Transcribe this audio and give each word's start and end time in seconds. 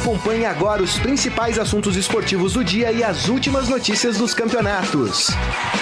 Acompanhe 0.00 0.46
agora 0.46 0.82
os 0.82 0.98
principais 0.98 1.58
assuntos 1.58 1.94
esportivos 1.94 2.54
do 2.54 2.64
dia 2.64 2.90
e 2.90 3.04
as 3.04 3.28
últimas 3.28 3.68
notícias 3.68 4.16
dos 4.16 4.32
campeonatos. 4.32 5.28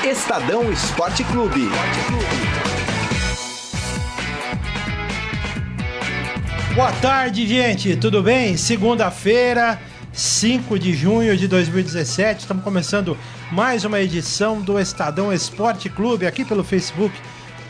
Estadão 0.04 0.72
Esporte 0.72 1.22
Clube. 1.22 1.69
Boa 6.74 6.90
tarde, 7.01 7.46
gente. 7.46 7.94
Tudo 7.94 8.21
bem? 8.21 8.56
Segunda-feira, 8.56 9.81
5 10.12 10.76
de 10.80 10.94
junho 10.94 11.37
de 11.37 11.46
2017. 11.46 12.40
Estamos 12.40 12.64
começando 12.64 13.16
mais 13.53 13.85
uma 13.85 14.00
edição 14.00 14.60
do 14.60 14.80
Estadão 14.80 15.32
Esporte 15.32 15.88
Clube 15.88 16.27
aqui 16.27 16.45
pelo 16.45 16.64
Facebook 16.64 17.14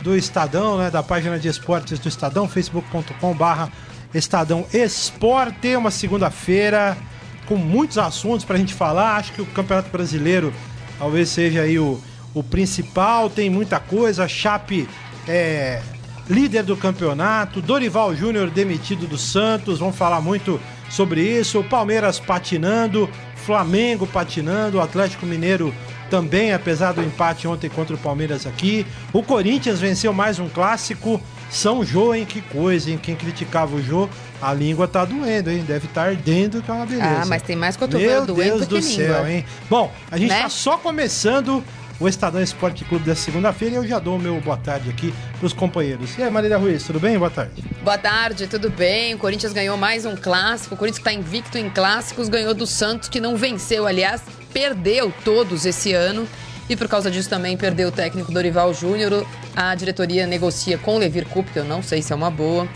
do 0.01 0.17
Estadão, 0.17 0.79
né, 0.79 0.89
da 0.89 1.03
página 1.03 1.37
de 1.37 1.47
esportes 1.47 1.99
do 1.99 2.09
Estadão, 2.09 2.49
facebook.com/barra 2.49 3.69
Estadão 4.13 4.65
Esporte. 4.73 5.75
Uma 5.75 5.91
segunda-feira 5.91 6.97
com 7.45 7.55
muitos 7.55 7.97
assuntos 7.97 8.45
para 8.45 8.55
a 8.55 8.59
gente 8.59 8.73
falar. 8.73 9.17
Acho 9.17 9.33
que 9.33 9.41
o 9.41 9.45
Campeonato 9.45 9.89
Brasileiro 9.89 10.53
talvez 10.97 11.29
seja 11.29 11.61
aí 11.61 11.79
o, 11.79 11.99
o 12.33 12.43
principal. 12.43 13.29
Tem 13.29 13.49
muita 13.49 13.79
coisa. 13.79 14.27
Chape 14.27 14.87
é 15.27 15.81
líder 16.29 16.63
do 16.63 16.77
campeonato. 16.77 17.61
Dorival 17.61 18.15
Júnior 18.15 18.49
demitido 18.49 19.07
do 19.07 19.17
Santos. 19.17 19.79
Vamos 19.79 19.95
falar 19.95 20.21
muito 20.21 20.59
sobre 20.89 21.21
isso. 21.21 21.59
O 21.59 21.63
Palmeiras 21.63 22.19
patinando. 22.19 23.09
Flamengo 23.35 24.05
patinando. 24.05 24.77
O 24.77 24.81
Atlético 24.81 25.25
Mineiro 25.25 25.73
também, 26.09 26.53
apesar 26.53 26.91
do 26.91 27.03
empate 27.03 27.47
ontem 27.47 27.69
contra 27.69 27.95
o 27.95 27.99
Palmeiras 27.99 28.45
aqui. 28.45 28.85
O 29.13 29.21
Corinthians 29.21 29.79
venceu 29.79 30.11
mais 30.11 30.39
um 30.39 30.49
clássico. 30.49 31.21
São 31.49 31.83
Jô, 31.83 32.13
hein? 32.13 32.25
Que 32.25 32.41
coisa, 32.41 32.91
hein? 32.91 32.99
Quem 33.01 33.15
criticava 33.15 33.75
o 33.75 33.81
Jô, 33.81 34.07
a 34.41 34.53
língua 34.53 34.87
tá 34.87 35.03
doendo, 35.03 35.49
hein? 35.49 35.63
Deve 35.67 35.87
estar 35.87 36.03
tá 36.03 36.09
ardendo, 36.09 36.61
que 36.61 36.69
é 36.69 36.73
uma 36.73 36.85
beleza. 36.85 37.21
Ah, 37.21 37.25
mas 37.25 37.41
tem 37.41 37.55
mais 37.55 37.75
cotovelo 37.75 38.25
doendo 38.25 38.65
Deus 38.65 38.67
do 38.67 38.81
céu, 38.81 39.27
hein? 39.27 39.45
Bom, 39.69 39.91
a 40.11 40.17
gente 40.17 40.29
né? 40.29 40.43
tá 40.43 40.49
só 40.49 40.77
começando 40.77 41.63
o 41.99 42.07
Estadão 42.07 42.41
Esporte 42.41 42.85
Clube 42.85 43.03
dessa 43.03 43.23
segunda-feira 43.23 43.75
e 43.75 43.77
eu 43.77 43.85
já 43.85 43.99
dou 43.99 44.15
o 44.15 44.19
meu 44.19 44.39
boa 44.39 44.55
tarde 44.55 44.89
aqui 44.89 45.13
pros 45.39 45.51
companheiros. 45.51 46.17
E 46.17 46.23
aí, 46.23 46.31
Marília 46.31 46.57
Ruiz, 46.57 46.83
tudo 46.83 46.99
bem? 46.99 47.17
Boa 47.17 47.29
tarde. 47.29 47.61
Boa 47.83 47.97
tarde, 47.97 48.47
tudo 48.47 48.69
bem? 48.69 49.15
O 49.15 49.17
Corinthians 49.17 49.51
ganhou 49.51 49.75
mais 49.75 50.05
um 50.05 50.15
clássico. 50.15 50.75
O 50.75 50.77
Corinthians 50.77 50.99
que 50.99 51.03
tá 51.03 51.13
invicto 51.13 51.57
em 51.57 51.69
clássicos, 51.69 52.29
ganhou 52.29 52.53
do 52.53 52.65
Santos, 52.65 53.09
que 53.09 53.19
não 53.19 53.35
venceu, 53.35 53.85
aliás, 53.85 54.21
perdeu 54.53 55.13
todos 55.25 55.65
esse 55.65 55.93
ano. 55.93 56.27
E 56.69 56.75
por 56.75 56.87
causa 56.87 57.09
disso 57.09 57.27
também 57.27 57.57
perdeu 57.57 57.89
o 57.89 57.91
técnico 57.91 58.31
Dorival 58.31 58.71
Júnior. 58.73 59.25
A 59.55 59.73
diretoria 59.73 60.27
negocia 60.27 60.77
com 60.77 60.95
o 60.95 60.97
Levir 60.99 61.25
Cup, 61.27 61.47
que 61.51 61.57
eu 61.57 61.65
não 61.65 61.81
sei 61.81 62.01
se 62.01 62.13
é 62.13 62.15
uma 62.15 62.29
boa. 62.29 62.67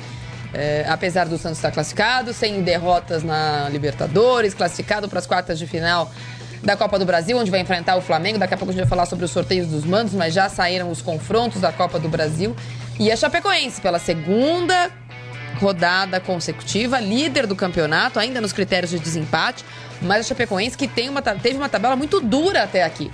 É, 0.51 0.85
apesar 0.89 1.27
do 1.27 1.37
Santos 1.37 1.59
estar 1.59 1.71
classificado, 1.71 2.33
sem 2.33 2.61
derrotas 2.61 3.23
na 3.23 3.69
Libertadores, 3.69 4.53
classificado 4.53 5.07
para 5.07 5.19
as 5.19 5.27
quartas 5.27 5.59
de 5.59 5.67
final 5.67 6.11
da 6.63 6.77
Copa 6.77 6.97
do 6.97 7.05
Brasil, 7.05 7.37
onde 7.37 7.51
vai 7.51 7.59
enfrentar 7.59 7.95
o 7.95 8.01
Flamengo. 8.01 8.39
Daqui 8.39 8.53
a 8.53 8.57
pouco 8.57 8.71
a 8.71 8.73
gente 8.73 8.81
vai 8.81 8.89
falar 8.89 9.05
sobre 9.05 9.25
os 9.25 9.31
sorteios 9.31 9.67
dos 9.67 9.83
mandos, 9.83 10.13
mas 10.13 10.33
já 10.33 10.49
saíram 10.49 10.89
os 10.89 11.01
confrontos 11.01 11.61
da 11.61 11.71
Copa 11.71 11.99
do 11.99 12.09
Brasil. 12.09 12.55
E 12.99 13.11
a 13.11 13.15
Chapecoense, 13.15 13.79
pela 13.81 13.99
segunda 13.99 14.91
rodada 15.59 16.19
consecutiva, 16.19 16.99
líder 16.99 17.45
do 17.45 17.55
campeonato, 17.55 18.19
ainda 18.19 18.41
nos 18.41 18.53
critérios 18.53 18.91
de 18.91 18.99
desempate, 18.99 19.63
mas 20.01 20.21
a 20.21 20.23
Chapecoense 20.23 20.77
que 20.77 20.87
tem 20.87 21.09
uma, 21.09 21.21
teve 21.21 21.57
uma 21.57 21.69
tabela 21.69 21.95
muito 21.95 22.19
dura 22.19 22.63
até 22.63 22.83
aqui. 22.83 23.11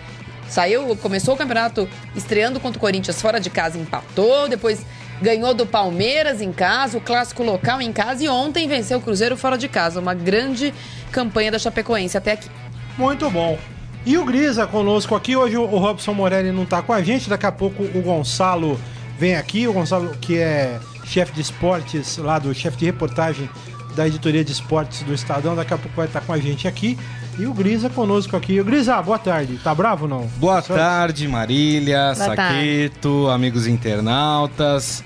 Saiu, 0.50 0.95
começou 0.97 1.36
o 1.36 1.38
campeonato 1.38 1.88
estreando 2.16 2.59
contra 2.59 2.78
o 2.78 2.81
Corinthians 2.81 3.22
fora 3.22 3.39
de 3.39 3.50
casa, 3.50 3.78
empatou, 3.78 4.50
depois 4.50 4.83
ganhou 5.22 5.53
do 5.53 5.66
Palmeiras 5.66 6.41
em 6.41 6.52
casa, 6.52 6.97
o 6.97 7.02
clássico 7.02 7.44
local 7.44 7.81
em 7.81 7.91
casa 7.91 8.23
e 8.23 8.30
ontem 8.30 8.67
venceu 8.67 8.97
o 8.97 9.02
Cruzeiro 9.02 9.38
fora 9.38 9.58
de 9.58 9.67
casa. 9.67 10.00
Uma 10.00 10.14
grande 10.14 10.73
campanha 11.11 11.52
da 11.52 11.59
Chapecoense 11.59 12.17
até 12.17 12.33
aqui. 12.33 12.50
Muito 12.97 13.30
bom. 13.30 13.58
E 14.06 14.17
o 14.17 14.25
Grisa 14.25 14.66
conosco 14.66 15.13
aqui. 15.13 15.35
Hoje 15.35 15.57
o 15.57 15.66
Robson 15.66 16.13
Morelli 16.13 16.51
não 16.51 16.63
está 16.63 16.81
com 16.81 16.94
a 16.94 17.01
gente. 17.03 17.29
Daqui 17.29 17.45
a 17.45 17.51
pouco 17.51 17.84
o 17.84 18.01
Gonçalo 18.01 18.79
vem 19.18 19.35
aqui. 19.35 19.68
O 19.68 19.74
Gonçalo, 19.74 20.16
que 20.22 20.38
é 20.38 20.79
chefe 21.06 21.34
de 21.34 21.41
esportes 21.41 22.18
lá 22.18 22.40
do 22.40 22.53
chefe 22.53 22.78
de 22.78 22.85
reportagem 22.85 23.50
da 23.95 24.07
editoria 24.07 24.44
de 24.44 24.51
esportes 24.51 25.03
do 25.03 25.13
Estadão, 25.13 25.56
daqui 25.56 25.74
a 25.74 25.78
pouco 25.78 25.95
vai 25.95 26.07
estar 26.07 26.22
com 26.22 26.31
a 26.31 26.38
gente 26.38 26.68
aqui. 26.68 26.97
E 27.39 27.47
o 27.47 27.53
Grisa 27.53 27.89
conosco 27.89 28.35
aqui. 28.35 28.59
O 28.59 28.66
Grisa, 28.66 29.01
boa 29.01 29.17
tarde. 29.17 29.57
Tá 29.63 29.73
bravo 29.73 30.03
ou 30.03 30.09
não? 30.09 30.27
Boa 30.35 30.61
tarde, 30.61 31.25
Marília, 31.25 32.13
boa 32.13 32.16
Saqueto, 32.16 33.23
tarde. 33.23 33.33
amigos 33.33 33.66
internautas. 33.66 35.05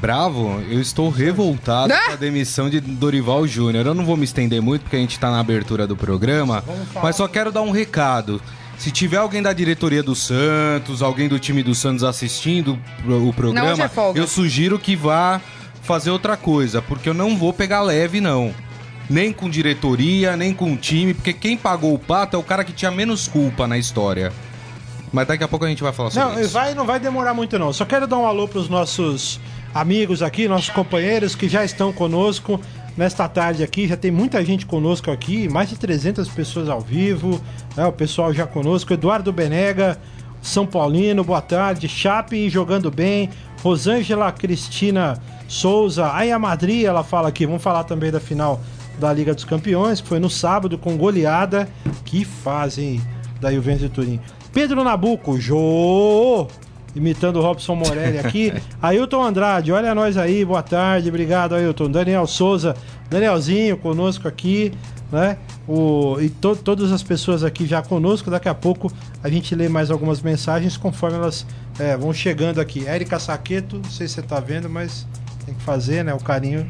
Bravo, 0.00 0.62
eu 0.70 0.80
estou 0.80 1.10
revoltado 1.10 1.92
ah! 1.92 2.00
com 2.06 2.12
a 2.12 2.16
demissão 2.16 2.70
de 2.70 2.78
Dorival 2.78 3.44
Júnior. 3.48 3.86
Eu 3.86 3.94
não 3.94 4.04
vou 4.04 4.16
me 4.16 4.22
estender 4.22 4.62
muito 4.62 4.82
porque 4.82 4.94
a 4.94 5.00
gente 5.00 5.14
está 5.14 5.32
na 5.32 5.40
abertura 5.40 5.84
do 5.84 5.96
programa, 5.96 6.62
mas 7.02 7.16
só 7.16 7.26
quero 7.26 7.50
dar 7.50 7.62
um 7.62 7.72
recado. 7.72 8.40
Se 8.78 8.92
tiver 8.92 9.16
alguém 9.16 9.42
da 9.42 9.52
diretoria 9.52 10.02
do 10.02 10.14
Santos, 10.14 11.02
alguém 11.02 11.28
do 11.28 11.40
time 11.40 11.64
do 11.64 11.74
Santos 11.74 12.04
assistindo 12.04 12.78
o 13.04 13.32
programa, 13.32 13.76
não, 13.76 14.12
é 14.14 14.20
eu 14.20 14.28
sugiro 14.28 14.78
que 14.78 14.94
vá 14.94 15.40
fazer 15.82 16.12
outra 16.12 16.36
coisa, 16.36 16.80
porque 16.80 17.08
eu 17.08 17.14
não 17.14 17.36
vou 17.36 17.52
pegar 17.52 17.82
leve, 17.82 18.20
não 18.20 18.54
nem 19.08 19.32
com 19.32 19.48
diretoria, 19.48 20.36
nem 20.36 20.52
com 20.54 20.76
time, 20.76 21.14
porque 21.14 21.32
quem 21.32 21.56
pagou 21.56 21.94
o 21.94 21.98
pato 21.98 22.36
é 22.36 22.38
o 22.38 22.42
cara 22.42 22.64
que 22.64 22.72
tinha 22.72 22.90
menos 22.90 23.28
culpa 23.28 23.66
na 23.66 23.76
história. 23.76 24.32
Mas 25.12 25.28
daqui 25.28 25.44
a 25.44 25.48
pouco 25.48 25.64
a 25.64 25.68
gente 25.68 25.82
vai 25.82 25.92
falar 25.92 26.10
sobre 26.10 26.34
não, 26.34 26.40
isso. 26.40 26.52
Vai, 26.52 26.74
não 26.74 26.84
vai 26.84 26.98
demorar 26.98 27.34
muito 27.34 27.58
não. 27.58 27.72
Só 27.72 27.84
quero 27.84 28.06
dar 28.06 28.18
um 28.18 28.26
alô 28.26 28.48
para 28.48 28.58
os 28.58 28.68
nossos 28.68 29.38
amigos 29.72 30.22
aqui, 30.22 30.48
nossos 30.48 30.70
companheiros 30.70 31.36
que 31.36 31.48
já 31.48 31.64
estão 31.64 31.92
conosco 31.92 32.60
nesta 32.96 33.28
tarde 33.28 33.62
aqui. 33.62 33.86
Já 33.86 33.96
tem 33.96 34.10
muita 34.10 34.44
gente 34.44 34.66
conosco 34.66 35.12
aqui, 35.12 35.48
mais 35.48 35.68
de 35.68 35.76
300 35.76 36.28
pessoas 36.30 36.68
ao 36.68 36.80
vivo. 36.80 37.40
Né? 37.76 37.86
O 37.86 37.92
pessoal 37.92 38.34
já 38.34 38.44
conosco. 38.44 38.92
Eduardo 38.92 39.32
Benega, 39.32 39.98
São 40.42 40.66
Paulino, 40.66 41.22
boa 41.22 41.40
tarde. 41.40 41.88
Chape 41.88 42.48
jogando 42.48 42.90
bem. 42.90 43.30
Rosângela 43.62 44.32
Cristina 44.32 45.16
Souza. 45.46 46.12
Aí 46.12 46.32
a 46.32 46.38
Madri, 46.40 46.84
ela 46.84 47.04
fala 47.04 47.28
aqui. 47.28 47.46
Vamos 47.46 47.62
falar 47.62 47.84
também 47.84 48.10
da 48.10 48.18
final 48.18 48.60
da 48.98 49.12
Liga 49.12 49.34
dos 49.34 49.44
Campeões, 49.44 50.00
que 50.00 50.08
foi 50.08 50.18
no 50.18 50.30
sábado 50.30 50.78
com 50.78 50.96
goleada. 50.96 51.68
Que 52.04 52.24
fazem 52.24 53.00
da 53.40 53.52
Juventus 53.52 53.82
de 53.82 53.88
Turim. 53.88 54.20
Pedro 54.52 54.84
Nabuco, 54.84 55.38
Jô! 55.38 56.46
Imitando 56.94 57.40
o 57.40 57.42
Robson 57.42 57.74
Morelli 57.74 58.18
aqui. 58.18 58.52
Ailton 58.80 59.22
Andrade, 59.22 59.72
olha 59.72 59.94
nós 59.94 60.16
aí, 60.16 60.44
boa 60.44 60.62
tarde, 60.62 61.08
obrigado, 61.08 61.54
Ailton. 61.54 61.90
Daniel 61.90 62.26
Souza, 62.26 62.76
Danielzinho 63.10 63.76
conosco 63.76 64.28
aqui, 64.28 64.72
né? 65.10 65.36
O, 65.66 66.20
e 66.20 66.28
to, 66.28 66.54
todas 66.54 66.92
as 66.92 67.02
pessoas 67.02 67.42
aqui 67.42 67.66
já 67.66 67.82
conosco. 67.82 68.30
Daqui 68.30 68.48
a 68.48 68.54
pouco 68.54 68.92
a 69.22 69.28
gente 69.28 69.54
lê 69.56 69.68
mais 69.68 69.90
algumas 69.90 70.22
mensagens 70.22 70.76
conforme 70.76 71.16
elas 71.16 71.44
é, 71.80 71.96
vão 71.96 72.12
chegando 72.12 72.60
aqui. 72.60 72.86
Érica 72.86 73.18
Saqueto, 73.18 73.76
não 73.76 73.90
sei 73.90 74.06
se 74.06 74.14
você 74.14 74.22
tá 74.22 74.38
vendo, 74.38 74.70
mas 74.70 75.04
tem 75.44 75.54
que 75.54 75.62
fazer, 75.62 76.04
né? 76.04 76.14
O 76.14 76.20
carinho 76.20 76.64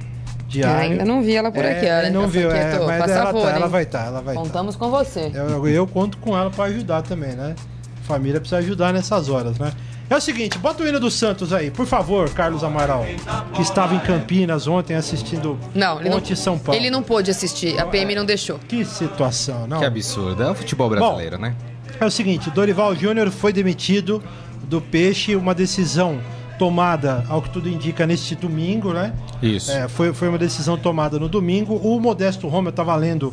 diário. 0.48 0.92
ainda 0.92 1.04
não 1.04 1.22
vi 1.22 1.34
ela 1.34 1.50
por 1.50 1.64
é, 1.64 1.76
aqui, 1.76 1.86
olha. 1.86 2.10
Não 2.10 2.28
viu, 2.28 2.50
é, 2.50 2.78
mas 2.78 3.10
ela, 3.10 3.26
favor, 3.26 3.42
tá, 3.42 3.50
ela 3.50 3.68
vai 3.68 3.82
estar, 3.82 3.98
tá, 4.00 4.06
ela 4.06 4.20
vai 4.20 4.34
tá. 4.34 4.40
Contamos 4.40 4.74
tá. 4.74 4.78
com 4.78 4.90
você. 4.90 5.30
Eu, 5.34 5.66
eu, 5.66 5.86
conto 5.86 6.18
com 6.18 6.36
ela 6.36 6.50
para 6.50 6.64
ajudar 6.64 7.02
também, 7.02 7.32
né? 7.32 7.54
Família 8.02 8.40
precisa 8.40 8.58
ajudar 8.58 8.92
nessas 8.92 9.28
horas, 9.28 9.58
né? 9.58 9.72
É 10.08 10.16
o 10.16 10.20
seguinte, 10.20 10.58
bota 10.58 10.82
o 10.82 10.86
hino 10.86 11.00
do 11.00 11.10
Santos 11.10 11.50
aí, 11.50 11.70
por 11.70 11.86
favor, 11.86 12.28
Carlos 12.28 12.62
Amaral, 12.62 13.06
que 13.54 13.62
estava 13.62 13.94
em 13.94 13.98
Campinas 14.00 14.66
ontem 14.66 14.94
assistindo 14.94 15.58
não, 15.74 15.98
ele 15.98 16.10
ontem 16.10 16.30
não, 16.30 16.36
São 16.36 16.58
Paulo. 16.58 16.78
Ele 16.78 16.90
não 16.90 17.02
pôde 17.02 17.30
assistir, 17.30 17.80
a 17.80 17.86
PM 17.86 18.14
não 18.14 18.26
deixou. 18.26 18.58
Que 18.58 18.84
situação, 18.84 19.66
não? 19.66 19.78
Que 19.78 19.86
absurdo, 19.86 20.42
é 20.42 20.50
o 20.50 20.54
futebol 20.54 20.90
brasileiro, 20.90 21.36
Bom, 21.36 21.42
né? 21.42 21.56
É 21.98 22.04
o 22.04 22.10
seguinte, 22.10 22.50
Dorival 22.50 22.94
Júnior 22.94 23.30
foi 23.30 23.50
demitido 23.50 24.22
do 24.64 24.80
Peixe, 24.80 25.34
uma 25.36 25.54
decisão 25.54 26.20
tomada, 26.58 27.24
ao 27.28 27.40
que 27.40 27.50
tudo 27.50 27.68
indica, 27.68 28.06
neste 28.06 28.34
domingo, 28.34 28.92
né? 28.92 29.12
Isso. 29.42 29.70
É, 29.70 29.88
foi, 29.88 30.12
foi 30.12 30.28
uma 30.28 30.38
decisão 30.38 30.76
tomada 30.76 31.18
no 31.18 31.28
domingo. 31.28 31.74
O 31.76 31.98
Modesto 32.00 32.48
Roma, 32.48 32.68
eu 32.68 32.70
estava 32.70 32.94
lendo 32.96 33.32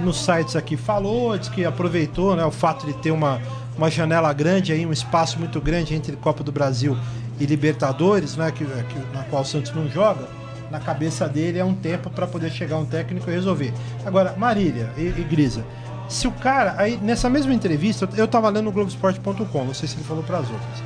nos 0.00 0.24
sites 0.24 0.56
aqui, 0.56 0.76
falou, 0.76 1.36
disse 1.36 1.50
que 1.50 1.64
aproveitou 1.64 2.34
né, 2.34 2.44
o 2.44 2.50
fato 2.50 2.86
de 2.86 2.92
ter 2.94 3.10
uma, 3.10 3.40
uma 3.76 3.90
janela 3.90 4.32
grande 4.32 4.72
aí, 4.72 4.84
um 4.84 4.92
espaço 4.92 5.38
muito 5.38 5.60
grande 5.60 5.94
entre 5.94 6.16
Copa 6.16 6.42
do 6.42 6.50
Brasil 6.50 6.96
e 7.38 7.46
Libertadores, 7.46 8.36
né, 8.36 8.50
que, 8.50 8.64
que, 8.64 8.98
na 9.14 9.22
qual 9.24 9.42
o 9.42 9.44
Santos 9.44 9.72
não 9.74 9.88
joga. 9.88 10.26
Na 10.70 10.80
cabeça 10.80 11.28
dele 11.28 11.58
é 11.58 11.64
um 11.64 11.74
tempo 11.74 12.08
para 12.08 12.26
poder 12.26 12.50
chegar 12.50 12.78
um 12.78 12.86
técnico 12.86 13.28
e 13.28 13.32
resolver. 13.32 13.74
Agora, 14.06 14.34
Marília 14.36 14.90
e, 14.96 15.02
e 15.02 15.26
Grisa, 15.28 15.64
se 16.08 16.26
o 16.26 16.32
cara, 16.32 16.74
aí 16.78 16.98
nessa 17.02 17.28
mesma 17.28 17.52
entrevista, 17.52 18.08
eu 18.16 18.24
estava 18.24 18.48
lendo 18.48 18.64
no 18.64 18.72
Globoesporte.com, 18.72 19.64
não 19.64 19.74
sei 19.74 19.88
se 19.88 19.96
ele 19.96 20.04
falou 20.04 20.22
para 20.22 20.38
as 20.38 20.50
outras 20.50 20.82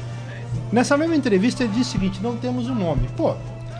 Nessa 0.72 0.96
mesma 0.96 1.14
entrevista 1.14 1.62
ele 1.62 1.72
disse 1.72 1.90
o 1.90 1.92
seguinte: 1.92 2.20
não 2.22 2.36
temos 2.36 2.68
um 2.68 2.74
nome. 2.74 3.08
Pô, 3.16 3.34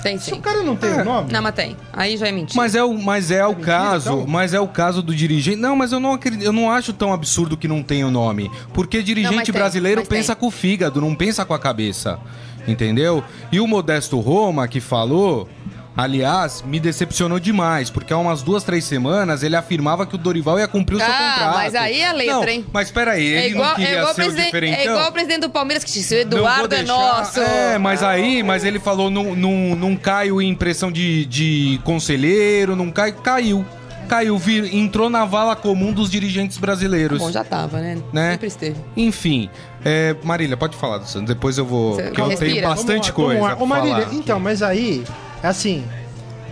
tem 0.07 0.19
sim. 0.19 0.31
Se 0.31 0.35
o 0.35 0.41
cara 0.41 0.63
não 0.63 0.77
tem 0.77 0.91
o 0.91 1.01
é. 1.01 1.05
nome. 1.05 1.33
Não, 1.33 1.43
mas 1.43 1.55
tem. 1.55 1.77
Aí 1.93 2.17
já 2.17 2.29
é 2.29 2.33
mentira. 2.33 2.57
Mas 2.57 2.75
é 2.77 2.85
o, 2.85 2.97
mas 2.97 3.31
é, 3.33 3.39
é 3.39 3.47
o 3.47 3.49
mentira, 3.49 3.67
caso. 3.67 4.13
Então? 4.13 4.27
Mas 4.27 4.55
é 4.55 4.61
o 4.61 4.69
caso 4.69 5.03
do 5.03 5.13
dirigente. 5.13 5.57
Não, 5.57 5.75
mas 5.75 5.91
eu 5.91 5.99
não 5.99 6.13
acredito, 6.13 6.45
eu 6.45 6.53
não 6.53 6.71
acho 6.71 6.93
tão 6.93 7.13
absurdo 7.13 7.57
que 7.57 7.67
não 7.67 7.83
tenha 7.83 8.07
o 8.07 8.11
nome. 8.11 8.49
Porque 8.73 9.03
dirigente 9.03 9.51
não, 9.51 9.59
brasileiro 9.59 10.03
tem, 10.03 10.11
pensa 10.11 10.35
tem. 10.35 10.41
com 10.41 10.47
o 10.47 10.51
fígado, 10.51 11.01
não 11.01 11.15
pensa 11.15 11.45
com 11.45 11.55
a 11.55 11.59
cabeça. 11.59 12.21
Entendeu? 12.69 13.23
E 13.51 13.59
o 13.59 13.67
Modesto 13.67 14.21
Roma 14.21 14.69
que 14.69 14.81
falou. 14.81 15.49
Aliás, 15.97 16.63
me 16.63 16.79
decepcionou 16.79 17.41
demais, 17.41 17.89
porque 17.89 18.13
há 18.13 18.19
umas 18.19 18.43
duas, 18.43 18.63
três 18.63 18.85
semanas 18.85 19.43
ele 19.43 19.57
afirmava 19.57 20.07
que 20.07 20.15
o 20.15 20.19
Dorival 20.19 20.59
ia 20.59 20.69
cumprir 20.69 20.97
o 20.97 20.99
seu 20.99 21.09
Ah, 21.09 21.13
contrato. 21.35 21.55
mas 21.55 21.75
aí 21.75 22.01
é 22.03 22.13
letra, 22.13 22.35
não, 22.35 22.49
hein? 22.49 22.67
Mas 22.71 22.91
peraí, 22.91 23.25
ele 23.25 23.37
É 23.39 23.49
igual, 23.49 23.69
não 23.69 23.75
queria 23.77 23.89
é, 23.89 23.99
igual 23.99 24.13
o 24.13 24.15
ser 24.15 24.29
o 24.29 24.35
diferentão. 24.35 24.79
é 24.79 24.85
igual 24.85 25.09
o 25.09 25.13
presidente 25.13 25.41
do 25.41 25.51
Palmeiras 25.51 25.83
que 25.85 25.91
disse: 25.93 26.15
o 26.15 26.19
Eduardo 26.19 26.75
é 26.75 26.83
nosso. 26.83 27.41
É, 27.41 27.79
mas 27.79 28.03
aí, 28.03 28.43
mas 28.43 28.63
ele 28.63 28.79
falou, 28.79 29.11
não, 29.11 29.35
não, 29.35 29.75
não 29.75 29.97
caio 29.97 30.43
em 30.43 30.55
pressão 30.55 30.93
de, 30.93 31.25
de 31.25 31.81
conselheiro, 31.83 32.77
não 32.77 32.91
cai, 32.91 33.13
caiu. 33.13 33.65
Caiu, 34.09 34.39
vir, 34.39 34.73
entrou 34.73 35.11
na 35.11 35.25
vala 35.25 35.57
comum 35.57 35.93
dos 35.93 36.09
dirigentes 36.09 36.59
brasileiros. 36.59 37.19
Bom, 37.19 37.33
já 37.33 37.43
tava, 37.43 37.81
né? 37.81 37.99
Né? 38.13 38.31
Sempre 38.33 38.47
esteve. 38.47 38.77
Enfim, 38.97 39.51
é, 39.85 40.15
Marília, 40.23 40.57
pode 40.57 40.77
falar 40.77 40.99
do 40.99 41.09
Santos, 41.09 41.27
depois 41.27 41.59
eu 41.59 41.65
vou. 41.67 41.95
Você 41.97 42.11
que 42.13 42.21
eu 42.21 42.29
respira. 42.29 42.53
tenho 42.53 42.69
bastante 42.69 43.11
Vamos 43.11 43.11
lá, 43.11 43.13
coisa. 43.13 43.41
vamos 43.41 43.49
lá. 43.49 43.57
pra 43.57 43.65
Ô, 43.65 43.67
Marília, 43.67 44.03
falar. 44.07 44.15
então, 44.15 44.39
mas 44.39 44.63
aí, 44.63 45.03
assim. 45.47 45.85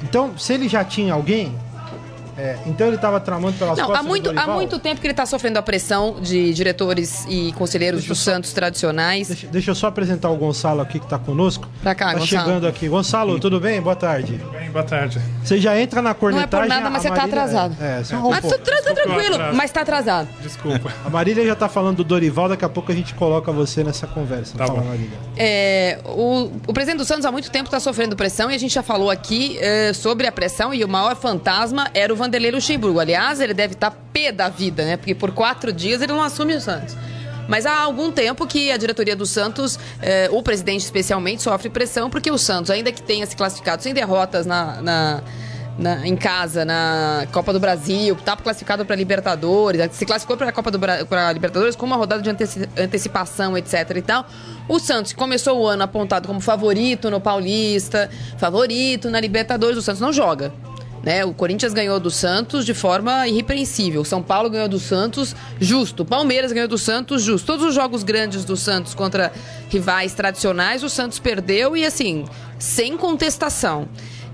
Então, 0.02 0.36
se 0.36 0.52
ele 0.52 0.68
já 0.68 0.84
tinha 0.84 1.14
alguém, 1.14 1.54
é, 2.36 2.56
então 2.66 2.86
ele 2.86 2.96
estava 2.96 3.20
tramando 3.20 3.56
pelas 3.58 3.78
Não, 3.78 3.86
costas 3.86 4.04
há 4.04 4.08
muito, 4.08 4.32
do 4.32 4.38
há 4.40 4.46
muito 4.48 4.78
tempo 4.78 5.00
que 5.00 5.06
ele 5.06 5.14
tá 5.14 5.26
sofrendo 5.26 5.58
a 5.58 5.62
pressão 5.62 6.16
de 6.20 6.52
diretores 6.52 7.24
e 7.28 7.52
conselheiros 7.52 8.00
Deixa 8.00 8.12
dos 8.12 8.18
só- 8.22 8.30
Santos 8.32 8.52
tradicionais. 8.52 9.28
Deixa, 9.28 9.46
deixa 9.46 9.70
eu 9.70 9.74
só 9.74 9.86
apresentar 9.86 10.30
o 10.30 10.36
Gonçalo 10.36 10.80
aqui 10.80 10.98
que 10.98 11.06
tá 11.06 11.18
conosco. 11.18 11.68
Pra 11.82 11.94
cá, 11.94 12.06
tá 12.12 12.18
Gonçalo. 12.18 12.44
chegando 12.46 12.66
aqui. 12.66 12.88
Gonçalo, 12.88 13.38
tudo 13.38 13.60
bem? 13.60 13.80
Boa 13.80 13.96
tarde. 13.96 14.40
Bem, 14.52 14.70
boa 14.70 14.84
tarde. 14.84 15.20
Você 15.42 15.58
já 15.58 15.78
entra 15.80 16.00
na 16.00 16.10
Não 16.10 16.10
é 16.10 16.14
cornetagem... 16.14 16.68
por 16.68 16.74
nada, 16.74 16.90
mas 16.90 17.02
você 17.02 17.08
tá 17.08 17.16
Marília- 17.16 17.42
atrasado. 17.42 17.76
É, 17.82 18.02
só 18.04 18.16
um 18.16 18.30
Mas 18.30 18.40
pouco. 18.40 18.58
tu 18.58 18.64
tá, 18.70 18.94
tranquilo, 18.94 19.34
atraso. 19.34 19.56
mas 19.56 19.70
tá 19.70 19.80
atrasado. 19.82 20.28
Desculpa. 20.42 20.92
A 21.04 21.10
Marília 21.10 21.44
já 21.46 21.54
tá 21.54 21.68
falando 21.68 21.98
do 21.98 22.04
Dorival, 22.04 22.48
daqui 22.48 22.64
a 22.64 22.68
pouco 22.68 22.90
a 22.90 22.94
gente 22.94 23.14
coloca 23.14 23.52
você 23.52 23.84
nessa 23.84 24.06
conversa. 24.06 24.56
Tá 24.58 24.66
Fala, 24.66 24.80
bom. 24.80 24.86
Marília. 24.86 25.18
É, 25.36 25.98
o, 26.04 26.50
o 26.66 26.72
presidente 26.72 26.98
do 26.98 27.04
Santos 27.04 27.24
há 27.24 27.32
muito 27.32 27.50
tempo 27.50 27.66
está 27.66 27.78
sofrendo 27.80 28.16
pressão 28.16 28.50
e 28.50 28.54
a 28.54 28.58
gente 28.58 28.74
já 28.74 28.82
falou 28.82 29.10
aqui 29.10 29.58
é, 29.60 29.92
sobre 29.92 30.26
a 30.26 30.32
pressão 30.32 30.72
e 30.74 30.82
o 30.84 30.88
maior 30.88 31.14
fantasma 31.16 31.88
era 31.94 32.12
o 32.12 32.16
Vanderlei 32.24 32.50
Luxemburgo. 32.50 32.98
Aliás, 33.00 33.40
ele 33.40 33.54
deve 33.54 33.74
estar 33.74 33.90
pé 34.12 34.32
da 34.32 34.48
vida, 34.48 34.84
né? 34.84 34.96
Porque 34.96 35.14
por 35.14 35.30
quatro 35.32 35.72
dias 35.72 36.00
ele 36.02 36.12
não 36.12 36.22
assume 36.22 36.54
o 36.54 36.60
Santos. 36.60 36.96
Mas 37.46 37.66
há 37.66 37.78
algum 37.78 38.10
tempo 38.10 38.46
que 38.46 38.72
a 38.72 38.76
diretoria 38.78 39.14
do 39.14 39.26
Santos, 39.26 39.78
é, 40.00 40.28
o 40.32 40.42
presidente 40.42 40.80
especialmente, 40.80 41.42
sofre 41.42 41.68
pressão 41.68 42.08
porque 42.08 42.30
o 42.30 42.38
Santos, 42.38 42.70
ainda 42.70 42.90
que 42.90 43.02
tenha 43.02 43.26
se 43.26 43.36
classificado 43.36 43.82
sem 43.82 43.92
derrotas 43.92 44.46
na- 44.46 44.80
na, 44.80 45.20
na- 45.78 46.06
em 46.06 46.16
casa, 46.16 46.64
na 46.64 47.26
Copa 47.30 47.52
do 47.52 47.60
Brasil, 47.60 48.16
tá 48.24 48.34
classificado 48.34 48.86
para 48.86 48.96
Libertadores, 48.96 49.90
se 49.92 50.06
classificou 50.06 50.38
para 50.38 50.48
a 50.48 50.52
Copa 50.52 50.70
do 50.70 50.78
pra 50.78 51.30
Libertadores 51.34 51.76
com 51.76 51.84
uma 51.84 51.96
rodada 51.96 52.22
de 52.22 52.30
anteci- 52.30 52.66
antecipação, 52.78 53.58
etc 53.58 53.90
e 53.94 54.00
tal. 54.00 54.24
O 54.66 54.78
Santos 54.78 55.12
começou 55.12 55.60
o 55.60 55.66
ano 55.68 55.82
apontado 55.82 56.26
como 56.26 56.40
favorito 56.40 57.10
no 57.10 57.20
Paulista, 57.20 58.08
favorito 58.38 59.10
na 59.10 59.20
Libertadores, 59.20 59.76
o 59.76 59.82
Santos 59.82 60.00
não 60.00 60.14
joga. 60.14 60.50
Né? 61.04 61.24
O 61.24 61.34
Corinthians 61.34 61.74
ganhou 61.74 62.00
do 62.00 62.10
Santos 62.10 62.64
de 62.64 62.72
forma 62.72 63.28
irrepreensível. 63.28 64.04
São 64.04 64.22
Paulo 64.22 64.48
ganhou 64.48 64.68
do 64.68 64.78
Santos 64.78 65.36
justo. 65.60 66.04
Palmeiras 66.04 66.50
ganhou 66.50 66.68
do 66.68 66.78
Santos 66.78 67.22
justo. 67.22 67.46
Todos 67.46 67.66
os 67.66 67.74
jogos 67.74 68.02
grandes 68.02 68.44
do 68.44 68.56
Santos 68.56 68.94
contra 68.94 69.30
rivais 69.68 70.14
tradicionais, 70.14 70.82
o 70.82 70.88
Santos 70.88 71.18
perdeu 71.18 71.76
e 71.76 71.84
assim, 71.84 72.24
sem 72.58 72.96
contestação. 72.96 73.86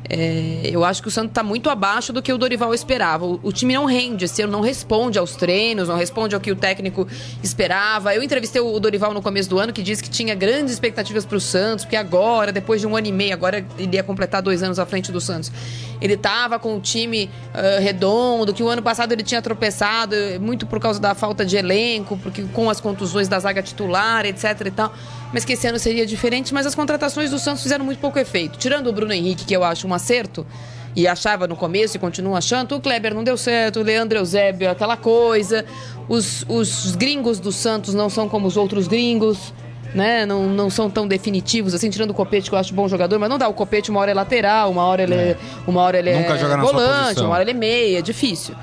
É, 0.08 0.62
eu 0.64 0.84
acho 0.84 1.02
que 1.02 1.08
o 1.08 1.10
Santos 1.10 1.30
está 1.30 1.42
muito 1.42 1.70
abaixo 1.70 2.12
do 2.12 2.20
que 2.20 2.32
o 2.32 2.38
Dorival 2.38 2.74
esperava. 2.74 3.24
O, 3.24 3.40
o 3.42 3.52
time 3.52 3.74
não 3.74 3.84
rende, 3.84 4.24
esse 4.24 4.42
ano 4.42 4.52
não 4.52 4.60
responde 4.60 5.18
aos 5.18 5.36
treinos, 5.36 5.88
não 5.88 5.96
responde 5.96 6.34
ao 6.34 6.40
que 6.40 6.50
o 6.50 6.56
técnico 6.56 7.06
esperava. 7.42 8.14
Eu 8.14 8.22
entrevistei 8.22 8.60
o 8.60 8.80
Dorival 8.80 9.14
no 9.14 9.22
começo 9.22 9.48
do 9.48 9.58
ano, 9.58 9.72
que 9.72 9.82
disse 9.82 10.02
que 10.02 10.10
tinha 10.10 10.34
grandes 10.34 10.72
expectativas 10.72 11.24
para 11.24 11.36
o 11.36 11.40
Santos, 11.40 11.84
porque 11.84 11.96
agora, 11.96 12.50
depois 12.50 12.80
de 12.80 12.86
um 12.86 12.96
ano 12.96 13.06
e 13.06 13.12
meio, 13.12 13.32
agora 13.32 13.64
ele 13.78 13.96
ia 13.96 14.02
completar 14.02 14.42
dois 14.42 14.62
anos 14.62 14.78
à 14.78 14.86
frente 14.86 15.12
do 15.12 15.20
Santos. 15.20 15.52
Ele 16.00 16.14
estava 16.14 16.58
com 16.58 16.76
o 16.76 16.80
time 16.80 17.30
ah, 17.52 17.78
redondo, 17.80 18.52
que 18.52 18.62
o 18.62 18.68
ano 18.68 18.82
passado 18.82 19.12
ele 19.12 19.22
tinha 19.22 19.42
tropeçado, 19.42 20.14
eh, 20.14 20.38
muito 20.38 20.66
por 20.66 20.80
causa 20.80 20.98
da 20.98 21.14
falta 21.14 21.44
de 21.44 21.56
elenco, 21.56 22.16
porque 22.16 22.42
com 22.52 22.70
as 22.70 22.80
contusões 22.80 23.28
da 23.28 23.38
zaga 23.38 23.62
titular, 23.62 24.24
etc 24.24 24.66
e 24.66 24.70
tal. 24.70 24.94
Mas 25.32 25.44
que 25.44 25.52
esse 25.52 25.66
ano 25.66 25.78
seria 25.78 26.04
diferente, 26.04 26.52
mas 26.52 26.66
as 26.66 26.74
contratações 26.74 27.30
do 27.30 27.38
Santos 27.38 27.62
fizeram 27.62 27.84
muito 27.84 27.98
pouco 27.98 28.18
efeito. 28.18 28.58
Tirando 28.58 28.88
o 28.88 28.92
Bruno 28.92 29.12
Henrique, 29.12 29.44
que 29.44 29.54
eu 29.54 29.62
acho 29.62 29.86
um 29.86 29.94
acerto, 29.94 30.46
e 30.94 31.06
achava 31.06 31.46
no 31.46 31.56
começo 31.56 31.96
e 31.96 32.00
continua 32.00 32.38
achando, 32.38 32.76
o 32.76 32.80
Kleber 32.80 33.14
não 33.14 33.22
deu 33.22 33.36
certo, 33.36 33.80
o 33.80 33.82
Leandro 33.82 34.18
Eusébio, 34.18 34.70
aquela 34.70 34.96
coisa. 34.96 35.64
Os, 36.08 36.44
os 36.48 36.96
gringos 36.96 37.38
do 37.38 37.52
Santos 37.52 37.94
não 37.94 38.10
são 38.10 38.28
como 38.28 38.46
os 38.46 38.56
outros 38.56 38.88
gringos. 38.88 39.52
Né? 39.94 40.24
Não, 40.24 40.46
não 40.46 40.70
são 40.70 40.88
tão 40.88 41.06
definitivos, 41.06 41.74
assim, 41.74 41.90
tirando 41.90 42.10
o 42.10 42.14
Copete, 42.14 42.48
que 42.48 42.54
eu 42.54 42.58
acho 42.60 42.72
bom 42.72 42.86
jogador, 42.86 43.18
mas 43.18 43.28
não 43.28 43.36
dá. 43.36 43.48
O 43.48 43.54
Copete, 43.54 43.90
uma 43.90 43.98
hora 43.98 44.12
é 44.12 44.14
lateral, 44.14 44.70
uma 44.70 44.84
hora 44.84 45.02
ele 45.02 45.14
é, 45.14 45.36
uma 45.66 45.80
hora 45.82 45.98
ele 45.98 46.12
Nunca 46.12 46.34
é 46.34 46.56
volante, 46.56 47.20
uma 47.20 47.30
hora 47.30 47.42
ele 47.42 47.50
é 47.50 47.54
meia, 47.54 47.98
é 47.98 48.02
difícil. 48.02 48.54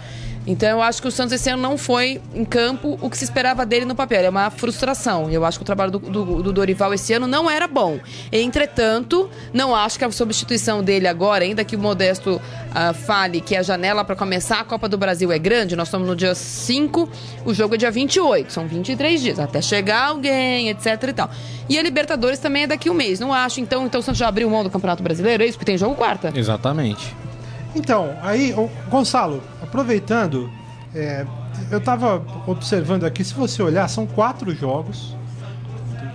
Então 0.48 0.70
eu 0.70 0.82
acho 0.82 1.02
que 1.02 1.08
o 1.10 1.12
Santos 1.12 1.34
esse 1.34 1.50
ano 1.50 1.62
não 1.62 1.78
foi 1.78 2.22
em 2.34 2.46
campo 2.46 2.98
o 3.02 3.10
que 3.10 3.18
se 3.18 3.26
esperava 3.26 3.66
dele 3.66 3.84
no 3.86 3.94
papel. 3.94 4.24
É 4.24 4.30
uma 4.30 4.50
frustração. 4.50 5.30
Eu 5.30 5.44
acho 5.44 5.60
que 5.60 5.64
o 5.64 5.66
trabalho 5.66 5.92
do, 5.92 6.00
do- 6.00 6.42
do 6.42 6.54
Dorival 6.54 6.94
esse 6.94 7.12
ano 7.14 7.28
não 7.28 7.50
era 7.50 7.68
bom. 7.68 8.00
Entretanto, 8.32 9.30
não 9.54 9.76
acho 9.76 10.00
que 10.00 10.06
a 10.06 10.12
substituição 10.12 10.82
dele 10.82 11.06
agora, 11.08 11.44
ainda 11.44 11.66
que 11.66 11.76
o 11.76 11.80
Modesto 11.80 12.42
ah, 12.74 12.94
fale 12.94 13.42
que 13.42 13.56
a 13.58 13.62
janela 13.62 14.06
para 14.06 14.16
começar 14.16 14.62
a 14.62 14.64
Copa 14.64 14.88
do 14.88 14.98
Brasil 14.98 15.32
é 15.34 15.38
grande, 15.38 15.76
nós 15.76 15.90
estamos 15.90 16.08
no 16.08 16.16
dia 16.16 16.34
5, 16.34 17.10
o 17.46 17.54
jogo 17.54 17.76
é 17.76 17.78
dia 17.78 17.92
28, 17.92 18.52
são 18.54 18.66
23 18.68 19.22
dias, 19.22 19.40
até 19.40 19.62
chegar 19.62 20.06
alguém, 20.08 20.70
etc 20.70 21.04
e 21.10 21.14
tal. 21.14 21.30
E 21.68 21.78
a 21.78 21.84
Libertadores 21.84 22.40
também 22.40 22.64
é 22.64 22.68
daqui 22.68 22.90
um 22.90 22.94
mês. 22.94 23.20
Não 23.20 23.34
acho, 23.34 23.60
então, 23.60 23.86
então 23.86 24.00
o 24.00 24.04
Santos 24.04 24.18
já 24.20 24.28
abriu 24.30 24.50
mão 24.50 24.64
do 24.64 24.70
Campeonato 24.70 25.04
Brasileiro, 25.04 25.44
é 25.44 25.46
isso? 25.46 25.58
Porque 25.58 25.66
tem 25.72 25.78
jogo 25.78 25.96
quarta. 25.96 26.32
Exatamente. 26.34 27.14
Então, 27.78 28.16
aí, 28.24 28.54
Gonçalo, 28.90 29.42
aproveitando, 29.62 30.50
é, 30.96 31.26
eu 31.70 31.80
tava 31.80 32.24
observando 32.48 33.04
aqui, 33.06 33.24
se 33.24 33.34
você 33.36 33.62
olhar, 33.62 33.88
são 33.88 34.08
quatro 34.08 34.54
jogos. 34.56 35.16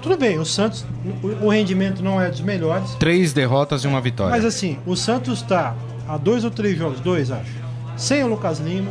Tudo 0.03 0.17
bem, 0.17 0.39
o 0.41 0.45
Santos, 0.45 0.85
o, 1.23 1.47
o 1.47 1.49
rendimento 1.49 2.03
não 2.03 2.21
é 2.21 2.29
dos 2.29 2.41
melhores, 2.41 2.91
Três 2.97 3.33
derrotas 3.33 3.85
e 3.85 3.87
uma 3.87 4.01
vitória. 4.01 4.33
mas 4.35 4.45
assim, 4.45 4.77
o 4.85 4.97
Santos 4.97 5.41
tá 5.43 5.75
a 6.09 6.17
dois 6.17 6.43
ou 6.45 6.51
três 6.51 6.77
jogos, 6.77 6.99
dois 6.99 7.31
acho, 7.31 7.53
sem 7.97 8.25
o 8.25 8.27
Lucas 8.27 8.59
Lima, 8.59 8.91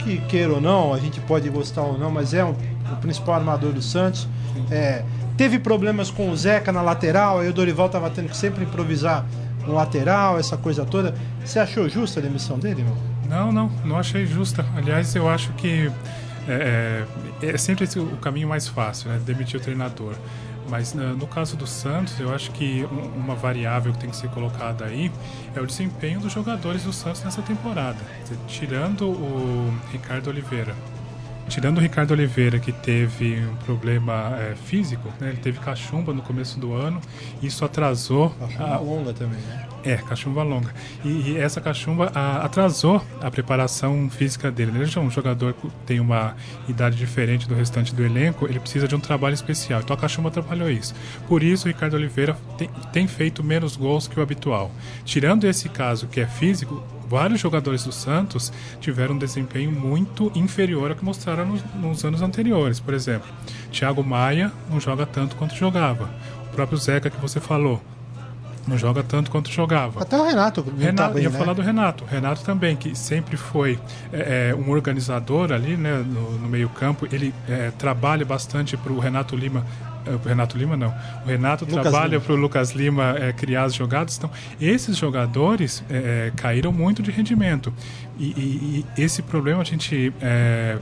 que 0.00 0.18
queira 0.22 0.52
ou 0.54 0.60
não, 0.60 0.92
a 0.92 0.98
gente 0.98 1.20
pode 1.20 1.48
gostar 1.48 1.82
ou 1.82 1.96
não, 1.96 2.10
mas 2.10 2.34
é 2.34 2.44
um- 2.44 2.56
o 2.92 2.96
principal 3.00 3.36
armador 3.36 3.72
do 3.72 3.80
Santos. 3.80 4.26
É, 4.70 5.04
teve 5.36 5.58
problemas 5.60 6.10
com 6.10 6.28
o 6.28 6.36
Zeca 6.36 6.72
na 6.72 6.82
lateral, 6.82 7.38
aí 7.38 7.48
o 7.48 7.52
Dorival 7.52 7.88
tava 7.88 8.10
tendo 8.10 8.28
que 8.28 8.36
sempre 8.36 8.64
improvisar 8.64 9.24
no 9.66 9.74
lateral, 9.74 10.38
essa 10.38 10.56
coisa 10.56 10.84
toda. 10.84 11.14
Você 11.44 11.58
achou 11.58 11.88
justa 11.88 12.20
a 12.20 12.22
demissão 12.22 12.58
dele, 12.58 12.82
meu? 12.82 12.96
Não, 13.28 13.50
não, 13.52 13.68
não 13.84 13.96
achei 13.98 14.26
justa. 14.26 14.64
Aliás, 14.76 15.14
eu 15.14 15.28
acho 15.28 15.52
que 15.54 15.90
é, 16.46 17.04
é- 17.42 17.50
é 17.50 17.58
sempre 17.58 17.84
esse 17.84 17.98
o 17.98 18.16
caminho 18.18 18.48
mais 18.48 18.68
fácil, 18.68 19.10
né? 19.10 19.20
Demitir 19.24 19.58
o 19.58 19.62
treinador. 19.62 20.14
Mas 20.68 20.94
no 20.94 21.26
caso 21.26 21.56
do 21.56 21.66
Santos, 21.66 22.18
eu 22.18 22.34
acho 22.34 22.50
que 22.52 22.86
um- 22.90 23.18
uma 23.20 23.34
variável 23.34 23.92
que 23.92 23.98
tem 23.98 24.08
que 24.10 24.16
ser 24.16 24.28
colocada 24.30 24.86
aí 24.86 25.12
é 25.54 25.60
o 25.60 25.66
desempenho 25.66 26.20
dos 26.20 26.32
jogadores 26.32 26.84
do 26.84 26.92
Santos 26.92 27.22
nessa 27.22 27.42
temporada. 27.42 27.98
Tirando 28.48 29.08
o 29.10 29.74
Ricardo 29.92 30.28
Oliveira, 30.30 30.74
Tirando 31.48 31.78
o 31.78 31.80
Ricardo 31.80 32.10
Oliveira, 32.12 32.58
que 32.58 32.72
teve 32.72 33.38
um 33.46 33.54
problema 33.64 34.34
é, 34.38 34.54
físico, 34.54 35.08
né? 35.20 35.28
ele 35.28 35.36
teve 35.36 35.58
cachumba 35.60 36.12
no 36.12 36.22
começo 36.22 36.58
do 36.58 36.72
ano, 36.72 37.00
isso 37.42 37.64
atrasou 37.64 38.34
A 38.58 38.74
a, 38.74 38.78
longa 38.80 39.12
também, 39.12 39.38
né? 39.40 39.66
é, 39.84 39.96
cachumba 39.98 40.42
longa. 40.42 40.72
E, 41.04 41.08
e 41.32 41.36
essa 41.36 41.60
cachumba 41.60 42.10
a- 42.14 42.44
atrasou 42.44 43.04
a 43.20 43.30
preparação 43.30 44.08
física 44.10 44.50
dele. 44.50 44.72
Ele 44.74 44.86
já 44.86 45.00
é 45.00 45.04
um 45.04 45.10
jogador 45.10 45.52
que 45.52 45.68
tem 45.86 46.00
uma 46.00 46.34
idade 46.66 46.96
diferente 46.96 47.46
do 47.46 47.54
restante 47.54 47.94
do 47.94 48.02
elenco, 48.02 48.46
ele 48.48 48.58
precisa 48.58 48.88
de 48.88 48.94
um 48.96 49.00
trabalho 49.00 49.34
especial. 49.34 49.80
Então 49.82 49.94
a 49.94 49.98
cachumba 49.98 50.30
atrapalhou 50.30 50.70
isso. 50.70 50.94
Por 51.28 51.42
isso 51.42 51.66
o 51.66 51.68
Ricardo 51.68 51.94
Oliveira 51.94 52.36
tem, 52.56 52.68
tem 52.92 53.06
feito 53.06 53.44
menos 53.44 53.76
gols 53.76 54.08
que 54.08 54.18
o 54.18 54.22
habitual. 54.22 54.72
Tirando 55.04 55.44
esse 55.44 55.68
caso 55.68 56.06
que 56.08 56.20
é 56.20 56.26
físico, 56.26 56.82
vários 57.08 57.40
jogadores 57.40 57.84
do 57.84 57.92
Santos 57.92 58.52
tiveram 58.80 59.14
um 59.14 59.18
desempenho 59.18 59.70
muito 59.70 60.30
inferior 60.34 60.90
ao 60.90 60.96
que 60.96 61.04
mostraram 61.04 61.46
nos, 61.46 61.62
nos 61.74 62.04
anos 62.04 62.22
anteriores. 62.22 62.80
Por 62.80 62.94
exemplo, 62.94 63.28
Thiago 63.70 64.02
Maia 64.02 64.52
não 64.70 64.80
joga 64.80 65.06
tanto 65.06 65.36
quanto 65.36 65.54
jogava. 65.54 66.10
O 66.50 66.54
próprio 66.54 66.78
Zeca 66.78 67.10
que 67.10 67.20
você 67.20 67.40
falou 67.40 67.82
não 68.66 68.78
joga 68.78 69.02
tanto 69.02 69.30
quanto 69.30 69.50
jogava. 69.50 70.02
Até 70.02 70.16
o 70.16 70.24
Renato 70.24 70.62
Renato, 70.62 70.96
tá 70.96 71.08
bem, 71.10 71.22
ia 71.24 71.30
né? 71.30 71.38
falar 71.38 71.52
do 71.52 71.62
Renato. 71.62 72.04
Renato 72.04 72.42
também, 72.42 72.76
que 72.76 72.96
sempre 72.96 73.36
foi 73.36 73.78
é, 74.12 74.50
é, 74.50 74.54
um 74.54 74.70
organizador 74.70 75.52
ali 75.52 75.76
né, 75.76 75.98
no, 75.98 76.38
no 76.38 76.48
meio-campo. 76.48 77.06
Ele 77.12 77.34
é, 77.48 77.70
trabalha 77.78 78.24
bastante 78.24 78.76
para 78.76 78.92
o 78.92 78.98
Renato 78.98 79.36
Lima. 79.36 79.64
É, 80.06 80.16
pro 80.16 80.28
Renato 80.28 80.56
Lima 80.58 80.76
não. 80.76 80.94
O 81.24 81.28
Renato 81.28 81.64
Lucas 81.64 81.82
trabalha 81.82 82.20
para 82.20 82.32
o 82.32 82.36
Lucas 82.36 82.70
Lima 82.72 83.14
é, 83.18 83.32
criar 83.32 83.64
as 83.64 83.74
jogadas. 83.74 84.16
Então, 84.18 84.30
esses 84.60 84.96
jogadores 84.96 85.82
é, 85.90 86.32
caíram 86.36 86.72
muito 86.72 87.02
de 87.02 87.10
rendimento. 87.10 87.72
E, 88.18 88.24
e- 88.26 88.86
e 88.98 89.02
esse 89.02 89.22
problema 89.22 89.60
a 89.62 89.64
gente 89.64 90.12
é, 90.20 90.78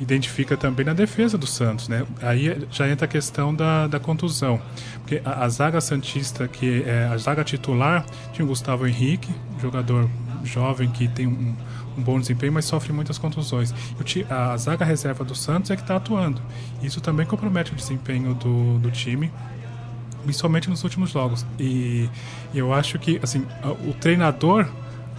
identifica 0.00 0.56
também 0.56 0.84
na 0.84 0.92
defesa 0.92 1.38
do 1.38 1.46
Santos, 1.46 1.88
né? 1.88 2.04
Aí 2.20 2.66
já 2.70 2.88
entra 2.88 3.04
a 3.04 3.08
questão 3.08 3.54
da, 3.54 3.86
da 3.86 4.00
contusão. 4.00 4.60
Porque 5.00 5.20
a, 5.24 5.44
a 5.44 5.48
zaga 5.48 5.80
Santista, 5.80 6.48
que 6.48 6.82
é 6.86 7.08
a 7.12 7.16
zaga 7.18 7.44
titular, 7.44 8.04
tinha 8.32 8.44
o 8.44 8.48
Gustavo 8.48 8.86
Henrique, 8.86 9.30
jogador 9.60 10.08
jovem 10.44 10.90
que 10.90 11.06
tem 11.06 11.26
um, 11.28 11.54
um 11.96 12.02
bom 12.02 12.18
desempenho, 12.18 12.52
mas 12.52 12.64
sofre 12.64 12.92
muitas 12.92 13.18
contusões. 13.18 13.74
A 14.28 14.56
zaga 14.56 14.84
reserva 14.84 15.24
do 15.24 15.34
Santos 15.34 15.70
é 15.70 15.76
que 15.76 15.82
está 15.82 15.96
atuando. 15.96 16.40
Isso 16.82 17.00
também 17.00 17.26
compromete 17.26 17.72
o 17.72 17.74
desempenho 17.74 18.34
do, 18.34 18.78
do 18.78 18.90
time, 18.90 19.32
principalmente 20.22 20.68
nos 20.68 20.84
últimos 20.84 21.10
jogos. 21.10 21.44
E, 21.58 22.08
eu 22.54 22.72
acho 22.72 22.98
que 22.98 23.18
assim, 23.22 23.46
o 23.86 23.92
treinador 23.94 24.68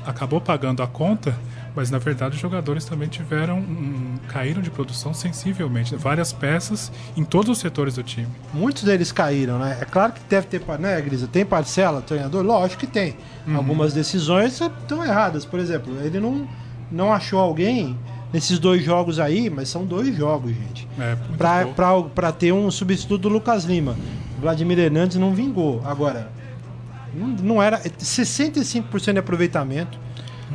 acabou 0.05 0.41
pagando 0.41 0.83
a 0.83 0.87
conta 0.87 1.35
mas 1.75 1.89
na 1.89 1.97
verdade 1.97 2.35
os 2.35 2.41
jogadores 2.41 2.85
também 2.85 3.07
tiveram 3.07 3.57
um, 3.57 4.17
caíram 4.29 4.61
de 4.61 4.69
produção 4.69 5.13
sensivelmente, 5.13 5.95
várias 5.95 6.31
peças 6.31 6.91
em 7.17 7.23
todos 7.23 7.49
os 7.49 7.57
setores 7.57 7.95
do 7.95 8.03
time. 8.03 8.27
Muitos 8.53 8.83
deles 8.83 9.11
caíram, 9.11 9.57
né? 9.57 9.77
É 9.81 9.85
claro 9.85 10.13
que 10.13 10.21
deve 10.29 10.47
ter, 10.47 10.61
né, 10.79 11.01
Grisa? 11.01 11.27
Tem 11.27 11.45
parcela, 11.45 12.01
treinador? 12.01 12.43
Lógico 12.43 12.81
que 12.81 12.87
tem. 12.87 13.15
Uhum. 13.47 13.57
Algumas 13.57 13.93
decisões 13.93 14.59
estão 14.59 15.03
erradas. 15.03 15.45
Por 15.45 15.59
exemplo, 15.59 15.95
ele 16.03 16.19
não, 16.19 16.47
não 16.93 17.11
achou 17.11 17.39
alguém 17.39 17.97
nesses 18.31 18.59
dois 18.59 18.83
jogos 18.83 19.19
aí, 19.19 19.49
mas 19.49 19.67
são 19.67 19.85
dois 19.85 20.15
jogos, 20.15 20.51
gente. 20.51 20.87
É, 20.99 21.17
para 22.15 22.31
ter 22.31 22.53
um 22.53 22.69
substituto 22.71 23.23
do 23.23 23.29
Lucas 23.29 23.63
Lima. 23.65 23.97
Vladimir 24.39 24.77
Hernandes 24.79 25.17
não 25.17 25.33
vingou. 25.33 25.81
Agora, 25.83 26.31
não, 27.13 27.27
não 27.27 27.63
era 27.63 27.79
65% 27.79 29.13
de 29.13 29.19
aproveitamento. 29.19 29.97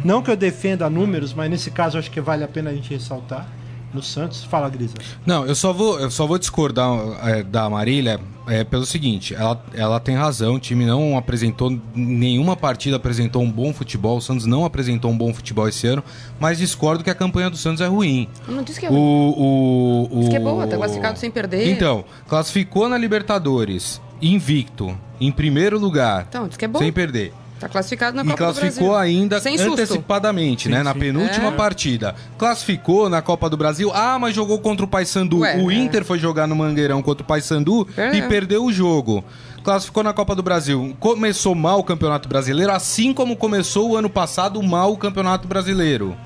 Não 0.04 0.22
que 0.22 0.30
eu 0.30 0.36
defenda 0.36 0.88
números, 0.88 1.34
mas 1.34 1.50
nesse 1.50 1.70
caso 1.70 1.98
acho 1.98 2.10
que 2.10 2.20
vale 2.20 2.44
a 2.44 2.48
pena 2.48 2.70
a 2.70 2.74
gente 2.74 2.92
ressaltar. 2.92 3.48
No 3.92 4.02
Santos, 4.02 4.44
fala, 4.44 4.68
Grisa. 4.68 4.94
Não, 5.24 5.46
eu 5.46 5.54
só 5.54 5.72
vou, 5.72 5.98
eu 5.98 6.10
só 6.10 6.26
vou 6.26 6.38
discordar 6.38 6.90
é, 7.24 7.42
da 7.42 7.70
Marília 7.70 8.20
é, 8.46 8.62
pelo 8.62 8.84
seguinte: 8.84 9.34
ela, 9.34 9.62
ela 9.72 10.00
tem 10.00 10.14
razão, 10.14 10.54
o 10.54 10.58
time 10.58 10.84
não 10.84 11.16
apresentou, 11.16 11.78
nenhuma 11.94 12.56
partida 12.56 12.96
apresentou 12.96 13.42
um 13.42 13.50
bom 13.50 13.72
futebol, 13.72 14.18
o 14.18 14.20
Santos 14.20 14.44
não 14.44 14.64
apresentou 14.64 15.10
um 15.10 15.16
bom 15.16 15.32
futebol 15.32 15.68
esse 15.68 15.86
ano, 15.86 16.04
mas 16.38 16.58
discordo 16.58 17.02
que 17.02 17.10
a 17.10 17.14
campanha 17.14 17.48
do 17.48 17.56
Santos 17.56 17.80
é 17.80 17.86
ruim. 17.86 18.28
Eu 18.46 18.54
não 18.54 18.62
disse 18.62 18.78
que 18.78 18.86
é 18.86 18.88
ruim. 18.88 18.98
O, 18.98 19.02
o, 19.02 20.18
o, 20.18 20.20
Diz 20.20 20.28
que 20.30 20.36
é 20.36 20.40
boa, 20.40 20.66
tá 20.66 20.76
classificado 20.76 21.18
sem 21.18 21.30
perder. 21.30 21.68
Então, 21.68 22.04
classificou 22.26 22.88
na 22.88 22.98
Libertadores, 22.98 24.00
invicto, 24.20 24.96
em 25.20 25.32
primeiro 25.32 25.78
lugar, 25.78 26.26
então, 26.28 26.46
diz 26.46 26.56
que 26.56 26.64
é 26.64 26.68
bom. 26.68 26.78
sem 26.78 26.92
perder. 26.92 27.32
Tá 27.58 27.68
classificado 27.68 28.16
na 28.16 28.22
e 28.22 28.26
Copa 28.26 28.36
classificou 28.36 28.94
ainda 28.94 29.40
Sem 29.40 29.58
antecipadamente, 29.60 30.64
sim, 30.64 30.68
né? 30.68 30.78
Sim. 30.78 30.84
Na 30.84 30.94
penúltima 30.94 31.48
é. 31.48 31.52
partida. 31.52 32.14
Classificou 32.36 33.08
na 33.08 33.20
Copa 33.20 33.50
do 33.50 33.56
Brasil. 33.56 33.90
Ah, 33.92 34.16
mas 34.18 34.34
jogou 34.34 34.60
contra 34.60 34.84
o 34.84 34.88
Paysandu. 34.88 35.40
Ué, 35.40 35.56
o 35.56 35.70
é. 35.70 35.74
Inter 35.74 36.02
é. 36.02 36.04
foi 36.04 36.18
jogar 36.18 36.46
no 36.46 36.54
Mangueirão 36.54 37.02
contra 37.02 37.24
o 37.24 37.26
Paysandu 37.26 37.88
e 38.14 38.22
perdeu 38.22 38.64
o 38.64 38.72
jogo. 38.72 39.24
Classificou 39.64 40.04
na 40.04 40.12
Copa 40.12 40.36
do 40.36 40.42
Brasil. 40.42 40.96
Começou 41.00 41.54
mal 41.54 41.80
o 41.80 41.84
Campeonato 41.84 42.28
Brasileiro, 42.28 42.72
assim 42.72 43.12
como 43.12 43.36
começou 43.36 43.90
o 43.90 43.96
ano 43.96 44.08
passado 44.08 44.62
mal 44.62 44.92
o 44.92 44.96
Campeonato 44.96 45.48
Brasileiro. 45.48 46.16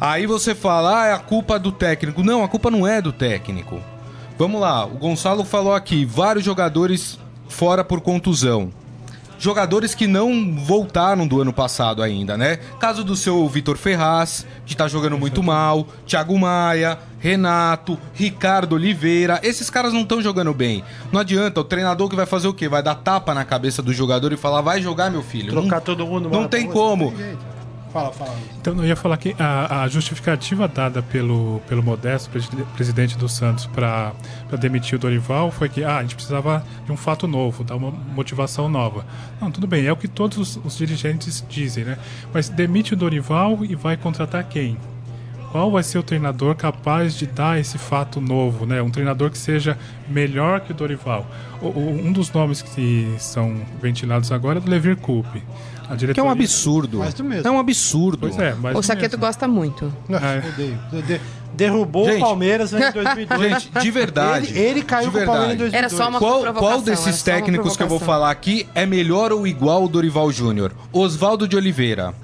Aí 0.00 0.26
você 0.26 0.54
fala, 0.54 1.02
ah, 1.02 1.06
é 1.06 1.12
a 1.12 1.18
culpa 1.18 1.58
do 1.58 1.70
técnico. 1.72 2.22
Não, 2.22 2.42
a 2.42 2.48
culpa 2.48 2.70
não 2.70 2.86
é 2.86 3.02
do 3.02 3.12
técnico. 3.12 3.80
Vamos 4.38 4.60
lá, 4.60 4.84
o 4.84 4.98
Gonçalo 4.98 5.44
falou 5.44 5.74
aqui, 5.74 6.04
vários 6.04 6.44
jogadores 6.44 7.18
fora 7.48 7.82
por 7.82 8.02
contusão 8.02 8.70
jogadores 9.38 9.94
que 9.94 10.06
não 10.06 10.54
voltaram 10.54 11.26
do 11.26 11.40
ano 11.40 11.52
passado 11.52 12.02
ainda, 12.02 12.36
né? 12.36 12.56
Caso 12.78 13.04
do 13.04 13.16
seu 13.16 13.46
Vitor 13.48 13.76
Ferraz, 13.76 14.46
que 14.64 14.76
tá 14.76 14.88
jogando 14.88 15.18
muito 15.18 15.42
mal, 15.42 15.86
Thiago 16.06 16.38
Maia, 16.38 16.98
Renato, 17.18 17.98
Ricardo 18.14 18.74
Oliveira, 18.74 19.40
esses 19.42 19.70
caras 19.70 19.92
não 19.92 20.02
estão 20.02 20.20
jogando 20.22 20.52
bem. 20.54 20.84
Não 21.12 21.20
adianta, 21.20 21.60
o 21.60 21.64
treinador 21.64 22.08
que 22.08 22.16
vai 22.16 22.26
fazer 22.26 22.48
o 22.48 22.54
quê? 22.54 22.68
Vai 22.68 22.82
dar 22.82 22.94
tapa 22.94 23.34
na 23.34 23.44
cabeça 23.44 23.82
do 23.82 23.92
jogador 23.92 24.32
e 24.32 24.36
falar, 24.36 24.60
vai 24.60 24.80
jogar, 24.80 25.10
meu 25.10 25.22
filho. 25.22 25.52
Trocar 25.52 25.76
não, 25.76 25.82
todo 25.82 26.06
mundo. 26.06 26.28
Não 26.28 26.48
tem 26.48 26.66
como. 26.66 27.12
Tem 27.12 27.55
Fala, 27.92 28.12
fala. 28.12 28.34
Então, 28.60 28.76
eu 28.76 28.84
ia 28.84 28.96
falar 28.96 29.16
que 29.16 29.34
a, 29.38 29.82
a 29.82 29.88
justificativa 29.88 30.68
dada 30.68 31.02
pelo, 31.02 31.60
pelo 31.68 31.82
Modesto, 31.82 32.30
presidente 32.74 33.16
do 33.16 33.28
Santos, 33.28 33.66
para 33.66 34.12
demitir 34.58 34.96
o 34.96 34.98
Dorival 34.98 35.50
foi 35.50 35.68
que 35.68 35.82
ah, 35.82 35.98
a 35.98 36.02
gente 36.02 36.14
precisava 36.14 36.64
de 36.84 36.92
um 36.92 36.96
fato 36.96 37.26
novo, 37.26 37.64
dar 37.64 37.76
uma 37.76 37.90
motivação 37.90 38.68
nova. 38.68 39.06
Não, 39.40 39.50
tudo 39.50 39.66
bem, 39.66 39.86
é 39.86 39.92
o 39.92 39.96
que 39.96 40.08
todos 40.08 40.36
os, 40.38 40.64
os 40.64 40.76
dirigentes 40.76 41.44
dizem, 41.48 41.84
né? 41.84 41.98
Mas 42.32 42.48
demite 42.48 42.94
o 42.94 42.96
Dorival 42.96 43.64
e 43.64 43.74
vai 43.74 43.96
contratar 43.96 44.44
quem? 44.44 44.76
qual 45.56 45.70
vai 45.70 45.82
ser 45.82 45.96
o 45.96 46.02
treinador 46.02 46.54
capaz 46.54 47.16
de 47.16 47.26
dar 47.26 47.58
esse 47.58 47.78
fato 47.78 48.20
novo, 48.20 48.66
né? 48.66 48.82
Um 48.82 48.90
treinador 48.90 49.30
que 49.30 49.38
seja 49.38 49.78
melhor 50.06 50.60
que 50.60 50.72
o 50.72 50.74
Dorival. 50.74 51.26
O, 51.62 51.68
o, 51.68 52.06
um 52.06 52.12
dos 52.12 52.30
nomes 52.30 52.60
que 52.60 53.14
são 53.18 53.56
ventilados 53.80 54.30
agora 54.30 54.58
é 54.58 54.60
do 54.60 54.70
Levir 54.70 54.96
Coupe. 54.96 55.42
Diretoria... 55.94 56.14
Que 56.14 56.20
é 56.20 56.22
um 56.22 56.30
absurdo. 56.30 56.98
Mais 56.98 57.14
do 57.14 57.24
mesmo. 57.24 57.48
É 57.48 57.50
um 57.50 57.58
absurdo. 57.58 58.18
Pois 58.18 58.38
é, 58.38 58.54
mais 58.54 58.76
o 58.76 58.82
Saqueto 58.82 59.16
gosta 59.18 59.46
muito. 59.46 59.92
é. 60.10 61.20
Derrubou 61.54 62.04
gente, 62.04 62.18
o 62.18 62.20
Palmeiras 62.20 62.72
em 62.72 62.78
2002. 62.92 63.62
Gente, 63.62 63.70
de 63.80 63.90
verdade. 63.90 64.50
Ele, 64.50 64.60
ele 64.60 64.82
caiu 64.82 65.10
com 65.10 65.18
o 65.18 65.24
Palmeiras 65.24 65.54
em 65.54 65.58
2002. 65.58 65.74
Era 65.74 65.88
só 65.88 66.08
uma 66.08 66.18
qual, 66.18 66.54
qual 66.54 66.82
desses 66.82 67.22
técnicos 67.22 67.76
que 67.76 67.82
eu 67.82 67.88
vou 67.88 68.00
falar 68.00 68.30
aqui 68.30 68.66
é 68.74 68.84
melhor 68.84 69.32
ou 69.32 69.46
igual 69.46 69.84
o 69.84 69.88
Dorival 69.88 70.30
Júnior? 70.30 70.72
Oswaldo 70.92 71.48
de 71.48 71.56
Oliveira. 71.56 72.14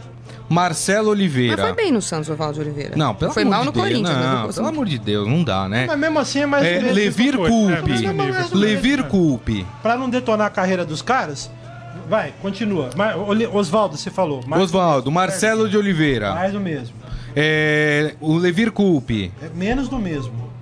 Marcelo 0.49 1.11
Oliveira. 1.11 1.57
Mas 1.57 1.65
foi 1.65 1.73
bem 1.73 1.91
no 1.91 2.03
Santos, 2.03 2.29
Oswaldo 2.29 2.55
de 2.55 2.61
Oliveira. 2.61 2.95
Não, 2.95 3.15
pelo 3.15 3.33
foi 3.33 3.43
amor 3.43 3.51
mal 3.53 3.61
de 3.61 3.67
no 3.67 3.73
Deus. 3.73 3.85
Corinthians. 3.87 4.19
Não, 4.19 4.47
né? 4.47 4.53
pelo 4.53 4.67
amor 4.67 4.87
de 4.87 4.99
Deus, 4.99 5.29
não 5.29 5.43
dá, 5.43 5.69
né? 5.69 5.87
Mas 5.87 5.99
mesmo 5.99 6.19
assim 6.19 6.41
é 6.41 6.47
mais... 6.47 6.65
É, 6.67 6.79
Levir 6.93 7.37
Culpe. 7.39 8.07
É, 8.07 8.55
Levir 8.57 9.05
Culpe. 9.05 9.67
Pra 9.83 9.97
não 9.97 10.11
detonar 10.11 10.49
a 10.49 10.51
carreira 10.51 10.85
dos 10.85 11.01
caras, 11.01 11.51
Vai, 12.09 12.33
continua. 12.43 12.91
Oswaldo, 13.53 13.97
você 13.97 14.11
falou. 14.11 14.43
Oswaldo, 14.51 15.11
Marcelo 15.11 15.69
de 15.69 15.77
Oliveira. 15.77 16.35
Mais 16.35 16.53
do 16.53 16.61
mesmo. 16.61 16.95
É, 17.35 18.15
o 18.21 18.37
Levir 18.37 18.73
Culpe. 18.73 19.33
É 19.43 19.49
menos 19.55 19.89
do 19.89 19.99
mesmo. 19.99 20.53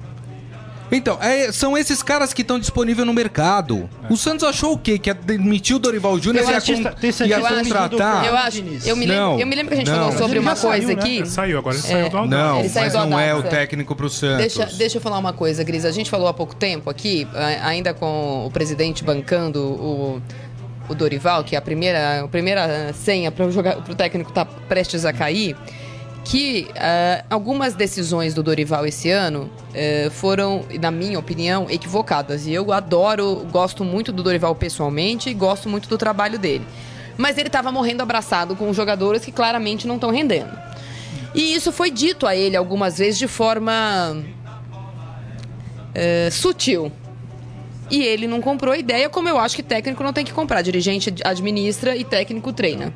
Então, 0.92 1.18
é, 1.20 1.52
são 1.52 1.78
esses 1.78 2.02
caras 2.02 2.32
que 2.32 2.42
estão 2.42 2.58
disponíveis 2.58 3.06
no 3.06 3.12
mercado. 3.12 3.88
É. 4.08 4.12
O 4.12 4.16
Santos 4.16 4.42
achou 4.42 4.72
o 4.72 4.78
quê? 4.78 4.98
Que 4.98 5.10
ia 5.10 5.14
demitir 5.14 5.76
o 5.76 5.78
Dorival 5.78 6.18
Júnior 6.18 6.44
e 6.44 6.50
ia, 6.50 6.60
con 6.60 7.24
ia 7.24 7.40
contratar? 7.40 8.26
Eu 8.26 8.36
acho. 8.36 8.58
Eu 8.84 8.96
me, 8.96 9.06
lembro, 9.06 9.40
eu 9.40 9.46
me 9.46 9.54
lembro 9.54 9.68
que 9.68 9.74
a 9.74 9.76
gente 9.76 9.90
não. 9.90 10.10
falou 10.10 10.18
sobre 10.18 10.38
uma 10.38 10.56
coisa 10.56 10.86
saiu, 10.86 10.96
né? 10.96 11.02
aqui. 11.02 11.20
Né? 11.20 11.26
Saiu, 11.26 11.58
agora 11.58 11.76
ele 11.76 11.82
saiu 11.82 12.06
é, 12.06 12.10
do 12.10 12.26
Não, 12.26 12.60
ele 12.60 12.70
mas 12.74 12.94
não 12.94 13.20
é 13.20 13.34
o 13.34 13.42
técnico 13.42 13.94
pro 13.94 14.10
Santos. 14.10 14.56
Deixa, 14.56 14.76
deixa 14.76 14.98
eu 14.98 15.00
falar 15.00 15.18
uma 15.18 15.32
coisa, 15.32 15.62
Gris. 15.62 15.84
A 15.84 15.92
gente 15.92 16.10
falou 16.10 16.26
há 16.26 16.34
pouco 16.34 16.56
tempo 16.56 16.90
aqui, 16.90 17.26
ainda 17.62 17.94
com 17.94 18.46
o 18.46 18.50
presidente 18.50 19.04
bancando 19.04 19.60
o 19.62 20.22
o 20.90 20.94
Dorival, 20.94 21.44
que 21.44 21.54
é 21.54 21.58
a 21.58 21.62
primeira, 21.62 22.24
a 22.24 22.28
primeira 22.28 22.92
senha 22.92 23.30
para 23.30 23.46
o 23.46 23.94
técnico 23.94 24.30
estar 24.30 24.44
tá 24.44 24.52
prestes 24.68 25.04
a 25.04 25.12
cair, 25.12 25.56
que 26.24 26.68
uh, 26.70 27.24
algumas 27.30 27.74
decisões 27.74 28.34
do 28.34 28.42
Dorival 28.42 28.84
esse 28.84 29.08
ano 29.10 29.48
uh, 29.70 30.10
foram, 30.10 30.64
na 30.80 30.90
minha 30.90 31.18
opinião, 31.18 31.70
equivocadas. 31.70 32.46
E 32.46 32.52
eu 32.52 32.72
adoro, 32.72 33.46
gosto 33.50 33.84
muito 33.84 34.12
do 34.12 34.22
Dorival 34.22 34.54
pessoalmente 34.54 35.30
e 35.30 35.34
gosto 35.34 35.68
muito 35.68 35.88
do 35.88 35.96
trabalho 35.96 36.38
dele. 36.38 36.66
Mas 37.16 37.38
ele 37.38 37.46
estava 37.48 37.70
morrendo 37.70 38.02
abraçado 38.02 38.56
com 38.56 38.72
jogadores 38.72 39.24
que 39.24 39.30
claramente 39.32 39.86
não 39.86 39.94
estão 39.94 40.10
rendendo. 40.10 40.50
E 41.34 41.54
isso 41.54 41.70
foi 41.70 41.90
dito 41.90 42.26
a 42.26 42.34
ele 42.34 42.56
algumas 42.56 42.98
vezes 42.98 43.18
de 43.18 43.28
forma 43.28 44.16
uh, 45.94 46.30
sutil. 46.30 46.90
E 47.90 48.02
ele 48.02 48.26
não 48.26 48.40
comprou 48.40 48.72
a 48.72 48.78
ideia, 48.78 49.08
como 49.08 49.28
eu 49.28 49.38
acho 49.38 49.56
que 49.56 49.62
técnico 49.62 50.02
não 50.02 50.12
tem 50.12 50.24
que 50.24 50.32
comprar. 50.32 50.62
Dirigente 50.62 51.12
administra 51.24 51.96
e 51.96 52.04
técnico 52.04 52.52
treina. 52.52 52.94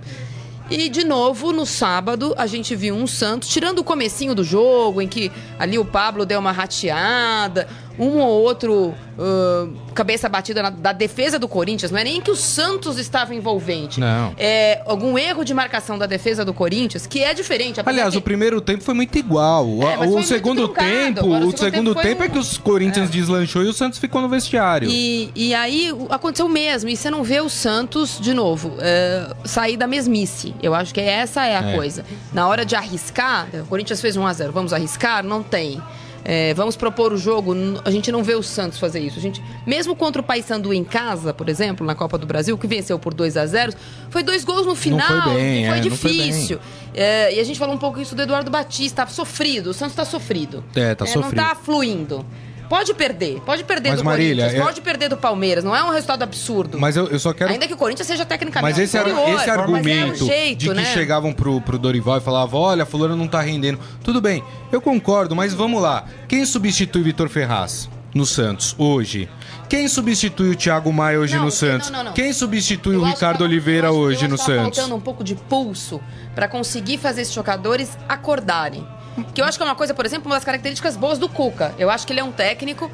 E 0.71 0.89
de 0.89 1.05
novo, 1.05 1.53
no 1.53 1.67
sábado, 1.67 2.35
a 2.39 2.47
gente 2.47 2.75
viu 2.75 2.95
um 2.95 3.07
Santos, 3.07 3.51
tirando 3.51 3.81
o 3.81 3.85
comecinho 3.85 4.35
do 4.35 4.43
jogo, 4.43 5.03
em 5.03 5.07
que 5.07 5.31
ali 5.59 5.79
o 5.79 5.85
Pablo 5.85 6.25
deu 6.25 6.41
uma 6.41 6.53
rateada, 6.53 7.69
um 7.99 8.19
ou 8.19 8.43
outro 8.43 8.95
uh, 9.19 9.73
cabeça 9.95 10.29
batida 10.29 10.63
na, 10.63 10.71
da 10.71 10.93
defesa 10.93 11.39
do 11.39 11.47
Corinthians, 11.47 11.91
não 11.91 11.99
é 11.99 12.05
nem 12.05 12.21
que 12.21 12.31
o 12.31 12.37
Santos 12.37 12.99
estava 12.99 13.35
envolvente. 13.35 14.01
Não. 14.01 14.35
É 14.37 14.83
algum 14.87 15.17
erro 15.17 15.45
de 15.45 15.55
marcação 15.55 15.97
da 15.97 16.07
defesa 16.07 16.45
do 16.45 16.53
Corinthians, 16.53 17.07
que 17.07 17.23
é 17.23 17.33
diferente. 17.33 17.81
Aliás, 17.85 18.13
que... 18.13 18.19
o 18.19 18.23
primeiro 18.23 18.61
tempo 18.61 18.83
foi 18.83 18.95
muito 18.95 19.17
igual. 19.17 19.67
É, 19.83 20.07
o, 20.07 20.23
segundo 20.23 20.69
tempo, 20.69 21.21
Agora, 21.21 21.47
o, 21.47 21.51
segundo, 21.51 21.59
segundo 21.59 21.95
tempo, 21.95 22.23
um... 22.23 22.25
é 22.25 22.29
que 22.29 22.39
os 22.39 22.59
Corinthians 22.59 23.09
é. 23.09 23.13
deslanchou 23.13 23.63
e 23.63 23.69
o 23.69 23.73
Santos 23.73 23.99
ficou 23.99 24.21
no 24.21 24.29
vestiário. 24.29 24.89
E, 24.91 25.31
e 25.35 25.55
aí 25.55 25.93
aconteceu 26.11 26.47
o 26.47 26.49
mesmo, 26.49 26.91
e 26.91 26.97
você 26.97 27.11
não 27.11 27.23
vê 27.23 27.41
o 27.41 27.49
Santos, 27.49 28.19
de 28.21 28.35
novo, 28.35 28.75
é, 28.81 29.31
sair 29.45 29.77
da 29.77 29.87
mesmice. 29.87 30.55
Eu 30.63 30.75
acho 30.75 30.93
que 30.93 31.01
essa 31.01 31.47
é 31.47 31.57
a 31.57 31.71
é. 31.71 31.77
coisa. 31.77 32.05
Na 32.33 32.49
hora 32.49 32.65
de 32.65 32.75
arriscar, 32.75 33.49
o 33.53 33.67
Corinthians 33.67 34.01
fez 34.01 34.17
1 34.17 34.27
a 34.27 34.33
0 34.33 34.53
vamos 34.53 34.73
arriscar? 34.73 35.23
Não 35.23 35.43
tem. 35.43 35.81
É, 36.25 36.55
vamos 36.55 36.75
propor 36.75 37.13
o 37.13 37.19
jogo, 37.19 37.55
a 37.85 37.91
gente 37.91 38.11
não 38.11 38.25
vê 38.25 38.35
o 38.35 38.43
Santos 38.43 38.79
fazer 38.79 39.01
isso. 39.01 39.19
A 39.19 39.23
gente, 39.23 39.43
mesmo 39.67 39.95
contra 39.95 40.23
o 40.23 40.25
Paysandu 40.25 40.73
em 40.73 40.83
casa, 40.83 41.35
por 41.35 41.49
exemplo, 41.49 41.87
na 41.87 41.95
Copa 41.95 42.17
do 42.17 42.27
Brasil, 42.27 42.57
que 42.57 42.67
venceu 42.67 42.99
por 42.99 43.13
2 43.13 43.37
a 43.37 43.47
0 43.47 43.75
foi 44.09 44.23
dois 44.23 44.45
gols 44.45 44.67
no 44.67 44.75
final, 44.75 45.11
não 45.11 45.23
foi, 45.23 45.35
bem, 45.35 45.67
foi 45.67 45.79
é, 45.79 45.81
difícil. 45.81 46.59
Foi 46.59 47.03
é, 47.03 47.35
e 47.35 47.41
a 47.41 47.45
gente 47.45 47.59
falou 47.59 47.75
um 47.75 47.79
pouco 47.79 48.01
isso 48.01 48.15
do 48.15 48.23
Eduardo 48.23 48.51
Batista, 48.51 49.05
tá 49.05 49.11
sofrido, 49.11 49.71
o 49.71 49.75
Santos 49.75 49.95
tá 49.95 50.05
sofrido. 50.05 50.65
É, 50.75 50.95
tá 50.95 51.05
sofrido. 51.05 51.37
Não 51.37 51.45
tá 51.45 51.55
fluindo. 51.55 52.25
Pode 52.69 52.95
perder, 52.95 53.41
pode 53.41 53.65
perder 53.65 53.91
mas, 53.91 53.99
do 53.99 54.05
Marília, 54.05 54.45
Corinthians, 54.45 54.55
eu... 54.55 54.65
pode 54.65 54.81
perder 54.81 55.09
do 55.09 55.17
Palmeiras, 55.17 55.63
não 55.65 55.77
é 55.77 55.83
um 55.85 55.91
resultado 55.91 56.23
absurdo. 56.23 56.79
Mas 56.79 56.97
eu, 56.97 57.07
eu 57.09 57.19
só 57.19 57.33
quero. 57.33 57.53
Ainda 57.53 57.67
que 57.67 57.75
o 57.75 57.77
Corinthians 57.77 58.07
seja 58.07 58.25
tecnicamente 58.25 58.73
Mas 58.73 58.79
esse, 58.83 58.97
superior, 58.97 59.29
esse 59.41 59.51
argumento 59.51 60.09
mas 60.09 60.21
é 60.21 60.25
um 60.25 60.27
jeito, 60.27 60.59
de 60.61 60.69
que 60.69 60.75
né? 60.75 60.85
chegavam 60.87 61.33
pro, 61.33 61.61
pro 61.61 61.79
Dorival 61.79 62.19
e 62.19 62.21
falavam: 62.21 62.61
olha, 62.61 62.87
fulano 62.87 63.17
não 63.17 63.29
tá 63.29 63.41
rendendo. 63.41 63.79
Tudo 64.03 64.21
bem, 64.21 64.43
eu 64.73 64.81
concordo, 64.81 65.37
mas 65.37 65.53
vamos 65.53 65.81
lá. 65.83 66.05
Quem 66.29 66.45
substitui 66.47 67.03
Vitor 67.03 67.29
Ferraz 67.29 67.89
no 68.15 68.25
Santos 68.25 68.75
hoje? 68.79 69.29
Quem 69.69 69.89
substitui 69.89 70.51
o 70.51 70.57
Thiago 70.57 70.93
Maia 70.93 71.19
hoje 71.19 71.37
Não, 71.37 71.47
no 71.47 71.51
Santos? 71.51 71.91
não, 71.91 71.99
não, 71.99 72.05
não. 72.07 72.13
Quem 72.13 72.33
substitui 72.33 72.95
Eu 72.95 73.01
o 73.01 73.05
Ricardo 73.05 73.39
tá- 73.39 73.45
Oliveira 73.45 73.91
hoje 73.91 74.29
no 74.29 74.37
tá 74.37 74.45
Santos? 74.45 74.77
faltando 74.77 74.95
um 74.95 75.01
pouco 75.01 75.25
de 75.25 75.35
pulso 75.35 76.01
para 76.35 76.47
conseguir 76.47 76.99
fazer 76.99 77.23
esses 77.23 77.35
jogadores 77.35 77.97
acordarem. 78.09 78.87
Que 79.33 79.41
eu 79.41 79.45
acho 79.45 79.59
que 79.59 79.63
é 79.63 79.67
uma 79.67 79.75
coisa, 79.75 79.95
por 79.95 80.05
exemplo, 80.05 80.29
uma 80.29 80.37
das 80.37 80.45
características 80.45 80.97
boas 80.97 81.19
do 81.19 81.29
Cuca. 81.29 81.75
Eu 81.79 81.91
acho 81.91 82.07
que 82.07 82.13
ele 82.13 82.21
é 82.21 82.25
um 82.25 82.33
técnico 82.33 82.91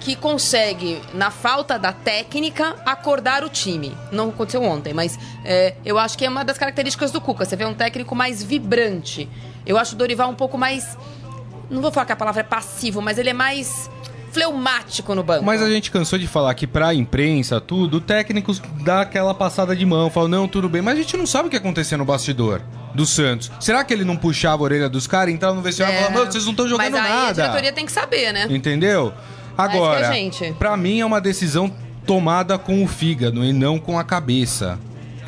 que 0.00 0.16
consegue, 0.16 1.00
na 1.14 1.30
falta 1.30 1.78
da 1.78 1.92
técnica, 1.92 2.76
acordar 2.84 3.44
o 3.44 3.48
time. 3.48 3.96
Não 4.10 4.30
aconteceu 4.30 4.62
ontem, 4.62 4.92
mas 4.92 5.18
é, 5.44 5.74
eu 5.84 5.98
acho 5.98 6.18
que 6.18 6.24
é 6.24 6.28
uma 6.28 6.44
das 6.44 6.58
características 6.58 7.12
do 7.12 7.20
Cuca. 7.20 7.44
Você 7.44 7.54
vê 7.54 7.64
um 7.64 7.74
técnico 7.74 8.14
mais 8.14 8.42
vibrante. 8.42 9.28
Eu 9.64 9.78
acho 9.78 9.94
o 9.94 9.98
Dorival 9.98 10.28
um 10.28 10.34
pouco 10.34 10.58
mais. 10.58 10.98
Não 11.70 11.80
vou 11.80 11.92
falar 11.92 12.06
que 12.06 12.12
a 12.12 12.16
palavra 12.16 12.40
é 12.40 12.44
passivo, 12.44 13.00
mas 13.00 13.16
ele 13.16 13.30
é 13.30 13.32
mais 13.32 13.88
fleumático 14.32 15.14
no 15.14 15.22
banco. 15.22 15.44
Mas 15.44 15.62
a 15.62 15.70
gente 15.70 15.90
cansou 15.90 16.18
de 16.18 16.26
falar 16.26 16.54
que 16.54 16.66
pra 16.66 16.92
imprensa, 16.92 17.60
tudo, 17.60 17.98
o 17.98 18.00
técnico 18.00 18.52
dá 18.82 19.02
aquela 19.02 19.34
passada 19.34 19.76
de 19.76 19.86
mão, 19.86 20.10
fala, 20.10 20.26
não, 20.26 20.48
tudo 20.48 20.68
bem, 20.68 20.82
mas 20.82 20.98
a 20.98 21.02
gente 21.02 21.16
não 21.16 21.26
sabe 21.26 21.48
o 21.48 21.50
que 21.50 21.56
acontecia 21.56 21.96
no 21.96 22.04
bastidor 22.04 22.60
do 22.94 23.06
Santos. 23.06 23.50
Será 23.60 23.82
que 23.84 23.92
ele 23.92 24.04
não 24.04 24.16
puxava 24.16 24.62
a 24.62 24.64
orelha 24.64 24.88
dos 24.88 25.06
caras, 25.06 25.32
entrava 25.34 25.54
no 25.54 25.62
vestiário 25.62 25.94
e 25.94 25.98
falava, 25.98 26.18
mano, 26.18 26.32
vocês 26.32 26.44
não 26.44 26.50
estão 26.52 26.68
jogando 26.68 26.86
É. 26.86 26.90
mas 26.90 27.04
aí 27.04 27.10
nada. 27.12 27.28
a 27.28 27.32
diretoria 27.32 27.72
tem 27.72 27.86
que 27.86 27.92
saber, 27.92 28.32
né? 28.32 28.46
Entendeu? 28.50 29.12
Agora, 29.56 30.00
que 30.00 30.04
a 30.06 30.12
gente. 30.12 30.52
pra 30.58 30.76
mim 30.76 31.00
é 31.00 31.06
uma 31.06 31.20
decisão 31.20 31.72
tomada 32.06 32.58
com 32.58 32.82
o 32.82 32.88
fígado 32.88 33.44
e 33.44 33.52
não 33.52 33.78
com 33.78 33.98
a 33.98 34.04
cabeça. 34.04 34.78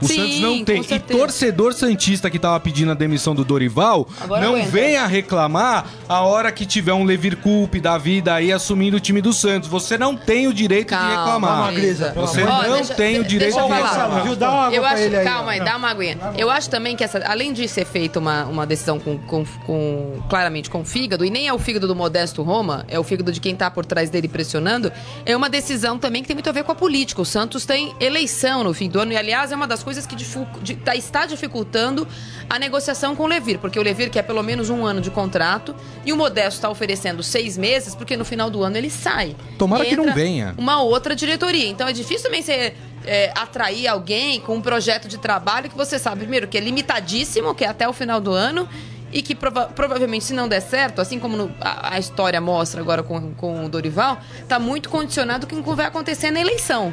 O 0.05 0.09
Sim, 0.09 0.17
Santos 0.17 0.41
não 0.41 0.65
tem. 0.65 0.81
E 0.83 0.99
torcedor 1.01 1.73
Santista 1.73 2.31
que 2.31 2.39
tava 2.39 2.59
pedindo 2.61 2.91
a 2.91 2.95
demissão 2.95 3.35
do 3.35 3.45
Dorival, 3.45 4.07
Agora 4.21 4.43
não 4.43 4.51
aguenta. 4.55 4.69
venha 4.71 5.07
reclamar 5.07 5.87
a 6.09 6.21
hora 6.23 6.51
que 6.53 6.67
tiver 6.67 6.93
um 6.93 7.05
Levir 7.05 7.37
Coupe 7.39 7.81
da 7.81 7.97
vida 7.99 8.35
aí 8.35 8.53
assumindo 8.53 8.97
o 8.97 9.01
time 9.01 9.21
do 9.21 9.33
Santos. 9.33 9.69
Você 9.69 9.97
não 9.99 10.17
tem 10.17 10.47
o 10.47 10.53
direito 10.53 10.89
de 10.89 10.95
Calma, 10.97 11.17
reclamar. 11.25 11.73
Grisa, 11.75 12.11
pelo 12.11 12.27
Você. 12.27 12.43
Ó, 12.43 12.63
não 12.63 12.77
deixa- 12.77 12.95
tem 12.95 13.19
o 13.19 13.23
de- 13.23 13.29
direito 13.31 13.55
deixa 13.55 13.67
de 13.69 13.73
reclamar. 13.75 14.23
Viu? 14.25 14.37
Dá 14.37 14.51
uma 14.51 14.63
água 14.67 14.77
Eu 14.77 14.85
acho, 14.85 15.03
ele 15.03 15.17
aí. 15.17 15.25
calma 15.25 15.51
aí, 15.53 15.61
dá 15.65 15.77
uma 15.77 15.91
aguinha. 15.91 16.19
Eu 16.37 16.51
acho 16.51 16.69
também 16.71 16.97
que 16.97 17.05
essa, 17.05 17.19
além 17.27 17.53
de 17.53 17.67
ser 17.69 17.85
feita 17.85 18.19
uma, 18.19 18.45
uma 18.47 18.67
decisão 18.67 18.99
com, 18.99 19.19
com, 19.19 19.45
com- 19.67 20.23
claramente 20.29 20.69
com 20.71 20.81
o 20.81 20.85
fígado, 20.85 21.25
e 21.25 21.31
nem 21.31 21.47
é 21.49 21.53
o 21.53 21.59
fígado 21.59 21.87
do 21.87 21.95
Modesto 21.95 22.43
Roma, 22.43 22.85
é 22.89 22.99
o 22.99 23.05
fígado 23.05 23.31
de 23.33 23.41
quem 23.41 23.55
tá 23.55 23.71
por 23.71 23.85
trás 23.87 24.11
dele 24.11 24.29
pressionando, 24.29 24.91
é 25.25 25.37
uma 25.37 25.49
decisão 25.49 25.99
também 25.99 26.23
que 26.23 26.29
tem 26.29 26.35
muito 26.35 26.49
a 26.49 26.53
ver 26.53 26.65
com 26.65 26.73
a 26.73 26.75
política. 26.75 27.21
O 27.21 27.25
Santos 27.25 27.65
tem 27.67 27.95
eleição 28.01 28.65
no 28.65 28.73
fim 28.75 28.89
do 28.89 28.99
ano, 28.99 29.13
e 29.13 29.17
aliás, 29.17 29.53
é 29.53 29.57
uma 29.57 29.67
das 29.67 29.83
coisas 29.83 29.94
que 30.07 30.15
difu- 30.17 30.47
de- 30.63 30.77
tá- 30.77 30.95
está 30.97 31.27
dificultando 31.27 32.07
a 32.51 32.59
negociação 32.59 33.15
com 33.17 33.23
o 33.23 33.27
Levir, 33.27 33.59
porque 33.59 33.79
o 33.79 33.83
Levir 33.83 34.11
quer 34.11 34.23
pelo 34.23 34.43
menos 34.43 34.69
um 34.71 34.85
ano 34.85 35.01
de 35.01 35.11
contrato, 35.11 35.75
e 36.05 36.13
o 36.13 36.17
Modesto 36.17 36.55
está 36.59 36.69
oferecendo 36.69 37.23
seis 37.23 37.57
meses, 37.57 37.95
porque 37.95 38.17
no 38.17 38.25
final 38.25 38.51
do 38.51 38.63
ano 38.63 38.77
ele 38.77 38.91
sai. 38.91 39.35
Tomara 39.59 39.85
que 39.85 39.97
não 39.97 40.13
venha. 40.13 40.55
Uma 40.59 40.83
outra 40.83 41.15
diretoria. 41.17 41.69
Então 41.69 41.87
é 41.89 41.93
difícil 41.93 42.25
também 42.25 42.43
você 42.43 42.75
é, 43.07 43.33
atrair 43.35 43.87
alguém 43.87 44.41
com 44.41 44.55
um 44.57 44.61
projeto 44.61 45.07
de 45.09 45.19
trabalho 45.19 45.69
que 45.71 45.77
você 45.77 45.99
sabe, 45.99 46.21
primeiro, 46.21 46.49
que 46.49 46.57
é 46.57 46.61
limitadíssimo, 46.61 47.55
que 47.55 47.65
é 47.65 47.69
até 47.69 47.89
o 47.89 47.93
final 47.93 48.21
do 48.21 48.33
ano, 48.33 48.69
e 49.13 49.23
que 49.23 49.35
prova- 49.35 49.67
provavelmente, 49.67 50.25
se 50.25 50.33
não 50.35 50.49
der 50.49 50.61
certo, 50.61 51.01
assim 51.01 51.19
como 51.21 51.37
no- 51.37 51.55
a, 51.61 51.95
a 51.95 51.99
história 52.01 52.41
mostra 52.41 52.81
agora 52.81 53.03
com, 53.03 53.33
com 53.35 53.65
o 53.65 53.69
Dorival, 53.69 54.19
tá 54.49 54.59
muito 54.59 54.89
condicionado 54.89 55.47
com 55.47 55.57
o 55.57 55.63
que 55.63 55.75
vai 55.75 55.87
acontecer 55.87 56.31
na 56.33 56.41
eleição. 56.41 56.93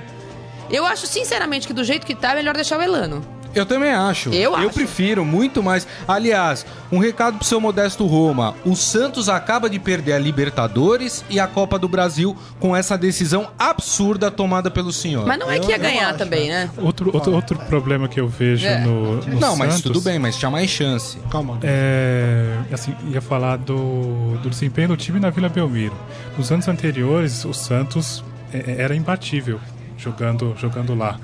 Eu 0.72 0.86
acho, 0.86 1.06
sinceramente, 1.06 1.68
que 1.68 1.74
do 1.74 1.84
jeito 1.84 2.06
que 2.06 2.16
tá, 2.16 2.32
é 2.32 2.36
melhor 2.36 2.56
deixar 2.56 2.80
o 2.80 2.82
Elano. 2.82 3.22
Eu 3.54 3.66
também 3.66 3.92
acho. 3.92 4.30
Eu 4.30 4.56
acho. 4.56 4.70
prefiro 4.70 5.26
muito 5.26 5.62
mais. 5.62 5.86
Aliás, 6.08 6.66
um 6.92 6.98
recado 7.00 7.38
pro 7.38 7.46
seu 7.46 7.60
modesto 7.60 8.06
Roma. 8.06 8.56
O 8.66 8.76
Santos 8.76 9.28
acaba 9.28 9.70
de 9.70 9.78
perder 9.78 10.14
a 10.14 10.20
Libertadores 10.20 11.24
e 11.30 11.40
a 11.40 11.48
Copa 11.48 11.78
do 11.78 11.88
Brasil 11.88 12.36
com 12.60 12.76
essa 12.76 12.98
decisão 12.98 13.50
absurda 13.60 14.32
tomada 14.32 14.72
pelo 14.72 14.92
senhor. 14.92 15.26
Mas 15.26 15.38
não 15.38 15.52
é 15.52 15.60
que 15.60 15.70
ia 15.70 15.78
ganhar 15.78 16.16
também, 16.16 16.50
né? 16.50 16.70
Outro, 16.78 17.12
outro, 17.14 17.34
outro 17.34 17.60
problema 17.60 18.08
que 18.08 18.20
eu 18.20 18.28
vejo 18.28 18.66
É. 18.66 18.80
no, 18.80 19.18
no 19.18 19.40
não, 19.40 19.56
mas 19.58 19.74
Santos 19.74 19.82
tudo 19.92 20.02
bem, 20.02 20.18
mas 20.18 20.38
tinha 20.38 20.50
mais 20.50 20.70
chance. 20.70 21.18
Calma. 21.30 21.60
É, 21.62 22.58
assim, 22.72 22.96
ia 23.10 23.22
falar 23.22 23.58
do, 23.58 24.38
do 24.42 24.50
desempenho 24.50 24.90
do 24.90 24.98
time 24.98 25.20
na 25.20 25.30
Vila 25.30 25.50
Belmiro. 25.50 25.96
Nos 26.38 26.52
anos 26.52 26.68
anteriores, 26.70 27.44
o 27.44 27.54
Santos 27.54 28.24
é, 28.54 28.76
era 28.78 28.96
imbatível 28.96 29.60
jogando, 30.02 30.56
jogando 30.58 30.96
lá. 30.96 31.20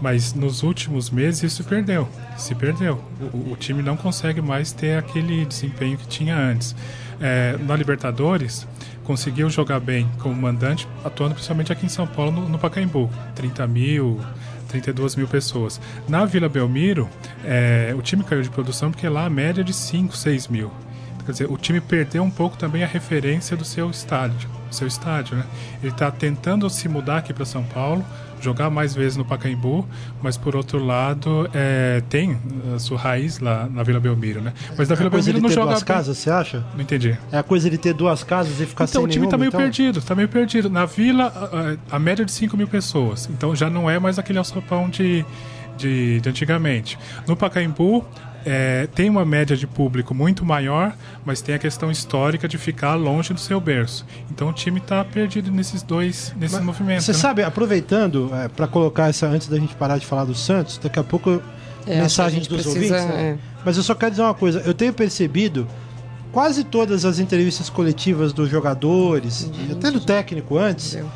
Mas 0.00 0.34
nos 0.34 0.62
últimos 0.62 1.10
meses 1.10 1.42
isso 1.44 1.64
perdeu. 1.64 2.08
Se 2.36 2.54
perdeu. 2.54 3.00
O, 3.32 3.52
o- 3.52 3.56
time 3.56 3.82
não 3.82 3.96
consegue 3.96 4.40
mais 4.40 4.72
ter 4.72 4.98
aquele 4.98 5.44
desempenho 5.44 5.96
que 5.96 6.08
tinha 6.08 6.36
antes. 6.36 6.74
É, 7.20 7.56
na 7.60 7.76
Libertadores, 7.76 8.66
conseguiu 9.04 9.48
jogar 9.48 9.78
bem 9.78 10.08
como 10.18 10.34
mandante, 10.34 10.88
atuando 11.04 11.34
principalmente 11.34 11.72
aqui 11.72 11.86
em 11.86 11.88
São 11.88 12.04
Paulo, 12.06 12.32
no, 12.32 12.48
no 12.48 12.58
Pacaembu. 12.58 13.08
30 13.36 13.64
mil, 13.68 14.20
32 14.68 15.14
mil 15.14 15.28
pessoas. 15.28 15.80
Na 16.08 16.24
Vila 16.24 16.48
Belmiro, 16.48 17.08
é, 17.44 17.94
o 17.96 18.02
time 18.02 18.24
caiu 18.24 18.42
de 18.42 18.50
produção 18.50 18.90
porque 18.90 19.08
lá 19.08 19.26
a 19.26 19.30
média 19.30 19.60
é 19.60 19.64
de 19.64 19.72
5, 19.72 20.16
6 20.16 20.48
mil. 20.48 20.72
Quer 21.24 21.30
dizer, 21.30 21.48
o 21.48 21.56
time 21.56 21.80
perdeu 21.80 22.24
um 22.24 22.30
pouco 22.30 22.56
também 22.56 22.82
a 22.82 22.88
referência 22.88 23.56
do 23.56 23.64
seu 23.64 23.88
estádio. 23.88 24.50
Seu 24.72 24.86
estádio, 24.88 25.36
né? 25.36 25.44
Ele 25.82 25.92
está 25.92 26.10
tentando 26.10 26.68
se 26.70 26.88
mudar 26.88 27.18
aqui 27.18 27.32
para 27.32 27.44
São 27.44 27.62
Paulo, 27.62 28.04
jogar 28.40 28.70
mais 28.70 28.92
vezes 28.94 29.16
no 29.16 29.24
Pacaembu, 29.24 29.86
mas 30.20 30.36
por 30.36 30.56
outro 30.56 30.84
lado 30.84 31.48
é, 31.54 32.02
tem 32.08 32.36
a 32.74 32.78
sua 32.80 32.98
raiz 32.98 33.38
lá 33.38 33.68
na 33.70 33.82
Vila 33.84 34.00
Belmiro, 34.00 34.40
né? 34.40 34.52
Mas 34.76 34.88
na 34.88 34.94
É 34.94 34.96
Vila 34.96 35.10
coisa 35.10 35.26
Belmiro 35.26 35.42
não 35.42 35.48
ter 35.48 35.54
joga 35.54 35.66
duas 35.72 35.82
bem. 35.84 35.94
casas, 35.96 36.18
você 36.18 36.30
acha? 36.30 36.64
Não 36.74 36.80
entendi. 36.82 37.16
É 37.30 37.38
a 37.38 37.42
coisa 37.42 37.70
de 37.70 37.78
ter 37.78 37.94
duas 37.94 38.24
casas 38.24 38.58
e 38.60 38.66
ficar 38.66 38.84
Então 38.84 39.02
sem 39.02 39.04
o 39.04 39.06
time 39.06 39.20
nenhuma, 39.26 39.30
tá 39.30 39.38
meio 39.38 39.48
então? 39.48 39.60
perdido, 39.60 40.02
tá 40.02 40.14
meio 40.14 40.28
perdido. 40.28 40.68
Na 40.68 40.84
vila, 40.86 41.24
a, 41.26 41.94
a- 41.94 41.96
a 41.96 41.98
média 42.00 42.22
é 42.22 42.26
de 42.26 42.32
5 42.32 42.56
mil 42.56 42.66
pessoas. 42.66 43.28
Então 43.32 43.54
já 43.54 43.70
não 43.70 43.88
é 43.88 43.98
mais 44.00 44.18
aquele 44.18 44.38
alçapão 44.38 44.88
de, 44.90 45.24
de, 45.76 46.20
de 46.20 46.28
antigamente. 46.28 46.98
No 47.28 47.36
Pacaembu, 47.36 48.04
é, 48.44 48.86
tem 48.94 49.08
uma 49.10 49.24
média 49.24 49.56
de 49.56 49.66
público 49.66 50.14
muito 50.14 50.44
maior, 50.44 50.94
mas 51.24 51.40
tem 51.40 51.54
a 51.54 51.58
questão 51.58 51.90
histórica 51.90 52.46
de 52.48 52.58
ficar 52.58 52.94
longe 52.94 53.32
do 53.32 53.40
seu 53.40 53.60
berço. 53.60 54.04
Então 54.30 54.48
o 54.48 54.52
time 54.52 54.80
tá 54.80 55.04
perdido 55.04 55.50
nesses 55.50 55.82
dois, 55.82 56.32
nesses 56.36 56.60
movimentos. 56.60 57.04
Você 57.04 57.12
né? 57.12 57.18
sabe, 57.18 57.42
aproveitando, 57.42 58.30
é, 58.34 58.48
para 58.48 58.66
colocar 58.66 59.08
essa 59.08 59.26
antes 59.26 59.48
da 59.48 59.58
gente 59.58 59.74
parar 59.76 59.98
de 59.98 60.06
falar 60.06 60.24
do 60.24 60.34
Santos, 60.34 60.78
daqui 60.78 60.98
a 60.98 61.04
pouco 61.04 61.42
É, 61.86 62.00
mensagens 62.00 62.46
a 62.46 62.48
dos 62.48 62.62
precisa, 62.62 62.96
ouvintes. 62.96 63.14
né? 63.16 63.22
é. 63.22 63.38
Mas 63.64 63.76
eu 63.76 63.82
só 63.82 63.94
quero 63.94 64.10
dizer 64.12 64.22
uma 64.22 64.34
coisa, 64.34 64.60
eu 64.64 64.74
tenho 64.74 64.92
percebido 64.92 65.66
quase 66.32 66.64
todas 66.64 67.04
as 67.04 67.18
entrevistas 67.18 67.68
coletivas 67.68 68.32
dos 68.32 68.48
jogadores, 68.48 69.50
até 69.70 69.90
do 69.90 70.00
técnico 70.00 70.56
antes, 70.58 70.94
Entendeu? 70.94 71.10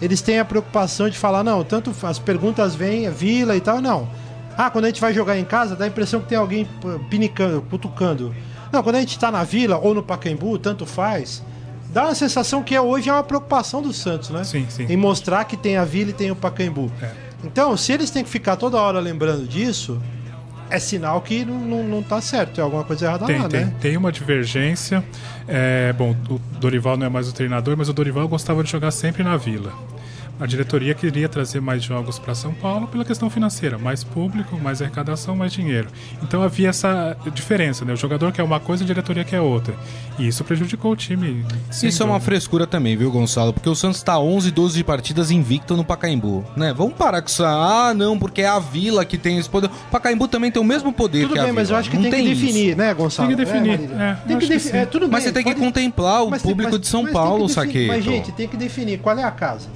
eles 0.00 0.20
têm 0.22 0.38
a 0.38 0.44
preocupação 0.44 1.08
de 1.08 1.16
falar, 1.18 1.44
não, 1.44 1.62
tanto 1.62 1.94
as 2.02 2.18
perguntas 2.18 2.74
vêm, 2.74 3.06
é 3.06 3.10
vila 3.10 3.56
e 3.56 3.60
tal, 3.60 3.80
não. 3.80 4.08
Ah, 4.56 4.70
quando 4.70 4.84
a 4.86 4.88
gente 4.88 5.00
vai 5.00 5.12
jogar 5.12 5.36
em 5.38 5.44
casa, 5.44 5.76
dá 5.76 5.84
a 5.84 5.88
impressão 5.88 6.20
que 6.20 6.28
tem 6.28 6.38
alguém 6.38 6.66
pinicando, 7.10 7.62
cutucando. 7.68 8.34
Não, 8.72 8.82
quando 8.82 8.96
a 8.96 9.00
gente 9.00 9.18
tá 9.18 9.30
na 9.30 9.44
vila 9.44 9.76
ou 9.78 9.94
no 9.94 10.02
Pacaembu, 10.02 10.58
tanto 10.58 10.86
faz. 10.86 11.42
Dá 11.92 12.04
uma 12.04 12.14
sensação 12.14 12.62
que 12.62 12.74
é- 12.74 12.80
hoje 12.80 13.08
é 13.08 13.12
uma 13.12 13.22
preocupação 13.22 13.80
do 13.80 13.92
Santos, 13.92 14.30
né? 14.30 14.44
Sim, 14.44 14.66
sim. 14.68 14.86
Em 14.88 14.96
mostrar 14.96 15.44
que 15.44 15.56
tem 15.56 15.76
a 15.76 15.84
vila 15.84 16.10
e 16.10 16.12
tem 16.12 16.30
o 16.30 16.36
Pacaembu. 16.36 16.90
É. 17.00 17.10
Então, 17.44 17.76
se 17.76 17.92
eles 17.92 18.10
têm 18.10 18.24
que 18.24 18.30
ficar 18.30 18.56
toda 18.56 18.76
hora 18.78 18.98
lembrando 18.98 19.46
disso, 19.46 20.00
é 20.68 20.78
sinal 20.78 21.20
que 21.20 21.44
não, 21.44 21.58
não, 21.60 21.82
não 21.84 22.02
tá 22.02 22.20
certo, 22.20 22.54
tem 22.54 22.64
alguma 22.64 22.82
coisa 22.82 23.06
errada 23.06 23.24
Tem, 23.26 23.38
lá, 23.40 23.48
tem, 23.48 23.64
né? 23.66 23.74
tem 23.80 23.96
uma 23.96 24.10
divergência. 24.10 25.04
É, 25.46 25.92
bom, 25.92 26.14
o 26.28 26.38
Dorival 26.58 26.96
não 26.96 27.06
é 27.06 27.08
mais 27.08 27.28
o 27.28 27.32
treinador, 27.32 27.76
mas 27.76 27.88
o 27.88 27.92
Dorival 27.92 28.26
gostava 28.26 28.64
de 28.64 28.70
jogar 28.70 28.90
sempre 28.90 29.22
na 29.22 29.36
vila. 29.36 29.72
A 30.38 30.46
diretoria 30.46 30.94
queria 30.94 31.28
trazer 31.28 31.60
mais 31.60 31.82
jogos 31.82 32.18
para 32.18 32.34
São 32.34 32.52
Paulo 32.52 32.86
pela 32.86 33.04
questão 33.04 33.30
financeira, 33.30 33.78
mais 33.78 34.04
público, 34.04 34.58
mais 34.58 34.82
arrecadação, 34.82 35.34
mais 35.34 35.52
dinheiro. 35.52 35.88
Então 36.22 36.42
havia 36.42 36.68
essa 36.68 37.16
diferença, 37.32 37.84
né? 37.84 37.92
O 37.92 37.96
jogador 37.96 38.32
quer 38.32 38.42
uma 38.42 38.60
coisa, 38.60 38.84
a 38.84 38.86
diretoria 38.86 39.24
quer 39.24 39.40
outra. 39.40 39.74
E 40.18 40.26
isso 40.28 40.44
prejudicou 40.44 40.92
o 40.92 40.96
time. 40.96 41.44
Isso 41.82 42.02
é 42.02 42.06
uma 42.06 42.20
frescura 42.20 42.66
também, 42.66 42.96
viu, 42.96 43.10
Gonçalo? 43.10 43.52
Porque 43.52 43.68
o 43.68 43.74
Santos 43.74 43.98
está 43.98 44.18
11, 44.18 44.50
12 44.50 44.84
partidas 44.84 45.30
invicto 45.30 45.76
no 45.76 45.84
Pacaembu, 45.84 46.44
né? 46.56 46.72
Vamos 46.72 46.94
parar 46.94 47.22
com 47.22 47.28
isso. 47.28 47.44
Ah, 47.44 47.92
não, 47.94 48.18
porque 48.18 48.42
é 48.42 48.48
a 48.48 48.58
Vila 48.58 49.04
que 49.04 49.16
tem 49.16 49.38
esse 49.38 49.48
poder. 49.48 49.68
O 49.68 49.90
Pacaembu 49.90 50.28
também 50.28 50.50
tem 50.50 50.60
o 50.60 50.64
mesmo 50.64 50.92
poder 50.92 51.22
tudo 51.22 51.34
que 51.34 51.34
bem, 51.34 51.42
a 51.42 51.46
Vila. 51.46 51.60
mas 51.60 51.70
eu 51.70 51.76
acho 51.76 51.90
que 51.90 51.96
tem, 51.96 52.10
tem, 52.10 52.24
que 52.24 52.34
definir, 52.34 52.68
isso. 52.68 52.78
né, 52.78 52.94
Gonçalo? 52.94 53.28
Tem 53.28 53.36
que 53.36 53.44
definir. 53.44 53.90
É, 53.92 54.02
é, 54.02 54.18
tem 54.26 54.38
que 54.38 54.46
definir. 54.46 54.76
É, 54.76 54.86
tudo 54.86 55.06
bem, 55.06 55.12
mas 55.12 55.24
você 55.24 55.32
tem 55.32 55.42
pode... 55.42 55.54
que 55.54 55.60
contemplar 55.60 56.22
o 56.22 56.30
público 56.30 56.56
tem, 56.56 56.70
mas, 56.72 56.80
de 56.80 56.86
São 56.88 57.06
Paulo, 57.06 57.48
Saqueto. 57.48 57.88
Mas, 57.88 58.04
gente, 58.04 58.32
tem 58.32 58.48
que 58.48 58.56
definir 58.56 58.98
qual 58.98 59.18
é 59.18 59.24
a 59.24 59.30
casa. 59.30 59.75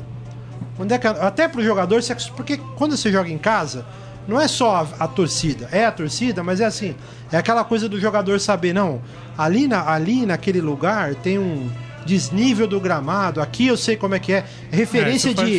Onde 0.81 0.95
é 0.95 0.99
que, 0.99 1.07
até 1.07 1.47
pro 1.47 1.63
jogador, 1.63 2.01
porque 2.35 2.57
quando 2.77 2.97
você 2.97 3.13
joga 3.13 3.29
em 3.29 3.37
casa, 3.37 3.85
não 4.27 4.41
é 4.41 4.49
só 4.49 4.77
a, 4.77 5.05
a, 5.05 5.09
torcida, 5.09 5.69
é 5.73 5.85
a 5.85 5.93
torcida, 5.93 6.43
mas 6.43 6.61
é 6.61 6.65
assim, 6.65 6.95
é 7.31 7.37
aquela 7.37 7.65
coisa 7.65 7.89
do 7.89 8.01
jogador 8.01 8.41
saber, 8.41 8.73
não, 8.73 9.03
ali, 9.37 9.69
na, 9.69 9.91
ali 9.91 10.25
naquele 10.25 10.61
lugar 10.61 11.15
tem 11.17 11.39
um 11.39 11.69
desnível 12.07 12.67
do 12.67 12.81
gramado, 12.81 13.43
aqui 13.43 13.67
eu 13.67 13.77
sei 13.77 13.95
como 13.95 14.15
é 14.15 14.19
que 14.19 14.33
é, 14.33 14.45
referência 14.71 15.31
é, 15.31 15.35
de 15.35 15.59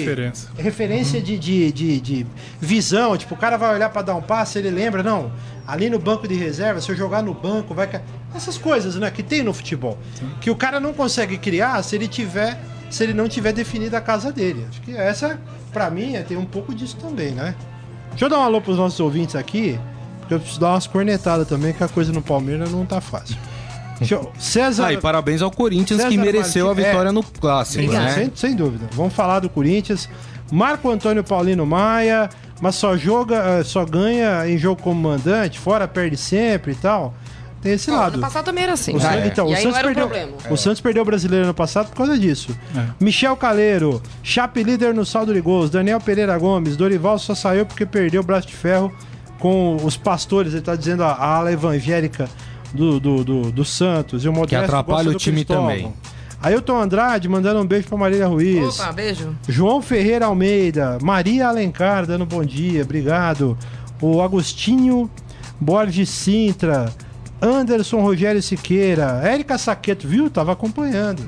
referência 0.57 1.19
uhum. 1.19 1.25
de, 1.25 1.37
de, 1.37 1.71
de, 1.71 2.01
de, 2.01 2.27
visão, 2.59 3.15
tipo, 3.15 3.35
o 3.35 3.37
cara 3.37 3.57
vai 3.57 3.75
olhar 3.75 3.89
para 3.89 4.01
dar 4.01 4.15
um 4.15 4.21
passe, 4.21 4.57
ele 4.57 4.71
lembra, 4.71 5.03
não, 5.03 5.31
ali 5.67 5.87
no 5.87 5.99
banco 5.99 6.27
de 6.27 6.33
reserva, 6.33 6.81
se 6.81 6.89
eu 6.89 6.95
jogar 6.95 7.21
no 7.21 7.33
banco, 7.33 7.75
vai 7.75 7.87
essas 8.35 8.57
coisas, 8.57 8.95
né, 8.95 9.11
que 9.11 9.21
tem 9.21 9.43
no 9.43 9.53
futebol, 9.53 9.99
Sim. 10.15 10.29
que 10.41 10.49
o 10.49 10.55
cara 10.55 10.79
não 10.79 10.93
consegue 10.93 11.37
criar 11.37 11.83
se 11.83 11.95
ele 11.95 12.07
tiver 12.07 12.59
se 12.91 13.03
ele 13.03 13.13
não 13.13 13.27
tiver 13.27 13.53
definido 13.53 13.95
a 13.95 14.01
casa 14.01 14.31
dele. 14.31 14.65
Acho 14.69 14.81
que 14.81 14.95
essa, 14.95 15.39
para 15.71 15.89
mim, 15.89 16.15
é, 16.15 16.21
tem 16.21 16.37
um 16.37 16.45
pouco 16.45 16.75
disso 16.75 16.97
também, 16.97 17.31
né? 17.31 17.55
Deixa 18.11 18.25
eu 18.25 18.29
dar 18.29 18.39
um 18.39 18.43
alô 18.43 18.61
pros 18.61 18.77
nossos 18.77 18.99
ouvintes 18.99 19.35
aqui, 19.35 19.79
porque 20.19 20.33
eu 20.33 20.39
preciso 20.39 20.59
dar 20.59 20.71
umas 20.71 20.85
cornetadas 20.85 21.47
também, 21.47 21.73
que 21.73 21.83
a 21.83 21.87
coisa 21.87 22.11
no 22.11 22.21
Palmeiras 22.21 22.71
não 22.71 22.85
tá 22.85 22.99
fácil. 22.99 23.37
Eu... 24.09 24.31
César. 24.37 24.87
Ah, 24.87 24.93
e 24.93 24.97
parabéns 24.97 25.41
ao 25.41 25.51
Corinthians 25.51 26.01
César 26.01 26.09
que 26.09 26.17
mereceu 26.17 26.65
Martins... 26.65 26.85
a 26.85 26.87
vitória 26.89 27.09
é... 27.09 27.11
no 27.11 27.23
clássico, 27.23 27.91
né? 27.91 28.11
Sem, 28.13 28.31
sem, 28.35 28.55
dúvida. 28.55 28.87
Vamos 28.93 29.13
falar 29.13 29.39
do 29.39 29.49
Corinthians. 29.49 30.09
Marco 30.51 30.89
Antônio 30.89 31.23
Paulino 31.23 31.65
Maia, 31.65 32.29
mas 32.59 32.75
só 32.75 32.97
joga, 32.97 33.37
eh, 33.37 33.63
só 33.63 33.85
ganha 33.85 34.47
em 34.47 34.57
jogo 34.57 34.81
como 34.81 34.99
mandante, 35.01 35.57
fora 35.57 35.87
perde 35.87 36.17
sempre 36.17 36.73
e 36.73 36.75
tal. 36.75 37.13
Tem 37.61 37.73
esse 37.73 37.91
lado. 37.91 38.13
Ano 38.13 38.21
passado 38.21 38.45
também 38.45 38.63
era 38.63 38.73
assim. 38.73 38.95
O 38.95 38.99
é. 38.99 39.27
Então, 39.27 39.47
o 39.47 39.55
Santos, 39.55 39.81
perdeu, 39.81 40.09
o, 40.49 40.53
o 40.53 40.57
Santos 40.57 40.81
perdeu 40.81 41.03
o 41.03 41.05
brasileiro 41.05 41.45
ano 41.45 41.53
passado 41.53 41.89
por 41.89 41.95
causa 41.95 42.17
disso. 42.17 42.57
É. 42.75 42.85
Michel 42.99 43.35
Caleiro, 43.37 44.01
Chape 44.23 44.63
líder 44.63 44.93
no 44.93 45.05
saldo 45.05 45.33
de 45.33 45.41
gols. 45.41 45.69
Daniel 45.69 46.01
Pereira 46.01 46.37
Gomes, 46.37 46.75
Dorival 46.75 47.19
só 47.19 47.35
saiu 47.35 47.65
porque 47.65 47.85
perdeu 47.85 48.21
o 48.21 48.23
braço 48.23 48.47
de 48.47 48.55
ferro 48.55 48.91
com 49.37 49.77
os 49.83 49.95
pastores. 49.95 50.53
Ele 50.53 50.61
tá 50.63 50.75
dizendo 50.75 51.03
a, 51.03 51.11
a 51.11 51.35
ala 51.35 51.51
evangélica 51.51 52.27
do, 52.73 52.99
do, 52.99 53.23
do, 53.23 53.51
do 53.51 53.65
Santos. 53.65 54.25
E 54.25 54.27
o 54.29 54.33
Modesto 54.33 54.49
que 54.49 54.55
atrapalha 54.55 55.11
o 55.11 55.15
time 55.15 55.45
Cristóvão. 55.45 55.67
também. 55.67 55.93
Ailton 56.41 56.81
Andrade 56.81 57.29
mandando 57.29 57.61
um 57.61 57.65
beijo 57.65 57.87
pra 57.87 57.97
Marília 57.97 58.27
Ruiz. 58.27 58.79
Opa, 58.79 58.91
beijo. 58.91 59.35
João 59.47 59.81
Ferreira 59.81 60.25
Almeida. 60.25 60.97
Maria 60.99 61.47
Alencar 61.47 62.07
dando 62.07 62.25
bom 62.25 62.43
dia, 62.43 62.81
obrigado. 62.81 63.55
O 64.01 64.19
Agostinho 64.19 65.07
Borges 65.59 66.09
Sintra. 66.09 66.91
Anderson 67.41 68.01
Rogério 68.01 68.41
Siqueira, 68.41 69.19
Érica 69.23 69.57
Saqueto, 69.57 70.07
viu? 70.07 70.29
Tava 70.29 70.51
acompanhando. 70.51 71.23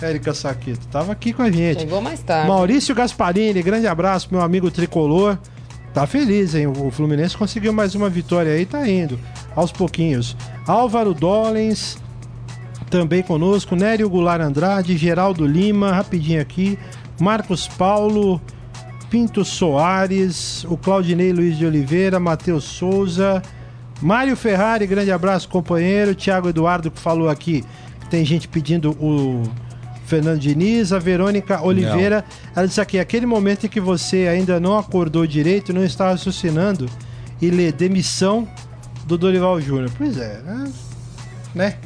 É. 0.00 0.06
Érica 0.10 0.32
Saqueto, 0.32 0.86
tava 0.88 1.12
aqui 1.12 1.32
com 1.32 1.42
a 1.42 1.50
gente. 1.50 1.80
Chegou 1.80 2.00
mais 2.00 2.20
tarde. 2.22 2.48
Maurício 2.48 2.94
Gasparini, 2.94 3.62
grande 3.62 3.86
abraço, 3.86 4.28
meu 4.30 4.40
amigo 4.40 4.70
tricolor. 4.70 5.38
Tá 5.92 6.06
feliz, 6.06 6.54
hein? 6.54 6.66
O 6.66 6.90
Fluminense 6.90 7.36
conseguiu 7.36 7.72
mais 7.72 7.94
uma 7.94 8.08
vitória 8.08 8.52
aí, 8.52 8.64
tá 8.64 8.88
indo 8.88 9.18
aos 9.54 9.72
pouquinhos. 9.72 10.36
Álvaro 10.66 11.12
Dollens, 11.12 11.98
também 12.88 13.22
conosco. 13.22 13.76
Nério 13.76 14.08
Goulart 14.08 14.40
Andrade, 14.40 14.96
Geraldo 14.96 15.46
Lima, 15.46 15.92
rapidinho 15.92 16.40
aqui. 16.40 16.78
Marcos 17.20 17.66
Paulo, 17.66 18.40
Pinto 19.10 19.44
Soares, 19.44 20.64
o 20.64 20.76
Claudinei 20.76 21.32
Luiz 21.32 21.58
de 21.58 21.66
Oliveira, 21.66 22.20
Matheus 22.20 22.64
Souza. 22.64 23.42
Mário 24.00 24.36
Ferrari, 24.36 24.86
grande 24.86 25.10
abraço, 25.10 25.48
companheiro. 25.48 26.14
Tiago 26.14 26.48
Eduardo, 26.48 26.90
que 26.90 27.00
falou 27.00 27.28
aqui, 27.28 27.64
tem 28.08 28.24
gente 28.24 28.46
pedindo 28.46 28.92
o 28.92 29.42
Fernando 30.06 30.38
Diniz, 30.38 30.92
a 30.92 30.98
Verônica 30.98 31.62
Oliveira. 31.62 32.24
Não. 32.26 32.52
Ela 32.56 32.66
disse 32.66 32.80
aqui: 32.80 32.98
aquele 32.98 33.26
momento 33.26 33.66
em 33.66 33.68
que 33.68 33.80
você 33.80 34.28
ainda 34.28 34.60
não 34.60 34.78
acordou 34.78 35.26
direito, 35.26 35.72
não 35.72 35.84
está 35.84 36.10
raciocinando 36.10 36.88
e 37.40 37.50
lê 37.50 37.72
demissão 37.72 38.48
do 39.04 39.18
Dorival 39.18 39.60
Júnior. 39.60 39.90
Pois 39.96 40.16
é, 40.16 40.40
né? 40.42 40.72
né? 41.54 41.78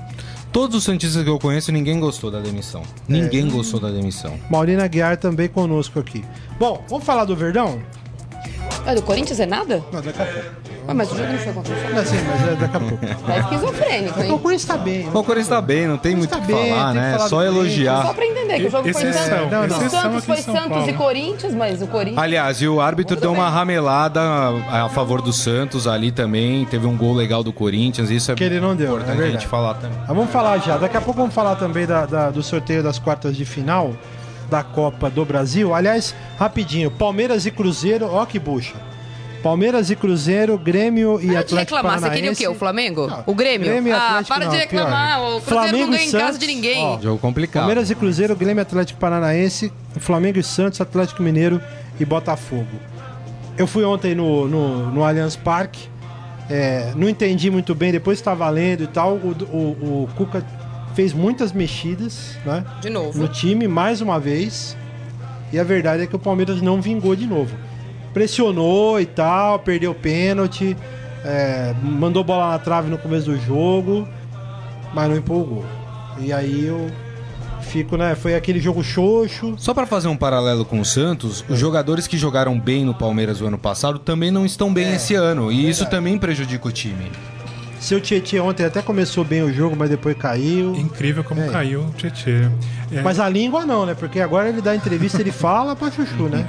Todos 0.53 0.77
os 0.77 0.85
Santistas 0.85 1.25
que 1.25 1.31
eu 1.31 1.38
conheço, 1.38 1.72
ninguém 1.72 1.98
gostou 1.98 2.31
da 2.31 2.38
demissão. 2.38 2.83
Ninguém 3.09 3.46
é. 3.46 3.51
gostou 3.51 3.81
da 3.81 3.90
demissão. 3.90 4.38
Maurina 4.51 4.87
Guiar 4.87 5.16
também 5.16 5.48
conosco 5.48 5.98
aqui. 5.98 6.22
Bom, 6.59 6.85
vamos 6.90 7.07
falar 7.07 7.25
do 7.25 7.35
Verdão? 7.35 7.81
É, 8.85 8.94
do 8.94 9.03
Corinthians 9.03 9.38
é 9.38 9.46
nada? 9.46 9.83
Não, 9.92 10.01
daqui 10.01 10.20
a 10.20 10.25
pouco. 10.25 10.62
Ah, 10.88 10.94
mas 10.94 11.12
o 11.12 11.16
jogo 11.16 11.33
não 11.33 11.38
foi 11.38 11.53
contra 11.53 11.72
o 11.72 11.94
Não, 11.94 12.05
sim, 12.05 12.16
mas 12.27 12.48
é 12.48 12.57
daqui 12.57 12.77
a 12.77 12.81
pouco. 12.81 13.33
É 13.33 13.38
esquizofrênico, 13.38 14.20
hein? 14.20 14.33
O 14.33 14.38
Corinthians 14.38 14.64
tá 14.64 14.77
bem. 14.77 15.09
O 15.09 15.12
Corinthians 15.12 15.48
tá 15.48 15.61
bem, 15.61 15.87
não 15.87 15.96
tem 15.96 16.16
muito 16.16 16.37
o 16.37 16.40
que 16.40 16.53
falar, 16.53 16.94
né? 16.94 17.18
Só 17.29 17.42
elogiar. 17.44 18.03
Só 18.03 18.12
pra 18.12 18.27
entender 18.27 18.57
que 18.57 18.66
o 18.66 18.70
jogo 18.70 18.92
foi 18.92 19.12
Santos. 19.12 19.51
Não, 19.51 19.66
não. 19.68 19.90
Santos 19.90 20.25
foi 20.25 20.37
Santos 20.38 20.88
e 20.88 20.92
Corinthians, 20.94 21.55
mas 21.55 21.81
o 21.81 21.87
Corinthians. 21.87 22.22
Aliás, 22.22 22.61
e 22.61 22.66
o 22.66 22.81
árbitro 22.81 23.16
deu 23.16 23.33
uma 23.33 23.48
ramelada 23.48 24.20
a 24.70 24.88
favor 24.88 25.22
do 25.22 25.33
Santos 25.33 25.87
ali 25.87 26.11
também. 26.11 26.64
Teve 26.66 26.87
um 26.87 26.96
gol 26.96 27.14
legal 27.14 27.44
do 27.44 27.53
Corinthians. 27.53 28.11
Isso 28.11 28.33
é 28.33 28.35
que 28.35 28.42
ele 28.42 28.59
não 28.59 28.75
deu, 28.75 28.94
importante 28.94 29.22
é 29.22 29.25
a 29.27 29.31
gente 29.31 29.46
falar 29.46 29.75
também. 29.75 29.96
Mas 30.01 30.16
vamos 30.16 30.31
falar 30.31 30.59
já. 30.59 30.77
Daqui 30.77 30.96
a 30.96 31.01
pouco 31.01 31.20
vamos 31.20 31.35
falar 31.35 31.55
também 31.55 31.87
da, 31.87 32.07
da, 32.07 32.31
do 32.31 32.42
sorteio 32.42 32.83
das 32.83 32.98
quartas 32.98 33.37
de 33.37 33.44
final 33.44 33.92
da 34.52 34.62
Copa 34.62 35.08
do 35.08 35.24
Brasil. 35.24 35.74
Aliás, 35.74 36.14
rapidinho, 36.38 36.90
Palmeiras 36.90 37.46
e 37.46 37.50
Cruzeiro, 37.50 38.06
ó 38.06 38.26
que 38.26 38.38
bucha. 38.38 38.74
Palmeiras 39.42 39.90
e 39.90 39.96
Cruzeiro, 39.96 40.56
Grêmio 40.58 41.18
e 41.20 41.28
para 41.28 41.40
Atlético 41.40 41.54
de 41.54 41.60
reclamar, 41.60 41.82
Paranaense. 41.82 42.04
você 42.04 42.14
queria 42.14 42.32
o 42.32 42.36
quê? 42.36 42.48
O 42.48 42.54
Flamengo? 42.54 43.06
Não, 43.08 43.24
o 43.26 43.34
Grêmio? 43.34 43.66
Grêmio 43.66 43.96
ah, 43.96 44.22
para 44.28 44.46
de 44.46 44.56
reclamar, 44.56 45.18
pior. 45.18 45.36
o 45.36 45.40
Cruzeiro 45.40 45.68
Flamengo 45.68 45.78
não 45.78 45.90
ganha 45.90 46.04
em 46.04 46.12
casa 46.12 46.38
de 46.38 46.46
ninguém. 46.46 46.84
Ó, 46.84 47.00
Jogo 47.00 47.18
complicado. 47.18 47.62
Palmeiras 47.62 47.90
e 47.90 47.94
Cruzeiro, 47.94 48.36
Grêmio 48.36 48.62
Atlético 48.62 49.00
Paranaense, 49.00 49.72
Flamengo 49.98 50.38
e 50.38 50.44
Santos, 50.44 50.80
Atlético 50.80 51.22
Mineiro 51.22 51.60
e 51.98 52.04
Botafogo. 52.04 52.78
Eu 53.56 53.66
fui 53.66 53.84
ontem 53.84 54.14
no, 54.14 54.46
no, 54.46 54.90
no 54.92 55.02
Allianz 55.02 55.34
Parque, 55.34 55.88
é, 56.48 56.92
não 56.94 57.08
entendi 57.08 57.50
muito 57.50 57.74
bem, 57.74 57.90
depois 57.90 58.18
estava 58.18 58.48
lendo 58.50 58.84
e 58.84 58.86
tal, 58.86 59.14
o, 59.14 59.34
o, 59.50 60.02
o 60.02 60.08
Cuca 60.14 60.44
fez 60.94 61.12
muitas 61.12 61.52
mexidas, 61.52 62.37
né? 62.44 62.64
De 62.81 62.90
novo. 62.90 63.18
No 63.18 63.28
time, 63.28 63.66
mais 63.66 64.00
uma 64.00 64.18
vez. 64.18 64.76
E 65.52 65.59
a 65.59 65.64
verdade 65.64 66.02
é 66.02 66.07
que 66.07 66.16
o 66.16 66.18
Palmeiras 66.18 66.62
não 66.62 66.81
vingou 66.81 67.14
de 67.14 67.26
novo 67.26 67.55
pressionou 68.12 69.00
e 69.00 69.07
tal, 69.07 69.59
perdeu 69.59 69.94
pênalti, 69.94 70.76
é, 71.24 71.74
mandou 71.83 72.22
bola 72.22 72.50
na 72.50 72.59
trave 72.59 72.90
no 72.90 72.98
começo 72.98 73.26
do 73.26 73.38
jogo, 73.38 74.07
mas 74.94 75.09
não 75.09 75.16
empolgou. 75.16 75.64
E 76.18 76.33
aí 76.33 76.66
eu 76.66 76.90
fico, 77.62 77.96
né? 77.96 78.14
Foi 78.14 78.35
aquele 78.35 78.61
jogo 78.61 78.83
xoxo. 78.83 79.55
Só 79.57 79.72
para 79.72 79.87
fazer 79.87 80.09
um 80.09 80.16
paralelo 80.16 80.64
com 80.64 80.81
o 80.81 80.85
Santos, 80.85 81.44
os 81.48 81.59
jogadores 81.59 82.07
que 82.07 82.18
jogaram 82.18 82.59
bem 82.59 82.85
no 82.85 82.94
Palmeiras 82.94 83.40
o 83.40 83.46
ano 83.46 83.59
passado 83.59 83.98
também 83.98 84.31
não 84.31 84.44
estão 84.44 84.72
bem 84.72 84.87
é, 84.87 84.96
esse 84.96 85.14
ano. 85.14 85.50
E 85.50 85.68
isso 85.68 85.87
também 85.87 86.18
prejudica 86.18 86.68
o 86.68 86.72
time. 86.72 87.11
Seu 87.83 88.01
Tietchan 88.01 88.45
ontem 88.45 88.64
até 88.64 88.81
começou 88.81 89.25
bem 89.25 89.42
o 89.42 89.53
jogo, 89.53 89.75
mas 89.77 89.90
depois 89.90 90.16
caiu. 90.16 90.73
Incrível 90.77 91.25
como 91.25 91.40
é. 91.40 91.49
caiu 91.49 91.83
o 91.83 91.90
Tietchan. 91.90 92.53
É. 92.92 93.03
Mas 93.03 93.18
a 93.18 93.29
língua 93.29 93.66
não, 93.66 93.85
né? 93.85 93.92
Porque 93.92 94.21
agora 94.21 94.49
ele 94.49 94.62
dá 94.62 94.77
entrevista, 94.77 95.21
ele 95.21 95.33
fala 95.35 95.75
pra 95.75 95.90
chuchu, 95.90 96.29
né? 96.29 96.47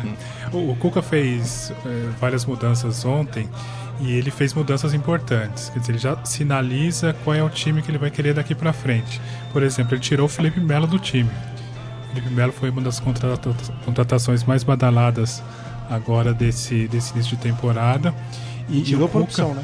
o, 0.51 0.69
o 0.71 0.75
Cuca 0.75 1.01
fez 1.01 1.73
é, 1.83 2.09
várias 2.21 2.45
mudanças 2.45 3.03
ontem 3.03 3.49
e 3.99 4.13
ele 4.13 4.29
fez 4.29 4.53
mudanças 4.53 4.93
importantes. 4.93 5.71
Quer 5.71 5.79
dizer, 5.79 5.91
ele 5.93 5.97
já 5.97 6.23
sinaliza 6.23 7.15
qual 7.23 7.35
é 7.35 7.41
o 7.41 7.49
time 7.49 7.81
que 7.81 7.89
ele 7.89 7.97
vai 7.97 8.11
querer 8.11 8.35
daqui 8.35 8.53
para 8.53 8.71
frente. 8.71 9.19
Por 9.51 9.63
exemplo, 9.63 9.95
ele 9.95 10.01
tirou 10.01 10.27
o 10.27 10.29
Felipe 10.29 10.59
Melo 10.59 10.85
do 10.85 10.99
time. 10.99 11.31
O 11.31 12.09
Felipe 12.09 12.31
Melo 12.31 12.51
foi 12.51 12.69
uma 12.69 12.81
das 12.83 13.01
contratações 13.83 14.43
mais 14.43 14.63
badaladas 14.63 15.41
agora 15.89 16.31
desse, 16.31 16.87
desse 16.87 17.11
início 17.13 17.35
de 17.35 17.41
temporada. 17.41 18.13
E, 18.69 18.77
e 18.77 18.83
tirou 18.83 19.09
por 19.09 19.23
opção, 19.23 19.55
né? 19.55 19.63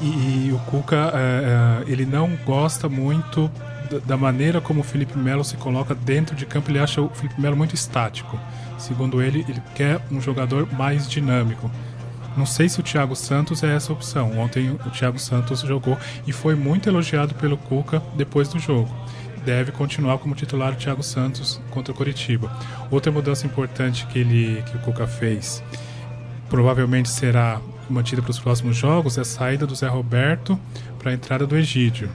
E, 0.00 0.48
e 0.48 0.52
o 0.52 0.58
Cuca, 0.70 1.12
é, 1.14 1.84
é, 1.86 1.90
ele 1.90 2.04
não 2.04 2.30
gosta 2.44 2.88
muito 2.88 3.50
da 4.04 4.16
maneira 4.16 4.60
como 4.60 4.80
o 4.80 4.84
Felipe 4.84 5.16
Melo 5.16 5.44
se 5.44 5.56
coloca 5.56 5.94
dentro 5.94 6.34
de 6.34 6.44
campo. 6.44 6.70
Ele 6.70 6.78
acha 6.78 7.00
o 7.00 7.08
Felipe 7.08 7.40
Melo 7.40 7.56
muito 7.56 7.74
estático. 7.74 8.38
Segundo 8.78 9.22
ele, 9.22 9.44
ele 9.48 9.62
quer 9.74 10.00
um 10.10 10.20
jogador 10.20 10.68
mais 10.72 11.08
dinâmico. 11.08 11.70
Não 12.36 12.44
sei 12.44 12.68
se 12.68 12.78
o 12.78 12.82
Thiago 12.82 13.16
Santos 13.16 13.62
é 13.62 13.74
essa 13.74 13.92
opção. 13.92 14.38
Ontem 14.38 14.70
o 14.70 14.90
Thiago 14.90 15.18
Santos 15.18 15.60
jogou 15.60 15.96
e 16.26 16.32
foi 16.32 16.54
muito 16.54 16.88
elogiado 16.88 17.34
pelo 17.34 17.56
Cuca 17.56 18.02
depois 18.14 18.48
do 18.48 18.58
jogo. 18.58 18.94
deve 19.44 19.70
continuar 19.70 20.18
como 20.18 20.34
titular 20.34 20.72
o 20.72 20.76
Thiago 20.76 21.04
Santos 21.04 21.60
contra 21.70 21.92
o 21.92 21.96
Coritiba. 21.96 22.50
Outra 22.90 23.12
mudança 23.12 23.46
importante 23.46 24.04
que, 24.06 24.18
ele, 24.18 24.62
que 24.66 24.76
o 24.76 24.80
Cuca 24.80 25.06
fez, 25.06 25.62
provavelmente 26.50 27.08
será 27.08 27.60
mantida 27.88 28.22
para 28.22 28.30
os 28.30 28.38
próximos 28.38 28.76
jogos, 28.76 29.18
é 29.18 29.20
a 29.20 29.24
saída 29.24 29.66
do 29.66 29.74
Zé 29.74 29.88
Roberto 29.88 30.58
para 30.98 31.10
a 31.10 31.14
entrada 31.14 31.46
do 31.46 31.56
Egídio. 31.56 32.10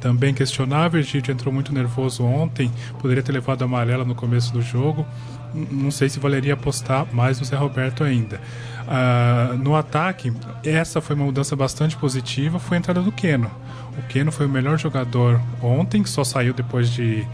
Também 0.00 0.32
questionável, 0.32 1.00
o 1.00 1.02
Egídio 1.02 1.32
entrou 1.32 1.52
muito 1.52 1.72
nervoso 1.72 2.24
ontem, 2.24 2.70
poderia 3.00 3.22
ter 3.22 3.32
levado 3.32 3.62
a 3.62 3.64
amarela 3.64 4.04
no 4.04 4.14
começo 4.14 4.52
do 4.52 4.62
jogo. 4.62 5.04
Não 5.52 5.90
sei 5.90 6.08
se 6.08 6.20
valeria 6.20 6.54
apostar 6.54 7.06
mais 7.12 7.40
no 7.40 7.46
Zé 7.46 7.56
Roberto 7.56 8.04
ainda. 8.04 8.40
Uh, 8.86 9.58
no 9.58 9.74
ataque, 9.74 10.32
essa 10.64 11.00
foi 11.00 11.16
uma 11.16 11.24
mudança 11.24 11.56
bastante 11.56 11.96
positiva, 11.96 12.58
foi 12.58 12.76
a 12.76 12.80
entrada 12.80 13.02
do 13.02 13.10
Keno. 13.10 13.50
O 13.98 14.02
Keno 14.02 14.30
foi 14.30 14.46
o 14.46 14.48
melhor 14.48 14.78
jogador 14.78 15.40
ontem, 15.60 16.04
só 16.04 16.22
saiu 16.22 16.54
depois 16.54 16.90
de 16.90 17.26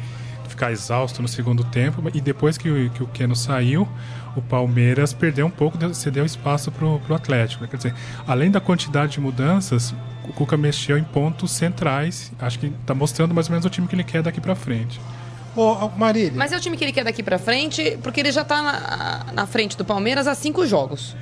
ficar 0.49 0.73
exausto 0.73 1.21
no 1.21 1.29
segundo 1.29 1.65
tempo. 1.65 2.03
E 2.15 2.21
depois 2.21 2.57
que 2.57 2.89
que 2.91 3.03
o 3.03 3.07
Keno 3.09 3.37
saiu, 3.37 3.87
o 4.37 4.43
Palmeiras 4.43 5.13
perdeu 5.13 5.47
um 5.47 5.51
pouco, 5.51 5.79
cedeu 5.95 6.25
espaço 6.25 6.71
para 6.71 6.87
o 6.87 7.15
Atlético. 7.15 7.63
Né? 7.63 7.69
Quer 7.71 7.77
dizer, 7.77 7.95
além 8.27 8.51
da 8.51 8.61
quantidade 8.61 9.13
de 9.13 9.21
mudanças, 9.21 9.95
o 10.29 10.33
Cuca 10.33 10.57
mexeu 10.57 10.99
em 10.99 11.05
pontos 11.05 11.53
centrais. 11.53 12.33
Acho 12.39 12.59
que 12.59 12.67
está 12.67 12.95
mostrando 12.95 13.35
mais 13.35 13.49
ou 13.49 13.53
menos 13.53 13.65
o 13.65 13.71
time 13.71 13.87
que 13.87 13.95
ele 13.95 14.05
quer 14.05 14.23
daqui 14.23 14.41
para 14.41 14.55
frente. 14.55 15.01
Ô, 15.57 15.89
Marília. 15.97 16.33
Mas 16.35 16.53
é 16.53 16.57
o 16.57 16.61
time 16.61 16.77
que 16.77 16.85
ele 16.85 16.93
quer 16.93 17.05
daqui 17.05 17.23
para 17.23 17.39
frente, 17.39 17.97
porque 18.03 18.21
ele 18.21 18.33
já 18.33 18.43
está 18.43 18.61
na, 18.61 19.33
na 19.33 19.47
frente 19.47 19.77
do 19.77 19.85
Palmeiras 19.85 20.27
há 20.27 20.35
cinco 20.35 20.67
jogos. 20.67 21.17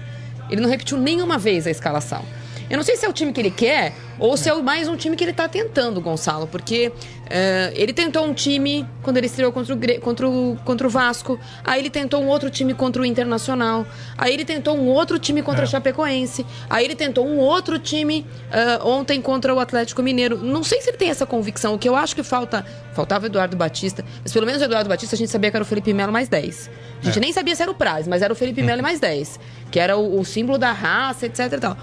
Ele 0.48 0.61
não 0.61 0.68
repetiu 0.68 0.96
nenhuma 0.98 1.38
vez 1.38 1.66
a 1.66 1.70
escalação. 1.70 2.25
Eu 2.70 2.79
não 2.79 2.85
sei 2.85 2.96
se 2.96 3.05
é 3.05 3.09
o 3.09 3.12
time 3.12 3.33
que 3.33 3.40
ele 3.40 3.51
quer 3.51 3.92
ou 4.18 4.35
se 4.35 4.48
é 4.48 4.55
mais 4.62 4.88
um 4.88 4.96
time 4.96 5.14
que 5.14 5.22
ele 5.22 5.33
está 5.33 5.46
tentando, 5.46 6.01
Gonçalo, 6.01 6.46
porque 6.46 6.90
uh, 7.26 7.72
ele 7.74 7.92
tentou 7.92 8.24
um 8.24 8.35
time 8.35 8.87
quando 9.02 9.16
ele 9.16 9.26
estreou 9.26 9.52
contra 9.52 9.74
o, 9.74 10.00
contra, 10.00 10.28
o, 10.28 10.58
contra 10.64 10.87
o 10.87 10.90
Vasco, 10.90 11.38
aí 11.64 11.80
ele 11.80 11.90
tentou 11.90 12.22
um 12.22 12.28
outro 12.28 12.50
time 12.50 12.74
contra 12.74 13.02
o 13.02 13.04
Internacional, 13.04 13.87
aí 14.16 14.32
ele 14.32 14.44
tentou 14.44 14.76
um 14.76 14.87
outro 14.88 15.18
time 15.18 15.42
contra 15.42 15.62
é. 15.62 15.64
o 15.64 15.66
Chapecoense, 15.66 16.46
aí 16.68 16.85
ele 16.85 16.94
tentou 16.94 17.26
um 17.26 17.38
outro 17.38 17.78
time 17.78 18.26
uh, 18.50 18.87
ontem 18.87 19.20
contra 19.20 19.54
o 19.54 19.61
Atlético 19.61 20.02
Mineiro. 20.02 20.38
Não 20.38 20.62
sei 20.62 20.80
se 20.80 20.90
ele 20.90 20.96
tem 20.96 21.11
essa 21.11 21.26
convicção, 21.26 21.74
o 21.74 21.78
que 21.78 21.88
eu 21.88 21.96
acho 21.96 22.14
que 22.14 22.22
falta. 22.22 22.64
Faltava 22.92 23.24
o 23.24 23.26
Eduardo 23.26 23.56
Batista, 23.56 24.04
mas 24.22 24.32
pelo 24.35 24.44
menos 24.44 24.61
o 24.61 24.66
Eduardo 24.66 24.87
Batista 24.87 25.16
a 25.16 25.18
gente 25.18 25.30
sabia 25.30 25.50
que 25.50 25.56
era 25.56 25.64
o 25.64 25.66
Felipe 25.66 25.94
Melo 25.94 26.12
mais 26.12 26.28
10. 26.28 26.70
A 27.00 27.04
gente 27.06 27.16
é. 27.16 27.20
nem 27.20 27.32
sabia 27.32 27.56
se 27.56 27.62
era 27.62 27.70
o 27.70 27.74
Praz, 27.74 28.06
mas 28.06 28.20
era 28.20 28.30
o 28.30 28.37
Felipe 28.37 28.62
Melo 28.62 28.82
mais 28.82 29.00
10, 29.00 29.40
que 29.70 29.80
era 29.80 29.96
o, 29.96 30.20
o 30.20 30.24
símbolo 30.24 30.58
da 30.58 30.72
raça, 30.72 31.24
etc 31.24 31.52
e 31.52 31.58
tal. 31.58 31.76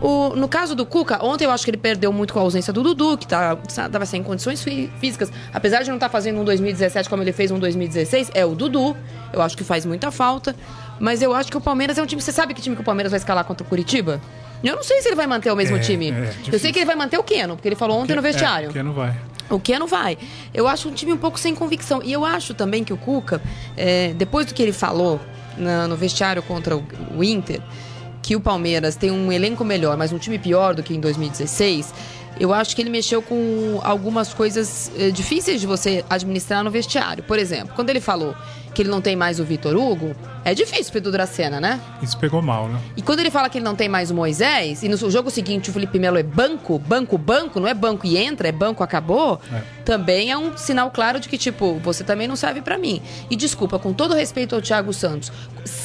O, 0.00 0.34
no 0.36 0.48
caso 0.48 0.74
do 0.74 0.84
Cuca, 0.84 1.24
ontem 1.24 1.44
eu 1.44 1.50
acho 1.50 1.64
que 1.64 1.70
ele 1.70 1.78
perdeu 1.78 2.12
muito 2.12 2.34
com 2.34 2.40
a 2.40 2.42
ausência 2.42 2.72
do 2.72 2.82
Dudu, 2.82 3.16
que 3.16 3.26
tá, 3.26 3.56
tava 3.90 4.04
sem 4.04 4.22
condições 4.22 4.62
físicas. 4.62 4.85
Apesar 5.52 5.82
de 5.82 5.88
não 5.88 5.96
estar 5.96 6.08
tá 6.08 6.12
fazendo 6.12 6.40
um 6.40 6.44
2017 6.44 7.08
como 7.08 7.22
ele 7.22 7.32
fez 7.32 7.50
um 7.50 7.58
2016, 7.58 8.30
é 8.34 8.44
o 8.44 8.54
Dudu. 8.54 8.96
Eu 9.32 9.42
acho 9.42 9.56
que 9.56 9.64
faz 9.64 9.84
muita 9.84 10.10
falta. 10.10 10.54
Mas 10.98 11.20
eu 11.22 11.34
acho 11.34 11.50
que 11.50 11.56
o 11.56 11.60
Palmeiras 11.60 11.98
é 11.98 12.02
um 12.02 12.06
time. 12.06 12.20
Você 12.20 12.32
sabe 12.32 12.54
que 12.54 12.62
time 12.62 12.74
que 12.74 12.82
o 12.82 12.84
Palmeiras 12.84 13.10
vai 13.10 13.18
escalar 13.18 13.44
contra 13.44 13.64
o 13.64 13.68
Curitiba? 13.68 14.20
Eu 14.64 14.76
não 14.76 14.82
sei 14.82 15.02
se 15.02 15.08
ele 15.08 15.16
vai 15.16 15.26
manter 15.26 15.50
o 15.50 15.56
mesmo 15.56 15.76
é, 15.76 15.80
time. 15.80 16.10
É, 16.10 16.32
eu 16.50 16.58
sei 16.58 16.72
que 16.72 16.78
ele 16.78 16.86
vai 16.86 16.96
manter 16.96 17.18
o 17.18 17.22
Keno, 17.22 17.56
porque 17.56 17.68
ele 17.68 17.76
falou 17.76 17.98
ontem 18.00 18.16
no 18.16 18.22
vestiário. 18.22 18.68
É, 18.68 18.70
o 18.70 18.72
Keno 18.72 18.92
vai. 18.92 19.14
O 19.50 19.60
Keno 19.60 19.86
vai. 19.86 20.18
Eu 20.52 20.66
acho 20.66 20.88
um 20.88 20.92
time 20.92 21.12
um 21.12 21.18
pouco 21.18 21.38
sem 21.38 21.54
convicção. 21.54 22.02
E 22.02 22.12
eu 22.12 22.24
acho 22.24 22.54
também 22.54 22.82
que 22.82 22.92
o 22.92 22.96
Cuca, 22.96 23.40
é, 23.76 24.12
depois 24.14 24.46
do 24.46 24.54
que 24.54 24.62
ele 24.62 24.72
falou 24.72 25.20
na, 25.56 25.86
no 25.86 25.96
vestiário 25.96 26.42
contra 26.42 26.76
o, 26.76 26.84
o 27.16 27.22
Inter, 27.22 27.60
que 28.22 28.34
o 28.34 28.40
Palmeiras 28.40 28.96
tem 28.96 29.10
um 29.10 29.30
elenco 29.30 29.64
melhor, 29.64 29.96
mas 29.96 30.12
um 30.12 30.18
time 30.18 30.38
pior 30.38 30.74
do 30.74 30.82
que 30.82 30.94
em 30.94 31.00
2016, 31.00 31.94
eu 32.38 32.52
acho 32.52 32.74
que 32.74 32.82
ele 32.82 32.90
mexeu 32.90 33.22
com 33.22 33.80
algumas 33.82 34.32
coisas 34.32 34.90
eh, 34.96 35.10
difíceis 35.10 35.60
de 35.60 35.66
você 35.66 36.04
administrar 36.08 36.62
no 36.62 36.70
vestiário. 36.70 37.22
Por 37.22 37.38
exemplo, 37.38 37.74
quando 37.74 37.90
ele 37.90 38.00
falou 38.00 38.34
que 38.74 38.82
ele 38.82 38.90
não 38.90 39.00
tem 39.00 39.16
mais 39.16 39.40
o 39.40 39.44
Vitor 39.44 39.74
Hugo, 39.74 40.14
é 40.44 40.54
difícil 40.54 40.92
pro 40.92 40.98
Edu 40.98 41.10
Dracena, 41.10 41.58
né? 41.58 41.80
Isso 42.02 42.18
pegou 42.18 42.42
mal, 42.42 42.68
né? 42.68 42.78
E 42.94 43.00
quando 43.00 43.20
ele 43.20 43.30
fala 43.30 43.48
que 43.48 43.56
ele 43.56 43.64
não 43.64 43.74
tem 43.74 43.88
mais 43.88 44.10
o 44.10 44.14
Moisés, 44.14 44.82
e 44.82 44.88
no 44.88 44.96
jogo 45.10 45.30
seguinte 45.30 45.70
o 45.70 45.72
Felipe 45.72 45.98
Melo 45.98 46.18
é 46.18 46.22
banco, 46.22 46.78
banco, 46.78 47.16
banco, 47.16 47.58
não 47.58 47.66
é 47.66 47.72
banco 47.72 48.06
e 48.06 48.18
entra, 48.18 48.48
é 48.48 48.52
banco, 48.52 48.82
acabou, 48.82 49.40
é. 49.50 49.62
Também 49.86 50.32
é 50.32 50.36
um 50.36 50.56
sinal 50.56 50.90
claro 50.90 51.20
de 51.20 51.28
que, 51.28 51.38
tipo, 51.38 51.78
você 51.78 52.02
também 52.02 52.26
não 52.26 52.34
serve 52.34 52.60
para 52.60 52.76
mim. 52.76 53.00
E 53.30 53.36
desculpa, 53.36 53.78
com 53.78 53.92
todo 53.92 54.14
respeito 54.14 54.56
ao 54.56 54.60
Thiago 54.60 54.92
Santos, 54.92 55.30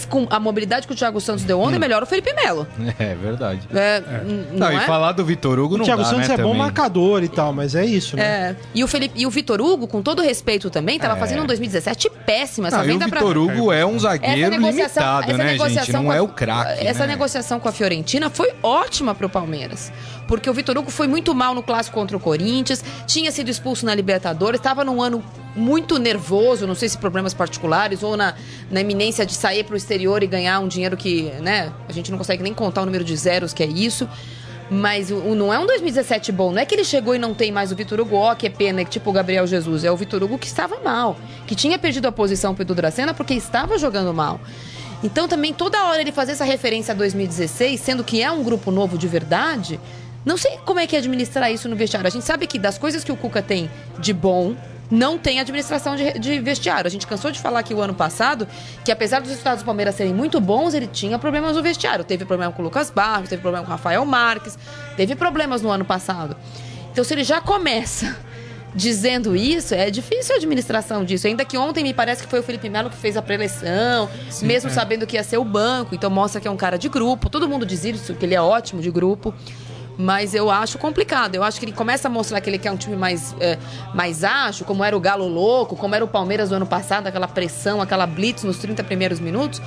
com 0.09 0.25
a 0.27 0.39
mobilidade 0.39 0.87
que 0.87 0.93
o 0.93 0.95
Thiago 0.95 1.21
Santos 1.21 1.43
deu 1.43 1.59
ontem, 1.59 1.73
hum. 1.73 1.75
é 1.75 1.79
melhor 1.79 2.01
o 2.01 2.05
Felipe 2.07 2.33
Melo. 2.33 2.67
É 2.97 3.15
verdade. 3.15 3.61
É, 3.73 3.97
é. 3.97 4.23
Não, 4.23 4.59
não, 4.59 4.71
e 4.71 4.75
é? 4.75 4.79
falar 4.81 5.11
do 5.11 5.23
Vitor 5.23 5.59
Hugo 5.59 5.77
não 5.77 5.83
O 5.83 5.85
Thiago 5.85 6.01
dá, 6.01 6.09
Santos 6.09 6.27
né, 6.27 6.33
é 6.33 6.37
também. 6.37 6.51
bom 6.51 6.57
marcador 6.57 7.23
e 7.23 7.29
tal, 7.29 7.53
mas 7.53 7.75
é 7.75 7.85
isso, 7.85 8.15
né? 8.17 8.23
É. 8.23 8.55
E 8.73 8.83
o, 8.83 8.87
Felipe, 8.87 9.19
e 9.19 9.27
o 9.27 9.29
Vitor 9.29 9.61
Hugo, 9.61 9.87
com 9.87 10.01
todo 10.01 10.21
respeito 10.21 10.69
também, 10.69 10.97
tava 10.97 11.15
é. 11.15 11.19
fazendo 11.19 11.43
um 11.43 11.45
2017 11.45 12.09
péssimo. 12.25 12.67
Essa 12.67 12.77
não, 12.77 12.85
venda 12.85 13.05
e 13.05 13.07
o 13.07 13.11
Vitor 13.11 13.31
pra... 13.31 13.39
Hugo 13.39 13.71
é 13.71 13.85
um 13.85 13.99
zagueiro 13.99 14.55
limitado, 14.57 15.37
né, 15.37 15.57
gente? 15.57 15.93
Não 15.93 16.11
é 16.11 16.19
o 16.19 16.27
craque. 16.27 16.85
Essa 16.85 17.01
né? 17.05 17.13
negociação 17.13 17.59
com 17.59 17.69
a 17.69 17.71
Fiorentina 17.71 18.29
foi 18.29 18.51
ótima 18.63 19.13
pro 19.13 19.29
Palmeiras. 19.29 19.91
Porque 20.31 20.49
o 20.49 20.53
Vitor 20.53 20.77
Hugo 20.77 20.89
foi 20.89 21.07
muito 21.07 21.35
mal 21.35 21.53
no 21.53 21.61
clássico 21.61 21.93
contra 21.93 22.15
o 22.15 22.19
Corinthians, 22.19 22.81
tinha 23.05 23.29
sido 23.33 23.49
expulso 23.49 23.85
na 23.85 23.93
Libertadores, 23.93 24.61
estava 24.61 24.81
num 24.85 25.01
ano 25.01 25.21
muito 25.53 25.99
nervoso, 25.99 26.65
não 26.65 26.73
sei 26.73 26.87
se 26.87 26.97
problemas 26.97 27.33
particulares 27.33 28.01
ou 28.01 28.15
na, 28.15 28.33
na 28.69 28.79
iminência 28.79 29.25
de 29.25 29.33
sair 29.33 29.65
para 29.65 29.73
o 29.73 29.75
exterior 29.75 30.23
e 30.23 30.27
ganhar 30.27 30.61
um 30.61 30.69
dinheiro 30.69 30.95
que, 30.95 31.23
né, 31.41 31.73
a 31.85 31.91
gente 31.91 32.09
não 32.09 32.17
consegue 32.17 32.41
nem 32.41 32.53
contar 32.53 32.83
o 32.83 32.85
número 32.85 33.03
de 33.03 33.13
zeros 33.17 33.51
que 33.51 33.61
é 33.61 33.65
isso. 33.65 34.07
Mas 34.69 35.11
o, 35.11 35.17
o, 35.17 35.35
não 35.35 35.53
é 35.53 35.59
um 35.59 35.65
2017 35.65 36.31
bom. 36.31 36.53
Não 36.53 36.61
é 36.61 36.65
que 36.65 36.73
ele 36.73 36.85
chegou 36.85 37.13
e 37.13 37.19
não 37.19 37.33
tem 37.33 37.51
mais 37.51 37.73
o 37.73 37.75
Vitor 37.75 37.99
Hugo, 37.99 38.15
ó, 38.15 38.33
que 38.33 38.47
é 38.47 38.49
pena, 38.49 38.85
que 38.85 38.89
tipo 38.89 39.09
o 39.09 39.13
Gabriel 39.13 39.45
Jesus. 39.45 39.83
É 39.83 39.91
o 39.91 39.97
Vitor 39.97 40.23
Hugo 40.23 40.37
que 40.37 40.47
estava 40.47 40.79
mal. 40.79 41.17
Que 41.45 41.55
tinha 41.55 41.77
perdido 41.77 42.07
a 42.07 42.11
posição 42.11 42.55
pro 42.55 42.63
Edu 42.63 42.73
Dracena 42.73 43.13
porque 43.13 43.33
estava 43.33 43.77
jogando 43.77 44.13
mal. 44.13 44.39
Então 45.03 45.27
também 45.27 45.53
toda 45.53 45.83
hora 45.85 45.99
ele 45.99 46.13
fazer 46.13 46.33
essa 46.33 46.45
referência 46.45 46.93
a 46.93 46.95
2016, 46.95 47.81
sendo 47.81 48.01
que 48.01 48.21
é 48.21 48.31
um 48.31 48.43
grupo 48.43 48.71
novo 48.71 48.97
de 48.97 49.09
verdade, 49.09 49.79
não 50.25 50.37
sei 50.37 50.57
como 50.65 50.79
é 50.79 50.87
que 50.87 50.95
é 50.95 50.99
administrar 50.99 51.51
isso 51.51 51.67
no 51.67 51.75
vestiário. 51.75 52.07
A 52.07 52.11
gente 52.11 52.25
sabe 52.25 52.45
que 52.47 52.59
das 52.59 52.77
coisas 52.77 53.03
que 53.03 53.11
o 53.11 53.17
Cuca 53.17 53.41
tem 53.41 53.69
de 53.97 54.13
bom, 54.13 54.55
não 54.91 55.17
tem 55.17 55.39
administração 55.39 55.95
de, 55.95 56.19
de, 56.19 56.39
vestiário. 56.39 56.85
A 56.85 56.91
gente 56.91 57.07
cansou 57.07 57.31
de 57.31 57.39
falar 57.39 57.61
aqui 57.61 57.73
o 57.73 57.81
ano 57.81 57.93
passado 57.93 58.47
que, 58.83 58.91
apesar 58.91 59.21
dos 59.21 59.29
resultados 59.29 59.63
do 59.63 59.65
Palmeiras 59.65 59.95
serem 59.95 60.13
muito 60.13 60.39
bons, 60.41 60.73
ele 60.73 60.85
tinha 60.85 61.17
problemas 61.17 61.55
no 61.55 61.63
vestiário. 61.63 62.03
Teve 62.03 62.25
problema 62.25 62.51
com 62.51 62.61
o 62.61 62.65
Lucas 62.65 62.91
Barros, 62.91 63.29
teve 63.29 63.41
problema 63.41 63.65
com 63.65 63.71
o 63.71 63.75
Rafael 63.75 64.05
Marques, 64.05 64.59
teve 64.97 65.15
problemas 65.15 65.61
no 65.61 65.69
ano 65.69 65.85
passado. 65.85 66.35
Então, 66.91 67.05
se 67.05 67.13
ele 67.13 67.23
já 67.23 67.39
começa 67.39 68.17
dizendo 68.75 69.33
isso, 69.33 69.73
é 69.73 69.89
difícil 69.89 70.35
a 70.35 70.37
administração 70.37 71.05
disso. 71.05 71.25
Ainda 71.25 71.45
que 71.45 71.57
ontem 71.57 71.83
me 71.83 71.93
parece 71.93 72.23
que 72.23 72.29
foi 72.29 72.41
o 72.41 72.43
Felipe 72.43 72.69
Melo 72.69 72.89
que 72.89 72.97
fez 72.97 73.15
a 73.15 73.21
preleção, 73.21 74.09
mesmo 74.41 74.69
é. 74.69 74.73
sabendo 74.73 75.07
que 75.07 75.15
ia 75.15 75.23
ser 75.23 75.37
o 75.37 75.45
banco. 75.45 75.95
Então, 75.95 76.09
mostra 76.09 76.41
que 76.41 76.49
é 76.49 76.51
um 76.51 76.57
cara 76.57 76.77
de 76.77 76.89
grupo. 76.89 77.29
Todo 77.29 77.47
mundo 77.47 77.65
diz 77.65 77.85
isso, 77.85 78.13
que 78.13 78.25
ele 78.25 78.35
é 78.35 78.41
ótimo 78.41 78.81
de 78.81 78.91
grupo. 78.91 79.33
Mas 79.97 80.33
eu 80.33 80.49
acho 80.49 80.77
complicado. 80.77 81.35
Eu 81.35 81.43
acho 81.43 81.59
que 81.59 81.65
ele 81.65 81.73
começa 81.73 82.07
a 82.07 82.11
mostrar 82.11 82.41
que 82.41 82.49
ele 82.49 82.57
quer 82.57 82.71
um 82.71 82.77
time 82.77 82.95
mais, 82.95 83.35
é, 83.39 83.57
mais 83.93 84.23
ágil, 84.23 84.65
como 84.65 84.83
era 84.83 84.95
o 84.95 84.99
Galo 84.99 85.27
Louco, 85.27 85.75
como 85.75 85.93
era 85.93 86.03
o 86.03 86.07
Palmeiras 86.07 86.49
do 86.49 86.55
ano 86.55 86.65
passado, 86.65 87.07
aquela 87.07 87.27
pressão, 87.27 87.81
aquela 87.81 88.07
blitz 88.07 88.43
nos 88.43 88.57
30 88.57 88.83
primeiros 88.83 89.19
minutos. 89.19 89.61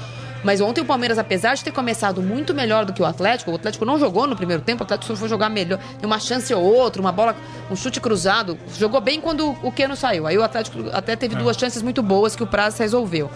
Mas 0.45 0.61
ontem 0.61 0.83
o 0.83 0.85
Palmeiras, 0.85 1.19
apesar 1.19 1.55
de 1.55 1.65
ter 1.65 1.73
começado 1.73 2.21
muito 2.21 2.53
melhor 2.53 2.85
do 2.85 2.93
que 2.93 3.01
o 3.01 3.07
Atlético, 3.07 3.51
o 3.51 3.55
Atlético 3.55 3.87
não 3.87 3.99
jogou 3.99 4.27
no 4.27 4.37
primeiro 4.37 4.63
tempo, 4.63 4.83
o 4.83 4.85
Atlético 4.85 5.15
só 5.15 5.17
foi 5.17 5.29
jogar 5.29 5.49
melhor. 5.49 5.79
Tem 5.99 6.07
uma 6.07 6.21
chance 6.21 6.53
ou 6.53 6.63
outra, 6.63 7.01
uma 7.01 7.11
bola, 7.11 7.35
um 7.71 7.75
chute 7.75 7.99
cruzado. 7.99 8.59
Jogou 8.79 9.01
bem 9.01 9.23
quando 9.23 9.57
o 9.63 9.73
Keno 9.73 9.97
saiu. 9.97 10.27
Aí 10.27 10.37
o 10.37 10.43
Atlético 10.43 10.91
até 10.93 11.17
teve 11.17 11.35
é. 11.35 11.39
duas 11.39 11.57
chances 11.57 11.81
muito 11.81 12.03
boas 12.03 12.37
que 12.37 12.43
o 12.43 12.47
Prazo 12.47 12.79
resolveu. 12.79 13.31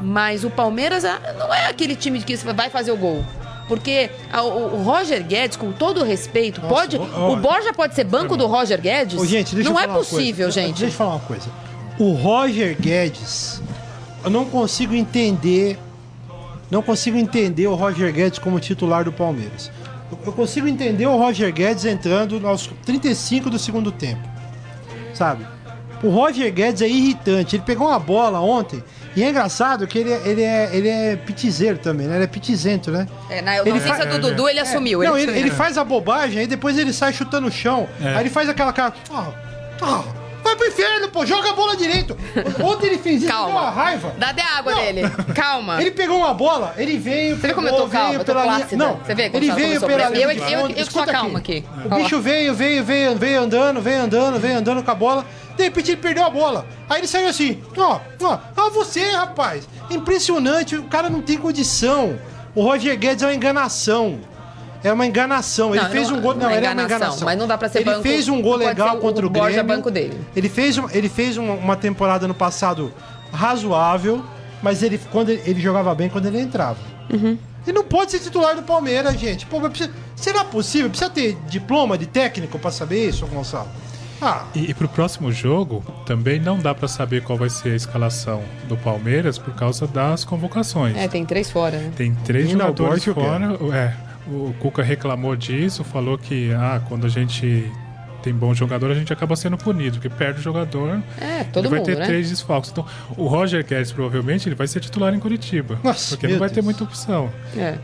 Mas 0.00 0.42
o 0.42 0.50
Palmeiras 0.50 1.04
ah, 1.04 1.20
não 1.38 1.54
é 1.54 1.68
aquele 1.68 1.94
time 1.94 2.20
que 2.20 2.34
vai 2.36 2.68
fazer 2.68 2.90
o 2.90 2.96
gol. 2.96 3.24
Porque 3.68 4.10
a, 4.32 4.42
o, 4.42 4.74
o, 4.74 4.82
Roger 4.82 5.22
Guedes, 5.24 5.56
com 5.56 5.72
todo 5.72 6.02
respeito, 6.02 6.60
Nossa, 6.60 6.74
pode. 6.74 6.96
o 6.96 7.36
Borja 7.36 7.72
pode 7.72 7.94
ser 7.94 8.04
banco 8.04 8.36
do 8.36 8.46
Roger 8.46 8.80
Guedes? 8.80 9.18
Ô, 9.18 9.24
gente, 9.24 9.56
não 9.56 9.78
é 9.78 9.86
possível, 9.86 10.50
gente. 10.50 10.80
Deixa 10.80 10.94
eu 10.94 10.98
falar 10.98 11.12
uma 11.12 11.20
coisa. 11.20 11.48
O 11.98 12.12
Roger 12.12 12.76
Guedes, 12.80 13.62
eu 14.24 14.30
não 14.30 14.44
consigo 14.44 14.94
entender. 14.94 15.78
Não 16.70 16.82
consigo 16.82 17.18
entender 17.18 17.66
o 17.66 17.74
Roger 17.74 18.12
Guedes 18.12 18.38
como 18.38 18.58
titular 18.58 19.04
do 19.04 19.12
Palmeiras. 19.12 19.70
Eu 20.24 20.32
consigo 20.32 20.66
entender 20.68 21.06
o 21.06 21.16
Roger 21.16 21.52
Guedes 21.52 21.84
entrando 21.84 22.46
aos 22.46 22.68
35 22.84 23.50
do 23.50 23.58
segundo 23.58 23.92
tempo. 23.92 24.26
Sabe? 25.14 25.46
O 26.02 26.08
Roger 26.08 26.52
Guedes 26.52 26.82
é 26.82 26.88
irritante. 26.88 27.56
Ele 27.56 27.62
pegou 27.62 27.88
uma 27.88 27.98
bola 27.98 28.40
ontem 28.40 28.82
e 29.14 29.22
é 29.22 29.28
engraçado 29.28 29.86
que 29.86 29.98
ele, 29.98 30.12
é, 30.12 30.22
ele, 30.24 30.42
é, 30.42 30.70
ele 30.72 30.88
é 30.88 31.16
pitizeiro 31.16 31.78
também, 31.78 32.06
né? 32.06 32.16
Ele 32.16 32.24
é 32.24 32.26
pitizento, 32.26 32.90
né? 32.90 33.06
É, 33.28 33.42
na 33.42 33.58
ele 33.58 33.80
faz... 33.80 34.08
do 34.08 34.18
Dudu 34.18 34.48
ele 34.48 34.58
é, 34.58 34.62
assumiu. 34.62 35.02
Não, 35.02 35.16
ele, 35.18 35.38
ele, 35.38 35.50
faz 35.50 35.76
a 35.76 35.84
bobagem, 35.84 36.40
aí 36.40 36.46
depois 36.46 36.78
ele 36.78 36.92
sai 36.92 37.12
chutando 37.12 37.46
o 37.48 37.50
chão. 37.50 37.88
É. 38.00 38.08
Aí 38.14 38.20
ele 38.20 38.30
faz 38.30 38.48
aquela 38.48 38.72
cara. 38.72 38.94
Oh, 39.10 39.24
oh, 39.82 40.02
vai 40.42 40.56
pro 40.56 40.66
inferno, 40.66 41.08
pô, 41.08 41.24
joga 41.26 41.50
a 41.50 41.52
bola 41.52 41.76
direito. 41.76 42.16
Ontem 42.62 42.86
ele 42.88 42.98
fez 42.98 43.22
isso, 43.22 43.30
Calma. 43.30 43.46
deu 43.52 43.60
uma 43.60 43.70
raiva. 43.70 44.14
Dá 44.18 44.30
até 44.30 44.42
água 44.42 44.72
Não. 44.72 44.82
nele. 44.82 45.02
Calma. 45.34 45.80
Ele 45.80 45.90
pegou 45.90 46.18
uma 46.18 46.34
bola, 46.34 46.74
ele 46.76 46.98
veio. 46.98 47.36
Você 47.36 47.48
vê 47.48 47.54
como 47.54 47.68
eu 47.68 47.76
tô 47.76 47.88
calma? 47.88 48.14
Eu 48.14 48.18
tô 48.20 48.24
pela 48.26 48.44
linha-. 48.44 48.66
Não, 48.72 48.96
Você 48.96 49.14
vê 49.14 49.30
como 49.30 49.44
ele 49.44 49.52
veio 49.52 49.80
pela 49.80 50.08
linha. 50.08 50.24
Eu- 50.24 50.34
de 50.34 50.38
eu- 50.40 50.48
eu- 50.48 50.60
eu 50.60 50.68
que 50.68 50.74
sou 50.74 51.02
Escuta 51.02 51.12
calma 51.12 51.38
aqui. 51.38 51.64
O 51.84 51.94
Olha 51.94 52.02
bicho 52.02 52.20
veio, 52.20 52.54
veio, 52.54 52.82
veio, 52.82 53.16
veio 53.16 53.42
andando, 53.42 53.80
veio 53.80 54.02
andando, 54.02 54.38
veio 54.40 54.58
andando 54.58 54.82
com 54.82 54.90
a 54.90 54.94
bola. 54.94 55.26
De 55.56 55.62
repente 55.64 55.90
ele 55.90 56.00
perdeu 56.00 56.24
a 56.24 56.30
bola. 56.30 56.66
Aí 56.88 57.00
ele 57.00 57.06
saiu 57.06 57.28
assim, 57.28 57.62
ó, 57.76 58.00
ó, 58.22 58.38
ah, 58.56 58.70
você, 58.72 59.10
rapaz. 59.12 59.68
Impressionante, 59.90 60.76
o 60.76 60.84
cara 60.84 61.08
não 61.10 61.20
tem 61.22 61.36
condição. 61.38 62.18
O 62.54 62.62
Roger 62.62 62.98
Guedes 62.98 63.22
é 63.22 63.26
uma 63.26 63.34
enganação. 63.34 64.18
É 64.84 64.92
uma 64.92 65.06
enganação. 65.06 65.74
Ele 65.74 65.84
Não, 65.84 65.90
fez 65.90 66.08
não- 66.10 66.18
um 66.18 66.20
gol. 66.20 66.34
não 66.34 66.40
Não, 66.42 66.50
é 66.50 66.56
ele 66.56 66.66
é 66.66 66.68
uma 66.70 66.72
enganação, 66.74 66.96
enganação. 66.98 67.24
mas 67.26 67.38
não 67.38 67.46
dá 67.46 67.56
pra 67.56 67.68
ser 67.68 67.78
ele 67.78 67.90
banco- 67.90 68.02
fez 68.02 68.28
um 68.28 68.42
gol 68.42 68.56
legal 68.56 68.96
o- 68.96 69.00
contra 69.00 69.24
o, 69.24 69.28
o 69.28 69.32
Grêmio. 69.32 69.64
banco 69.64 69.90
dele. 69.90 70.20
Ele 70.34 70.48
fez, 70.48 70.76
ele 70.92 71.08
fez 71.08 71.36
uma, 71.36 71.54
uma 71.54 71.76
temporada 71.76 72.26
no 72.26 72.34
passado 72.34 72.92
razoável, 73.32 74.24
mas 74.62 74.82
ele, 74.82 74.98
quando 75.10 75.30
ele, 75.30 75.42
ele 75.46 75.60
jogava 75.60 75.94
bem 75.94 76.08
quando 76.08 76.26
ele 76.26 76.40
entrava. 76.40 76.78
Uhum. 77.12 77.38
Ele 77.66 77.76
não 77.76 77.84
pode 77.84 78.10
ser 78.10 78.18
titular 78.18 78.56
do 78.56 78.62
Palmeiras, 78.62 79.14
gente. 79.18 79.46
Pô, 79.46 79.60
precisa- 79.60 79.90
será 80.16 80.44
possível? 80.44 80.88
Precisa 80.90 81.08
ter 81.10 81.36
diploma 81.46 81.96
de 81.96 82.06
técnico 82.06 82.58
pra 82.58 82.70
saber 82.72 83.08
isso, 83.08 83.24
Gonçalo? 83.26 83.68
Ah, 84.22 84.44
E, 84.54 84.70
e 84.70 84.74
pro 84.74 84.88
próximo 84.88 85.32
jogo, 85.32 85.82
também 86.06 86.38
não 86.38 86.58
dá 86.58 86.72
pra 86.74 86.86
saber 86.86 87.22
qual 87.22 87.36
vai 87.36 87.50
ser 87.50 87.70
a 87.70 87.76
escalação 87.76 88.42
do 88.68 88.76
Palmeiras 88.76 89.36
por 89.36 89.52
causa 89.54 89.86
das 89.86 90.24
convocações. 90.24 90.96
É, 90.96 91.08
tem 91.08 91.24
três 91.24 91.50
fora, 91.50 91.78
né? 91.78 91.90
Tem 91.96 92.14
três 92.14 92.48
jogadores 92.48 93.04
fora. 93.04 93.58
É, 93.74 93.94
o 94.28 94.54
Cuca 94.60 94.82
reclamou 94.82 95.34
disso, 95.34 95.82
falou 95.82 96.16
que 96.16 96.52
ah, 96.52 96.80
quando 96.88 97.04
a 97.06 97.08
gente 97.08 97.68
tem 98.22 98.32
bom 98.32 98.54
jogador, 98.54 98.90
a 98.90 98.94
gente 98.94 99.12
acaba 99.12 99.34
sendo 99.34 99.56
punido, 99.58 99.98
porque 99.98 100.08
perde 100.08 100.38
o 100.38 100.42
jogador. 100.42 101.02
É, 101.20 101.42
todo 101.44 101.64
ele 101.64 101.70
vai 101.70 101.80
mundo, 101.80 101.86
ter 101.86 101.98
né? 101.98 102.06
três 102.06 102.30
desfalques. 102.30 102.70
Então, 102.70 102.86
o 103.16 103.26
Roger 103.26 103.66
Guedes 103.66 103.90
provavelmente 103.90 104.48
ele 104.48 104.54
vai 104.54 104.68
ser 104.68 104.78
titular 104.78 105.12
em 105.12 105.18
Curitiba. 105.18 105.78
Nossa, 105.82 106.10
porque 106.16 106.28
não 106.28 106.38
vai 106.38 106.48
ter 106.48 106.56
Deus. 106.56 106.66
muita 106.66 106.84
opção. 106.84 107.30
É. 107.56 107.76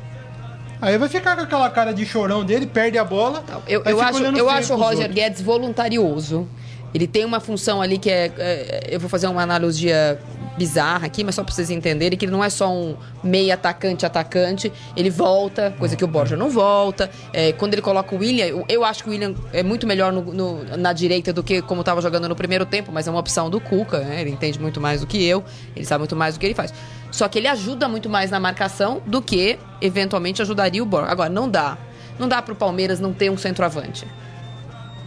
aí 0.80 0.96
vai 0.98 1.08
ficar 1.08 1.36
com 1.36 1.42
aquela 1.42 1.68
cara 1.70 1.92
de 1.92 2.04
chorão 2.06 2.44
dele, 2.44 2.66
perde 2.66 2.98
a 2.98 3.04
bola. 3.04 3.42
Eu, 3.66 3.82
eu 3.84 4.00
acho, 4.00 4.22
eu 4.24 4.48
acho 4.50 4.74
o 4.74 4.76
Roger 4.76 4.98
outros. 4.98 5.14
Guedes 5.14 5.40
voluntarioso. 5.42 6.48
Ele 6.94 7.06
tem 7.06 7.22
uma 7.24 7.38
função 7.38 7.82
ali 7.82 7.98
que 7.98 8.10
é, 8.10 8.32
é, 8.38 8.86
Eu 8.90 8.98
vou 8.98 9.10
fazer 9.10 9.26
uma 9.26 9.42
analogia 9.42 10.18
bizarra 10.56 11.06
aqui, 11.06 11.22
mas 11.22 11.34
só 11.34 11.44
pra 11.44 11.54
vocês 11.54 11.70
entenderem 11.70 12.18
que 12.18 12.24
ele 12.24 12.32
não 12.32 12.42
é 12.42 12.48
só 12.50 12.72
um 12.72 12.96
meio 13.22 13.52
atacante-atacante. 13.52 14.72
Ele 14.96 15.10
volta, 15.10 15.72
coisa 15.78 15.94
que 15.94 16.02
o 16.02 16.06
Borja 16.08 16.36
não 16.36 16.48
volta. 16.50 17.10
É, 17.32 17.52
quando 17.52 17.74
ele 17.74 17.82
coloca 17.82 18.14
o 18.14 18.18
William, 18.18 18.46
eu, 18.46 18.64
eu 18.68 18.84
acho 18.84 19.02
que 19.04 19.08
o 19.10 19.12
William 19.12 19.34
é 19.52 19.62
muito 19.62 19.86
melhor 19.86 20.10
no- 20.12 20.32
no- 20.32 20.76
na 20.78 20.92
direita 20.92 21.32
do 21.32 21.42
que 21.42 21.60
como 21.62 21.84
tava 21.84 22.00
jogando 22.00 22.28
no 22.28 22.34
primeiro 22.34 22.64
tempo, 22.66 22.90
mas 22.90 23.06
é 23.06 23.10
uma 23.10 23.20
opção 23.20 23.50
do 23.50 23.60
Cuca, 23.60 24.00
né? 24.00 24.20
Ele 24.22 24.30
entende 24.30 24.58
muito 24.58 24.80
mais 24.80 25.00
do 25.02 25.06
que 25.06 25.22
eu, 25.24 25.44
ele 25.76 25.84
sabe 25.84 26.00
muito 26.00 26.16
mais 26.16 26.34
do 26.34 26.40
que 26.40 26.46
ele 26.46 26.54
faz. 26.54 26.72
Só 27.18 27.26
que 27.26 27.36
ele 27.36 27.48
ajuda 27.48 27.88
muito 27.88 28.08
mais 28.08 28.30
na 28.30 28.38
marcação 28.38 29.02
do 29.04 29.20
que 29.20 29.58
eventualmente 29.80 30.40
ajudaria 30.40 30.80
o 30.80 30.86
Borja. 30.86 31.10
Agora, 31.10 31.28
não 31.28 31.48
dá. 31.48 31.76
Não 32.16 32.28
dá 32.28 32.40
pro 32.40 32.54
Palmeiras 32.54 33.00
não 33.00 33.12
ter 33.12 33.28
um 33.28 33.36
centroavante. 33.36 34.06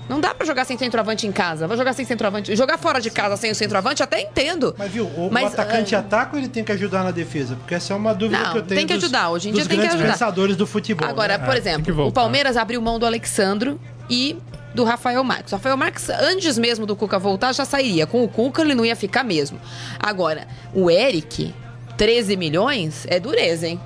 Não 0.10 0.20
dá 0.20 0.36
pra 0.36 0.46
jogar 0.46 0.66
sem 0.66 0.78
centroavante 0.78 1.26
em 1.26 1.32
casa. 1.32 1.70
Vai 1.70 1.78
jogar 1.78 1.94
sem 1.94 2.04
centroavante. 2.04 2.54
Jogar 2.54 2.78
fora 2.78 3.00
de 3.00 3.10
casa 3.10 3.38
sem 3.38 3.50
o 3.50 3.56
centroavante, 3.56 4.04
até 4.04 4.20
entendo. 4.20 4.76
Mas 4.78 4.92
viu, 4.92 5.06
o, 5.06 5.30
Mas, 5.32 5.46
o 5.46 5.48
atacante 5.54 5.96
ah, 5.96 6.00
ataca 6.00 6.34
ou 6.36 6.40
ele 6.40 6.50
tem 6.50 6.66
que 6.66 6.74
ajudar 6.74 7.02
na 7.06 7.12
defesa? 7.12 7.56
Porque 7.56 7.76
essa 7.76 7.94
é 7.94 7.96
uma 7.96 8.14
dúvida 8.14 8.44
Não, 8.44 8.52
que 8.52 8.58
eu 8.58 8.62
tenho 8.64 8.80
tem 8.80 8.88
que 8.88 8.94
dos- 8.96 9.06
ajudar. 9.06 9.30
Hoje 9.30 9.48
em 9.48 9.54
dia 9.54 9.62
tem 9.62 9.70
que 9.70 9.76
grandes 9.78 9.96
ajudar. 9.96 10.12
pensadores 10.12 10.58
do 10.58 10.68
futebol. 10.68 11.08
Agora, 11.08 11.38
né? 11.38 11.46
por 11.46 11.54
que 11.54 11.60
exemplo, 11.60 12.08
o. 12.08 12.12
Palmeiras 12.12 12.58
abriu 12.58 12.82
mão 12.82 13.00
do 13.00 13.06
Alexandro 13.06 13.80
e 14.10 14.38
do 14.76 14.84
Rafael 14.84 15.24
Marques. 15.24 15.54
O 15.54 15.56
Rafael 15.56 15.78
Marques, 15.78 16.10
antes 16.10 16.58
mesmo 16.58 16.86
do 16.86 16.94
Cuca 16.94 17.18
voltar, 17.18 17.54
já 17.54 17.64
sairia. 17.64 18.06
Com 18.06 18.22
o 18.22 18.28
Cuca, 18.28 18.64
ele 18.64 18.76
não 18.76 18.84
ia 18.86 18.98
ficar 18.98 19.24
mesmo. 19.24 19.58
Agora, 19.98 20.46
o 20.74 20.92
Eric, 20.92 21.54
13 22.02 22.36
milhões, 22.36 23.06
é 23.08 23.20
dureza, 23.20 23.68
hein? 23.68 23.80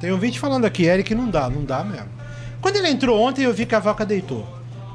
Tem 0.00 0.10
um 0.10 0.16
vídeo 0.16 0.40
falando 0.40 0.64
aqui, 0.64 0.84
Eric, 0.86 1.14
não 1.14 1.28
dá, 1.28 1.50
não 1.50 1.62
dá 1.62 1.84
mesmo. 1.84 2.08
Quando 2.58 2.76
ele 2.76 2.88
entrou 2.88 3.20
ontem, 3.20 3.42
eu 3.42 3.52
vi 3.52 3.66
que 3.66 3.74
a 3.74 3.78
vaca 3.78 4.02
deitou. 4.06 4.48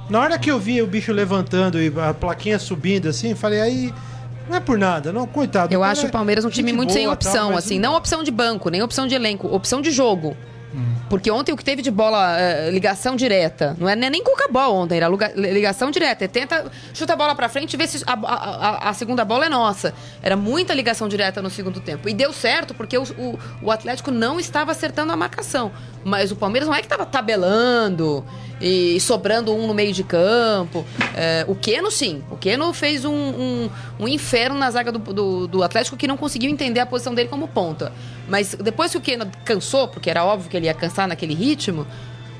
Na 0.09 0.19
hora 0.19 0.39
que 0.39 0.49
eu 0.49 0.57
vi 0.57 0.81
o 0.81 0.87
bicho 0.87 1.13
levantando 1.13 1.79
e 1.79 1.93
a 1.95 2.11
plaquinha 2.11 2.57
subindo 2.57 3.07
assim, 3.07 3.35
falei, 3.35 3.61
aí. 3.61 3.93
Não 4.49 4.55
é 4.55 4.59
por 4.59 4.79
nada, 4.79 5.13
não, 5.13 5.27
coitado. 5.27 5.71
Eu 5.71 5.83
acho 5.83 6.07
é 6.07 6.09
o 6.09 6.11
Palmeiras 6.11 6.43
um 6.43 6.49
time 6.49 6.69
gente 6.69 6.77
muito 6.77 6.91
sem 6.91 7.03
boa, 7.03 7.13
opção, 7.13 7.49
tal, 7.49 7.57
assim. 7.59 7.77
Não 7.77 7.95
opção 7.95 8.23
de 8.23 8.31
banco, 8.31 8.71
nem 8.71 8.81
opção 8.81 9.05
de 9.05 9.13
elenco, 9.13 9.47
opção 9.53 9.79
de 9.79 9.91
jogo. 9.91 10.35
Porque 11.09 11.31
ontem 11.31 11.51
o 11.51 11.57
que 11.57 11.63
teve 11.65 11.81
de 11.81 11.89
bola, 11.89 12.39
eh, 12.39 12.69
ligação 12.71 13.15
direta, 13.15 13.75
não 13.79 13.89
é 13.89 13.95
nem 13.95 14.23
cuca-bola 14.23 14.73
ontem, 14.73 14.97
era 14.97 15.07
ligação 15.35 15.89
direta. 15.89 16.23
É 16.25 16.27
Tenta, 16.27 16.71
chuta 16.93 17.13
a 17.13 17.15
bola 17.15 17.33
pra 17.33 17.49
frente 17.49 17.73
e 17.73 17.77
vê 17.77 17.87
se 17.87 18.03
a, 18.05 18.13
a- 18.13 18.15
a- 18.85 18.89
a 18.89 18.93
segunda 18.93 19.25
bola 19.25 19.45
é 19.45 19.49
nossa. 19.49 19.93
Era 20.21 20.35
muita 20.35 20.73
ligação 20.73 21.07
direta 21.07 21.41
no 21.41 21.49
segundo 21.49 21.79
tempo. 21.79 22.07
E 22.07 22.13
deu 22.13 22.31
certo, 22.31 22.73
porque 22.75 22.97
o, 22.97 23.03
o- 23.17 23.39
o 23.63 23.71
Atlético 23.71 24.11
não 24.11 24.39
estava 24.39 24.71
acertando 24.71 25.11
a 25.11 25.15
marcação. 25.15 25.71
Mas 26.03 26.31
o 26.31 26.35
Palmeiras 26.35 26.67
não 26.69 26.75
é 26.75 26.79
que 26.79 26.85
estava 26.85 27.05
tabelando 27.05 28.23
e 28.61 28.99
sobrando 28.99 29.53
um 29.53 29.67
no 29.67 29.73
meio 29.73 29.93
de 29.93 30.03
campo. 30.03 30.85
É, 31.15 31.45
o 31.47 31.55
Keno, 31.55 31.89
sim. 31.89 32.23
O 32.29 32.37
Keno 32.37 32.73
fez 32.73 33.05
um, 33.05 33.13
um, 33.13 33.69
um 33.99 34.07
inferno 34.07 34.57
na 34.57 34.69
zaga 34.69 34.91
do, 34.91 34.99
do, 34.99 35.47
do 35.47 35.63
Atlético 35.63 35.95
que 35.95 36.07
não 36.07 36.17
conseguiu 36.17 36.49
entender 36.49 36.79
a 36.79 36.85
posição 36.85 37.13
dele 37.13 37.29
como 37.29 37.47
ponta. 37.47 37.91
Mas 38.27 38.55
depois 38.55 38.91
que 38.91 38.97
o 38.97 39.01
Keno 39.01 39.25
cansou, 39.45 39.87
porque 39.87 40.09
era 40.09 40.23
óbvio 40.23 40.49
que 40.49 40.57
ele 40.57 40.65
ia 40.65 40.73
cansar 40.73 41.07
naquele 41.07 41.33
ritmo, 41.33 41.85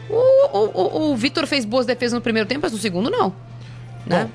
o, 0.10 0.58
o, 0.58 0.71
o, 0.73 1.12
o 1.12 1.15
Vitor 1.15 1.45
fez 1.47 1.65
boas 1.65 1.86
defesas 1.86 2.13
no 2.13 2.21
primeiro 2.21 2.47
tempo, 2.47 2.62
mas 2.63 2.71
no 2.71 2.77
segundo 2.77 3.10
não. 3.10 3.34
Né? 4.05 4.29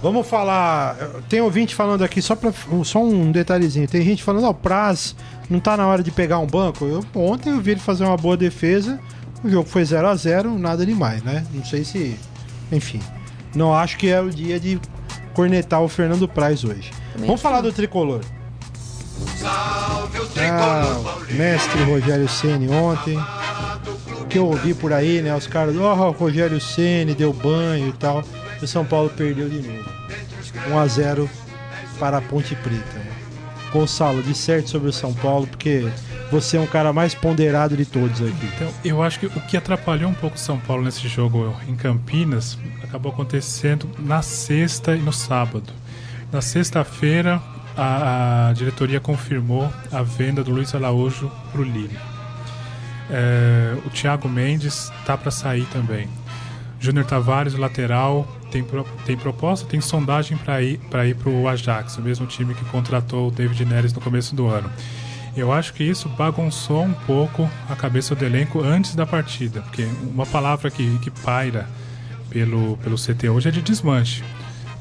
Vamos 0.00 0.26
falar. 0.26 0.96
Tem 1.28 1.40
ouvinte 1.40 1.74
falando 1.74 2.02
aqui, 2.02 2.20
só, 2.20 2.34
pra, 2.34 2.52
só 2.84 3.02
um 3.02 3.30
detalhezinho. 3.30 3.86
Tem 3.86 4.02
gente 4.02 4.22
falando, 4.22 4.44
ó, 4.44 4.50
o 4.50 4.54
Praz 4.54 5.14
não 5.48 5.60
tá 5.60 5.76
na 5.76 5.86
hora 5.86 6.02
de 6.02 6.10
pegar 6.10 6.38
um 6.38 6.46
banco. 6.46 6.84
Eu, 6.86 7.04
ontem 7.14 7.50
eu 7.50 7.60
vi 7.60 7.72
ele 7.72 7.80
fazer 7.80 8.04
uma 8.04 8.16
boa 8.16 8.36
defesa. 8.36 8.98
O 9.44 9.50
jogo 9.50 9.68
foi 9.68 9.84
0 9.84 10.08
a 10.08 10.14
0 10.14 10.58
nada 10.58 10.86
demais, 10.86 11.22
né? 11.22 11.44
Não 11.52 11.64
sei 11.64 11.84
se. 11.84 12.16
Enfim. 12.70 13.00
Não 13.54 13.74
acho 13.74 13.98
que 13.98 14.08
é 14.08 14.20
o 14.20 14.30
dia 14.30 14.58
de 14.58 14.80
cornetar 15.34 15.82
o 15.82 15.88
Fernando 15.88 16.28
Praz 16.28 16.64
hoje. 16.64 16.90
Vamos 17.16 17.40
falar 17.40 17.60
do 17.60 17.72
tricolor. 17.72 18.20
Ah, 19.44 20.96
o 21.28 21.34
mestre 21.34 21.82
Rogério 21.82 22.28
Ceni 22.28 22.68
ontem. 22.68 23.18
O 24.20 24.24
que 24.26 24.38
eu 24.38 24.46
ouvi 24.46 24.72
por 24.72 24.92
aí, 24.92 25.20
né? 25.20 25.34
Os 25.34 25.46
caras, 25.46 25.76
ó, 25.76 26.08
o 26.08 26.12
Rogério 26.12 26.60
Ceni 26.60 27.14
deu 27.14 27.32
banho 27.32 27.88
e 27.88 27.92
tal. 27.92 28.22
O 28.62 28.66
São 28.66 28.84
Paulo 28.84 29.10
perdeu 29.10 29.48
de 29.48 29.60
novo. 29.60 29.90
1 30.70 30.78
a 30.78 30.86
0 30.86 31.30
para 31.98 32.18
a 32.18 32.22
Ponte 32.22 32.54
Preta. 32.56 33.02
Gonçalo, 33.72 34.22
disserte 34.22 34.70
sobre 34.70 34.88
o 34.88 34.92
São 34.92 35.12
Paulo, 35.14 35.46
porque 35.46 35.90
você 36.32 36.56
é 36.56 36.60
um 36.60 36.66
cara 36.66 36.94
mais 36.94 37.14
ponderado 37.14 37.76
de 37.76 37.84
todos 37.84 38.22
aqui. 38.22 38.50
Então, 38.56 38.72
eu 38.82 39.02
acho 39.02 39.20
que 39.20 39.26
o 39.26 39.40
que 39.42 39.54
atrapalhou 39.54 40.10
um 40.10 40.14
pouco 40.14 40.36
o 40.36 40.38
São 40.38 40.58
Paulo 40.58 40.82
nesse 40.82 41.06
jogo 41.06 41.54
em 41.68 41.76
Campinas 41.76 42.58
acabou 42.82 43.12
acontecendo 43.12 43.86
na 43.98 44.22
sexta 44.22 44.96
e 44.96 44.98
no 44.98 45.12
sábado. 45.12 45.70
Na 46.32 46.40
sexta-feira, 46.40 47.38
a, 47.76 48.48
a 48.48 48.52
diretoria 48.54 48.98
confirmou 48.98 49.70
a 49.92 50.02
venda 50.02 50.42
do 50.42 50.50
Luiz 50.50 50.74
Araújo 50.74 51.30
para 51.52 51.60
o 51.60 51.64
Lille. 51.64 51.98
É, 53.10 53.76
o 53.84 53.90
Thiago 53.90 54.26
Mendes 54.26 54.90
tá 55.04 55.18
para 55.18 55.30
sair 55.30 55.66
também. 55.66 56.08
Júnior 56.80 57.04
Tavares, 57.04 57.52
o 57.52 57.60
lateral, 57.60 58.26
tem, 58.50 58.64
tem 59.04 59.18
proposta, 59.18 59.68
tem 59.68 59.82
sondagem 59.82 60.38
para 60.38 60.62
ir 60.62 60.78
para 60.88 61.28
o 61.28 61.46
Ajax, 61.46 61.98
o 61.98 62.00
mesmo 62.00 62.26
time 62.26 62.54
que 62.54 62.64
contratou 62.64 63.28
o 63.28 63.30
David 63.30 63.66
Neres 63.66 63.92
no 63.92 64.00
começo 64.00 64.34
do 64.34 64.46
ano. 64.46 64.70
Eu 65.36 65.50
acho 65.50 65.72
que 65.72 65.82
isso 65.82 66.08
bagunçou 66.10 66.82
um 66.82 66.92
pouco 66.92 67.48
a 67.68 67.74
cabeça 67.74 68.14
do 68.14 68.24
elenco 68.24 68.62
antes 68.62 68.94
da 68.94 69.06
partida, 69.06 69.62
porque 69.62 69.84
uma 70.02 70.26
palavra 70.26 70.70
que, 70.70 70.98
que 70.98 71.10
paira 71.10 71.66
pelo, 72.28 72.76
pelo 72.78 72.96
CT 72.96 73.28
hoje 73.30 73.48
é 73.48 73.50
de 73.52 73.62
desmanche. 73.62 74.22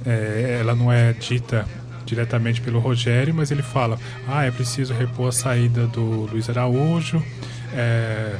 É, 0.06 0.58
ela 0.60 0.76
não 0.76 0.92
é 0.92 1.14
dita 1.14 1.66
diretamente 2.06 2.60
pelo 2.60 2.80
Rogério, 2.80 3.34
mas 3.34 3.52
ele 3.52 3.62
fala: 3.62 3.98
ah, 4.28 4.44
é 4.44 4.52
preciso 4.52 4.94
repor 4.94 5.30
a 5.30 5.32
saída 5.32 5.88
do 5.88 6.28
Luiz 6.32 6.50
Araújo. 6.50 7.24
é, 7.74 8.36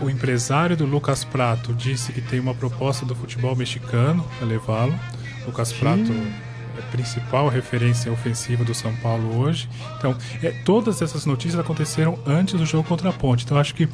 o 0.00 0.10
empresário 0.10 0.76
do 0.76 0.84
Lucas 0.84 1.22
Prato 1.22 1.72
disse 1.72 2.12
que 2.12 2.20
tem 2.20 2.40
uma 2.40 2.54
proposta 2.54 3.06
do 3.06 3.14
futebol 3.14 3.54
mexicano 3.54 4.28
para 4.36 4.48
levá-lo. 4.48 4.98
Lucas 5.46 5.72
Prato 5.72 6.12
a 6.12 6.51
principal 6.90 7.48
referência 7.48 8.10
ofensiva 8.10 8.64
do 8.64 8.74
São 8.74 8.94
Paulo 8.96 9.38
hoje. 9.38 9.68
Então, 9.98 10.16
é, 10.42 10.50
todas 10.64 11.02
essas 11.02 11.26
notícias 11.26 11.60
aconteceram 11.60 12.18
antes 12.26 12.54
do 12.54 12.66
jogo 12.66 12.88
contra 12.88 13.10
a 13.10 13.12
Ponte. 13.12 13.44
Então, 13.44 13.58
acho 13.58 13.74
que 13.74 13.88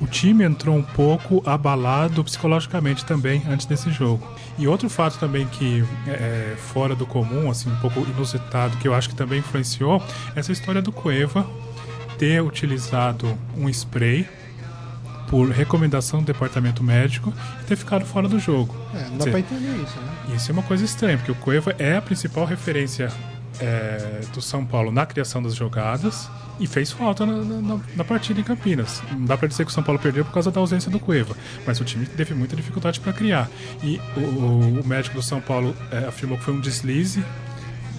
o 0.00 0.06
time 0.06 0.44
entrou 0.44 0.74
um 0.76 0.82
pouco 0.82 1.42
abalado 1.48 2.24
psicologicamente 2.24 3.04
também 3.04 3.42
antes 3.48 3.66
desse 3.66 3.90
jogo. 3.90 4.26
E 4.58 4.66
outro 4.66 4.88
fato 4.90 5.18
também 5.18 5.46
que 5.46 5.84
é 6.08 6.54
fora 6.56 6.94
do 6.94 7.06
comum, 7.06 7.50
assim, 7.50 7.70
um 7.70 7.76
pouco 7.76 8.00
inusitado, 8.00 8.76
que 8.78 8.88
eu 8.88 8.94
acho 8.94 9.08
que 9.08 9.14
também 9.14 9.38
influenciou, 9.38 10.02
essa 10.34 10.50
história 10.50 10.82
do 10.82 10.90
Cueva 10.90 11.48
ter 12.18 12.42
utilizado 12.42 13.38
um 13.56 13.68
spray 13.68 14.28
por 15.28 15.48
recomendação 15.50 16.20
do 16.20 16.26
departamento 16.26 16.82
médico 16.84 17.32
e 17.62 17.64
ter 17.64 17.76
ficado 17.76 18.04
fora 18.04 18.28
do 18.28 18.38
jogo. 18.38 18.76
É, 18.94 19.08
não 19.08 19.18
dá 19.18 19.24
pra 19.24 19.38
entender 19.38 19.82
isso, 19.82 19.98
né? 20.00 20.11
Isso 20.34 20.50
é 20.50 20.52
uma 20.52 20.62
coisa 20.62 20.84
estranha, 20.84 21.16
porque 21.16 21.32
o 21.32 21.34
Cueva 21.34 21.74
é 21.78 21.96
a 21.96 22.02
principal 22.02 22.44
referência 22.44 23.10
é, 23.60 24.20
do 24.32 24.40
São 24.40 24.64
Paulo 24.64 24.90
na 24.90 25.04
criação 25.06 25.42
das 25.42 25.54
jogadas 25.54 26.28
e 26.58 26.66
fez 26.66 26.90
falta 26.90 27.26
na, 27.26 27.42
na, 27.42 27.80
na, 27.96 28.04
partida 28.04 28.40
em 28.40 28.44
Campinas. 28.44 29.02
Não 29.10 29.24
dá 29.24 29.36
para 29.36 29.48
dizer 29.48 29.64
que 29.64 29.70
o 29.70 29.74
São 29.74 29.82
Paulo 29.82 30.00
perdeu 30.00 30.24
por 30.24 30.32
causa 30.32 30.50
da 30.50 30.60
ausência 30.60 30.90
do 30.90 30.98
Cueva, 30.98 31.36
mas 31.66 31.80
o 31.80 31.84
time 31.84 32.06
teve 32.06 32.34
muita 32.34 32.54
dificuldade 32.54 33.00
para 33.00 33.12
criar. 33.12 33.48
E 33.82 34.00
o, 34.16 34.20
o, 34.20 34.80
o, 34.80 34.86
médico 34.86 35.16
do 35.16 35.22
São 35.22 35.40
Paulo 35.40 35.76
é, 35.90 36.06
afirmou 36.06 36.38
que 36.38 36.44
foi 36.44 36.54
um 36.54 36.60
deslize 36.60 37.24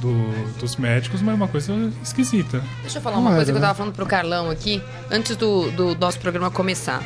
do, 0.02 0.60
dos 0.60 0.76
médicos, 0.76 1.22
mas 1.22 1.34
é 1.34 1.36
uma 1.36 1.48
coisa 1.48 1.74
esquisita. 2.02 2.64
Deixa 2.82 3.00
eu 3.00 3.02
falar 3.02 3.18
uma 3.18 3.36
coisa 3.36 3.52
que 3.52 3.58
eu 3.58 3.62
tava 3.62 3.74
falando 3.74 3.93
pro 3.93 4.06
Carlão 4.06 4.50
aqui, 4.50 4.82
antes 5.10 5.36
do, 5.36 5.72
do 5.72 5.95
nosso 5.95 6.20
programa 6.20 6.52
começar. 6.52 7.02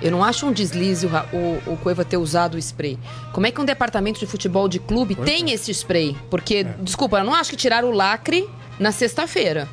Eu 0.00 0.10
não 0.10 0.22
acho 0.22 0.46
um 0.46 0.52
deslize 0.52 1.06
o, 1.06 1.10
o, 1.36 1.72
o 1.72 1.76
Cueva 1.76 2.04
ter 2.04 2.16
usado 2.16 2.54
o 2.54 2.58
spray. 2.58 2.98
Como 3.32 3.46
é 3.46 3.50
que 3.50 3.60
um 3.60 3.64
departamento 3.64 4.20
de 4.20 4.26
futebol 4.26 4.68
de 4.68 4.78
clube 4.78 5.14
tem 5.14 5.50
é. 5.50 5.54
esse 5.54 5.72
spray? 5.72 6.16
Porque, 6.30 6.58
é. 6.58 6.64
desculpa, 6.82 7.18
eu 7.18 7.24
não 7.24 7.34
acho 7.34 7.50
que 7.50 7.56
tiraram 7.56 7.88
o 7.88 7.92
lacre 7.92 8.48
na 8.78 8.92
sexta-feira. 8.92 9.68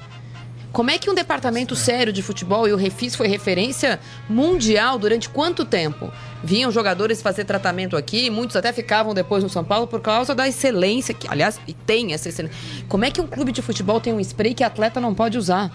Como 0.76 0.92
é 0.92 0.98
que 0.98 1.10
um 1.10 1.14
departamento 1.14 1.74
sério 1.74 2.12
de 2.12 2.22
futebol, 2.22 2.68
e 2.68 2.74
o 2.74 2.76
Refis 2.76 3.16
foi 3.16 3.30
referência 3.30 3.98
mundial 4.28 5.00
durante 5.00 5.30
quanto 5.30 5.64
tempo? 5.64 6.12
Vinham 6.44 6.70
jogadores 6.70 7.22
fazer 7.22 7.46
tratamento 7.46 7.96
aqui, 7.96 8.30
muitos 8.30 8.58
até 8.58 8.74
ficavam 8.74 9.14
depois 9.14 9.42
no 9.42 9.50
São 9.50 9.64
Paulo 9.64 9.88
por 9.88 10.02
causa 10.02 10.36
da 10.36 10.46
excelência, 10.50 11.14
que 11.14 11.30
aliás, 11.30 11.62
e 11.66 11.74
tem 11.74 12.12
essa 12.12 12.28
excelência. 12.28 12.58
Como 12.90 13.06
é 13.06 13.10
que 13.10 13.22
um 13.22 13.28
clube 13.28 13.54
de 13.54 13.62
futebol 13.62 14.02
tem 14.02 14.12
um 14.12 14.20
spray 14.20 14.54
que 14.54 14.66
atleta 14.66 15.00
não 15.00 15.16
pode 15.16 15.38
usar? 15.38 15.72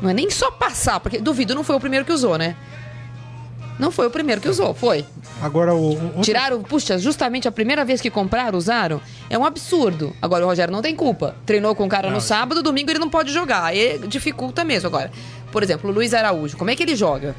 Não 0.00 0.08
é 0.08 0.14
nem 0.14 0.30
só 0.30 0.50
passar, 0.50 1.00
porque 1.00 1.18
duvido 1.18 1.54
não 1.54 1.62
foi 1.62 1.76
o 1.76 1.80
primeiro 1.80 2.06
que 2.06 2.12
usou, 2.12 2.38
né? 2.38 2.56
Não 3.78 3.90
foi 3.92 4.06
o 4.06 4.10
primeiro 4.10 4.40
que 4.40 4.48
usou, 4.48 4.74
foi. 4.74 5.04
Agora 5.40 5.74
o. 5.74 6.18
o... 6.18 6.20
Tiraram, 6.20 6.62
puxa, 6.62 6.98
justamente 6.98 7.46
a 7.46 7.52
primeira 7.52 7.84
vez 7.84 8.00
que 8.00 8.10
compraram, 8.10 8.58
usaram. 8.58 9.00
É 9.30 9.38
um 9.38 9.44
absurdo. 9.44 10.14
Agora 10.20 10.44
o 10.44 10.48
Rogério 10.48 10.72
não 10.72 10.82
tem 10.82 10.96
culpa. 10.96 11.36
Treinou 11.46 11.74
com 11.74 11.84
o 11.84 11.88
cara 11.88 12.08
não, 12.08 12.16
no 12.16 12.20
sábado, 12.20 12.62
domingo 12.62 12.90
ele 12.90 12.98
não 12.98 13.08
pode 13.08 13.32
jogar. 13.32 13.64
Aí 13.64 13.98
dificulta 14.08 14.64
mesmo. 14.64 14.88
Agora, 14.88 15.10
por 15.52 15.62
exemplo, 15.62 15.90
o 15.90 15.92
Luiz 15.92 16.12
Araújo, 16.12 16.56
como 16.56 16.70
é 16.70 16.76
que 16.76 16.82
ele 16.82 16.96
joga? 16.96 17.36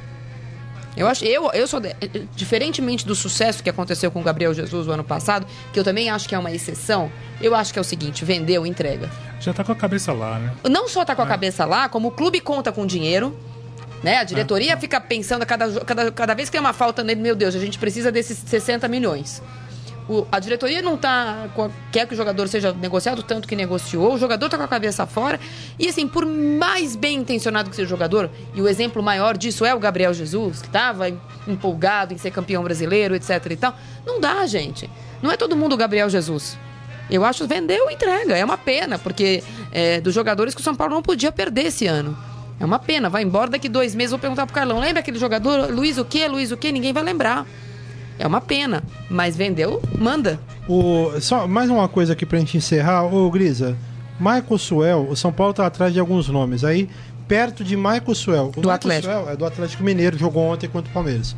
Eu 0.96 1.08
acho, 1.08 1.24
eu, 1.24 1.50
eu 1.54 1.68
sou. 1.68 1.80
De, 1.80 1.96
diferentemente 2.36 3.06
do 3.06 3.16
sucesso 3.16 3.64
que 3.64 3.70
aconteceu 3.70 4.12
com 4.12 4.20
o 4.20 4.24
Gabriel 4.24 4.54
Jesus 4.54 4.88
o 4.88 4.92
ano 4.92 5.04
passado, 5.04 5.46
que 5.72 5.80
eu 5.80 5.84
também 5.84 6.10
acho 6.10 6.28
que 6.28 6.36
é 6.36 6.40
uma 6.40 6.52
exceção, 6.52 7.12
eu 7.42 7.54
acho 7.56 7.72
que 7.72 7.80
é 7.80 7.82
o 7.82 7.86
seguinte: 7.86 8.26
vendeu, 8.26 8.66
entrega. 8.66 9.10
Já 9.40 9.54
tá 9.54 9.64
com 9.64 9.72
a 9.72 9.76
cabeça 9.76 10.12
lá, 10.12 10.40
né? 10.40 10.54
Não 10.70 10.88
só 10.88 11.06
tá 11.06 11.16
com 11.16 11.22
a 11.22 11.26
é. 11.26 11.28
cabeça 11.28 11.66
lá, 11.66 11.88
como 11.88 12.10
o 12.10 12.12
clube 12.12 12.40
conta 12.42 12.72
com 12.72 12.86
dinheiro. 12.86 13.38
Né? 14.04 14.18
A 14.18 14.24
diretoria 14.24 14.78
fica 14.78 15.00
pensando, 15.02 15.46
cada, 15.46 15.80
cada, 15.82 16.12
cada 16.12 16.34
vez 16.34 16.50
que 16.50 16.54
tem 16.54 16.62
uma 16.62 16.74
falta 16.74 17.04
nele, 17.04 17.22
meu 17.22 17.36
Deus, 17.36 17.56
a 17.56 17.60
gente 17.60 17.78
precisa 17.78 18.12
desses 18.12 18.38
60 18.38 18.88
milhões. 18.88 19.42
O, 20.10 20.26
a 20.32 20.40
diretoria 20.40 20.82
não 20.82 20.98
tá. 20.98 21.48
quer 21.92 22.08
que 22.08 22.16
o 22.16 22.18
jogador 22.18 22.48
seja 22.48 22.74
negociado 22.74 23.22
tanto 23.22 23.48
que 23.48 23.56
negociou, 23.56 24.16
o 24.16 24.18
jogador 24.18 24.48
está 24.48 24.58
com 24.58 24.64
a 24.64 24.68
cabeça 24.68 25.06
fora. 25.06 25.40
E 25.78 25.88
assim, 25.88 26.08
por 26.08 26.26
mais 26.26 26.96
bem 26.96 27.20
intencionado 27.20 27.70
que 27.70 27.76
seja 27.76 27.86
o 27.86 27.90
jogador, 27.90 28.28
e 28.56 28.62
o 28.62 28.68
exemplo 28.68 29.04
maior 29.04 29.38
disso 29.38 29.64
é 29.64 29.76
o 29.76 29.80
Gabriel 29.80 30.12
Jesus, 30.12 30.62
que 30.62 30.68
estava 30.68 31.08
empolgado 31.48 32.12
em 32.12 32.18
ser 32.18 32.32
campeão 32.32 32.64
brasileiro, 32.64 33.14
etc 33.14 33.46
e 33.52 33.56
tal. 33.56 33.76
Não 34.04 34.20
dá, 34.20 34.48
gente. 34.48 34.90
Não 35.22 35.32
é 35.32 35.38
todo 35.38 35.56
mundo 35.56 35.74
o 35.74 35.78
Gabriel 35.78 36.10
Jesus. 36.10 36.58
Eu 37.08 37.24
acho 37.24 37.46
vendeu 37.48 37.90
entrega. 37.92 38.36
É 38.36 38.44
uma 38.44 38.58
pena, 38.58 38.98
porque 38.98 39.44
é, 39.72 40.02
dos 40.02 40.14
jogadores 40.14 40.56
que 40.56 40.62
o 40.62 40.64
São 40.64 40.76
Paulo 40.76 40.96
não 40.96 41.04
podia 41.04 41.32
perder 41.32 41.68
esse 41.68 41.86
ano. 41.86 42.18
É 42.60 42.66
uma 42.66 42.80
pena. 42.80 43.10
Vai 43.10 43.24
embora 43.24 43.52
daqui 43.52 43.70
dois 43.70 43.96
meses. 43.96 44.12
Vou 44.12 44.20
perguntar 44.20 44.46
pro 44.46 44.54
Carlão: 44.54 44.80
lembra 44.80 45.00
aquele 45.00 45.18
jogador? 45.18 45.72
Luiz 45.72 45.98
o 45.98 46.06
quê? 46.06 46.28
Luiz 46.28 46.52
o 46.52 46.58
quê? 46.58 46.72
Ninguém 46.72 46.94
vai 46.94 47.04
lembrar. 47.04 47.46
É 48.18 48.28
uma 48.28 48.42
pena. 48.42 48.84
Mas 49.10 49.36
vendeu, 49.36 49.82
manda. 49.98 50.40
O, 50.68 51.12
só 51.22 51.48
mais 51.48 51.70
uma 51.70 51.88
coisa 51.88 52.14
aqui 52.14 52.26
pra 52.26 52.38
gente 52.40 52.58
encerrar. 52.58 53.06
Ô, 53.06 53.30
Grisa. 53.32 53.78
Michael 54.20 54.58
Suel, 54.58 55.08
o 55.10 55.16
São 55.16 55.32
Paulo 55.32 55.54
tá 55.54 55.66
atrás 55.66 55.94
de 55.94 56.00
alguns 56.00 56.28
nomes. 56.28 56.66
Aí, 56.66 56.90
perto 57.26 57.64
de 57.64 57.78
Michael 57.78 58.14
Suel. 58.14 58.48
O 58.48 58.52
do 58.52 58.58
Michael 58.58 58.76
Atlético. 58.76 59.14
Suel 59.14 59.30
é 59.30 59.36
do 59.38 59.46
Atlético 59.46 59.82
Mineiro, 59.82 60.18
jogou 60.18 60.44
ontem 60.44 60.68
contra 60.68 60.90
o 60.90 60.94
Palmeiras 60.94 61.36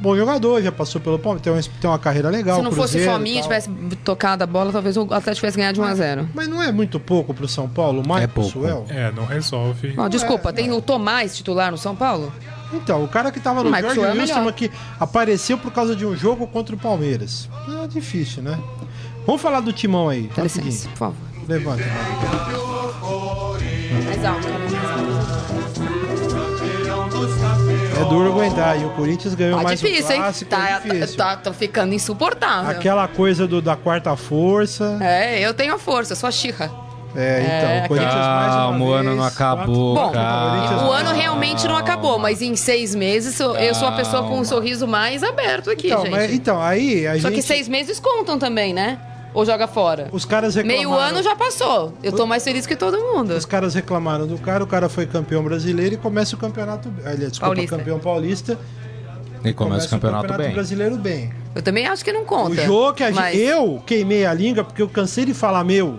bom 0.00 0.16
jogador, 0.16 0.62
já 0.62 0.72
passou 0.72 1.00
pelo 1.00 1.18
Palmeiras, 1.18 1.42
tem 1.42 1.52
uma, 1.52 1.80
tem 1.80 1.90
uma 1.90 1.98
carreira 1.98 2.28
legal. 2.30 2.56
Se 2.56 2.62
não 2.62 2.72
fosse 2.72 2.98
o 2.98 3.04
Fominha 3.04 3.42
tivesse 3.42 3.70
tocado 4.04 4.44
a 4.44 4.46
bola, 4.46 4.72
talvez 4.72 4.96
o 4.96 5.02
Atlético 5.02 5.36
tivesse 5.36 5.56
ganhado 5.56 5.74
de 5.74 5.80
1 5.80 5.84
a 5.84 5.94
0 5.94 6.28
Mas 6.34 6.48
não 6.48 6.62
é 6.62 6.70
muito 6.72 6.98
pouco 7.00 7.32
pro 7.32 7.48
São 7.48 7.68
Paulo, 7.68 8.06
mais 8.06 8.24
é 8.24 8.26
pouco. 8.26 8.50
Suel? 8.50 8.86
É, 8.88 9.10
não 9.12 9.24
resolve. 9.24 9.94
Não, 9.94 10.08
desculpa, 10.08 10.50
é, 10.50 10.52
tem 10.52 10.72
o 10.72 10.80
Tomás 10.80 11.36
titular 11.36 11.70
no 11.70 11.78
São 11.78 11.94
Paulo? 11.94 12.32
Então, 12.72 13.04
o 13.04 13.08
cara 13.08 13.30
que 13.30 13.38
tava 13.38 13.62
no 13.62 13.70
Jorge 13.70 14.00
é 14.00 14.12
Wilson 14.12 14.52
que 14.52 14.70
apareceu 14.98 15.56
por 15.56 15.72
causa 15.72 15.94
de 15.94 16.04
um 16.04 16.16
jogo 16.16 16.46
contra 16.46 16.74
o 16.74 16.78
Palmeiras. 16.78 17.48
É 17.82 17.86
difícil, 17.86 18.42
né? 18.42 18.58
Vamos 19.26 19.40
falar 19.40 19.60
do 19.60 19.72
timão 19.72 20.08
aí. 20.08 20.28
Dá 20.34 20.42
licença, 20.42 20.88
por 20.90 20.98
favor. 20.98 21.16
Levanta. 21.48 21.84
Mais 24.04 24.24
alto, 24.24 24.48
é 27.26 28.04
duro 28.08 28.32
aguentar. 28.32 28.80
E 28.80 28.84
o 28.84 28.90
Corinthians 28.90 29.34
ganhou 29.34 29.58
tá 29.58 29.64
mais 29.64 29.80
difícil, 29.80 30.16
um 30.16 30.18
clássico. 30.18 30.54
Hein? 30.54 30.60
Tá, 30.60 30.70
é 30.70 30.80
difícil. 30.80 31.16
Tá, 31.16 31.36
tá, 31.36 31.52
ficando 31.52 31.94
insuportável. 31.94 32.70
Aquela 32.70 33.08
coisa 33.08 33.46
do, 33.46 33.60
da 33.60 33.76
quarta 33.76 34.14
força. 34.16 34.98
É, 35.00 35.40
eu 35.40 35.54
tenho 35.54 35.74
a 35.74 35.78
força, 35.78 36.14
sou 36.14 36.28
a 36.28 36.32
Xirra. 36.32 36.70
É, 37.16 37.40
então, 37.40 37.70
é, 37.70 37.84
o 37.84 37.88
Corinthians 37.88 38.26
mais 38.26 38.54
uma 38.54 38.70
vez, 38.72 38.82
o 38.82 38.92
ano 38.92 39.14
não 39.14 39.22
acabou, 39.22 39.94
Bom, 39.94 40.10
cara. 40.10 40.84
o 40.84 40.90
ano 40.90 41.12
realmente 41.12 41.64
não 41.68 41.76
acabou, 41.76 42.18
mas 42.18 42.42
em 42.42 42.56
seis 42.56 42.92
meses 42.92 43.38
eu 43.38 43.74
sou 43.74 43.86
a 43.86 43.92
pessoa 43.92 44.24
com 44.24 44.40
um 44.40 44.44
sorriso 44.44 44.88
mais 44.88 45.22
aberto 45.22 45.70
aqui, 45.70 45.86
então, 45.86 46.02
gente. 46.02 46.10
Mas, 46.10 46.32
então, 46.32 46.60
aí 46.60 47.06
a 47.06 47.12
Só 47.12 47.28
gente... 47.28 47.34
que 47.34 47.42
seis 47.42 47.68
meses 47.68 48.00
contam 48.00 48.36
também, 48.36 48.74
né? 48.74 48.98
Ou 49.34 49.44
joga 49.44 49.66
fora? 49.66 50.08
Os 50.12 50.24
caras 50.24 50.54
reclamaram. 50.54 50.90
Meio 50.90 50.96
ano 50.96 51.22
já 51.22 51.34
passou. 51.34 51.92
Eu 52.02 52.12
tô 52.12 52.24
mais 52.24 52.44
feliz 52.44 52.66
que 52.66 52.76
todo 52.76 52.96
mundo. 52.98 53.32
Os 53.32 53.44
caras 53.44 53.74
reclamaram 53.74 54.28
do 54.28 54.38
cara, 54.38 54.62
o 54.62 54.66
cara 54.66 54.88
foi 54.88 55.06
campeão 55.06 55.42
brasileiro 55.42 55.96
e 55.96 55.98
começa 55.98 56.36
o 56.36 56.38
campeonato. 56.38 56.88
Aliás, 57.00 57.32
desculpa, 57.32 57.46
paulista. 57.46 57.76
campeão 57.76 57.98
paulista. 57.98 58.58
E 59.44 59.52
começa, 59.52 59.54
começa 59.54 59.86
o 59.86 59.90
campeonato, 59.90 60.18
o 60.24 60.28
campeonato 60.28 60.42
bem. 60.44 60.54
brasileiro 60.54 60.96
bem. 60.96 61.32
Eu 61.54 61.62
também 61.62 61.86
acho 61.86 62.04
que 62.04 62.12
não 62.12 62.24
conta. 62.24 62.62
O 62.62 62.64
jogo 62.64 62.94
que 62.94 63.02
a 63.02 63.10
mas... 63.10 63.34
gente, 63.34 63.44
eu 63.44 63.82
queimei 63.84 64.24
a 64.24 64.32
língua 64.32 64.64
porque 64.64 64.80
eu 64.80 64.88
cansei 64.88 65.24
de 65.24 65.34
falar 65.34 65.64
meu. 65.64 65.98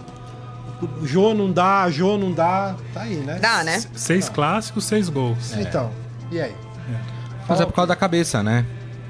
Jô 1.03 1.33
não 1.33 1.51
dá, 1.51 1.89
Jô 1.89 2.17
não 2.17 2.31
dá. 2.31 2.75
Tá 2.93 3.01
aí, 3.01 3.15
né? 3.15 3.38
Dá, 3.39 3.63
né? 3.63 3.83
Seis 3.95 4.29
clássicos, 4.29 4.86
seis 4.86 5.09
gols. 5.09 5.53
É. 5.53 5.61
Então, 5.61 5.91
e 6.31 6.39
aí? 6.39 6.51
É. 6.51 6.99
Mas 7.47 7.61
é 7.61 7.65
por 7.65 7.73
causa 7.73 7.89
da 7.89 7.95
cabeça, 7.95 8.41
né? 8.41 8.65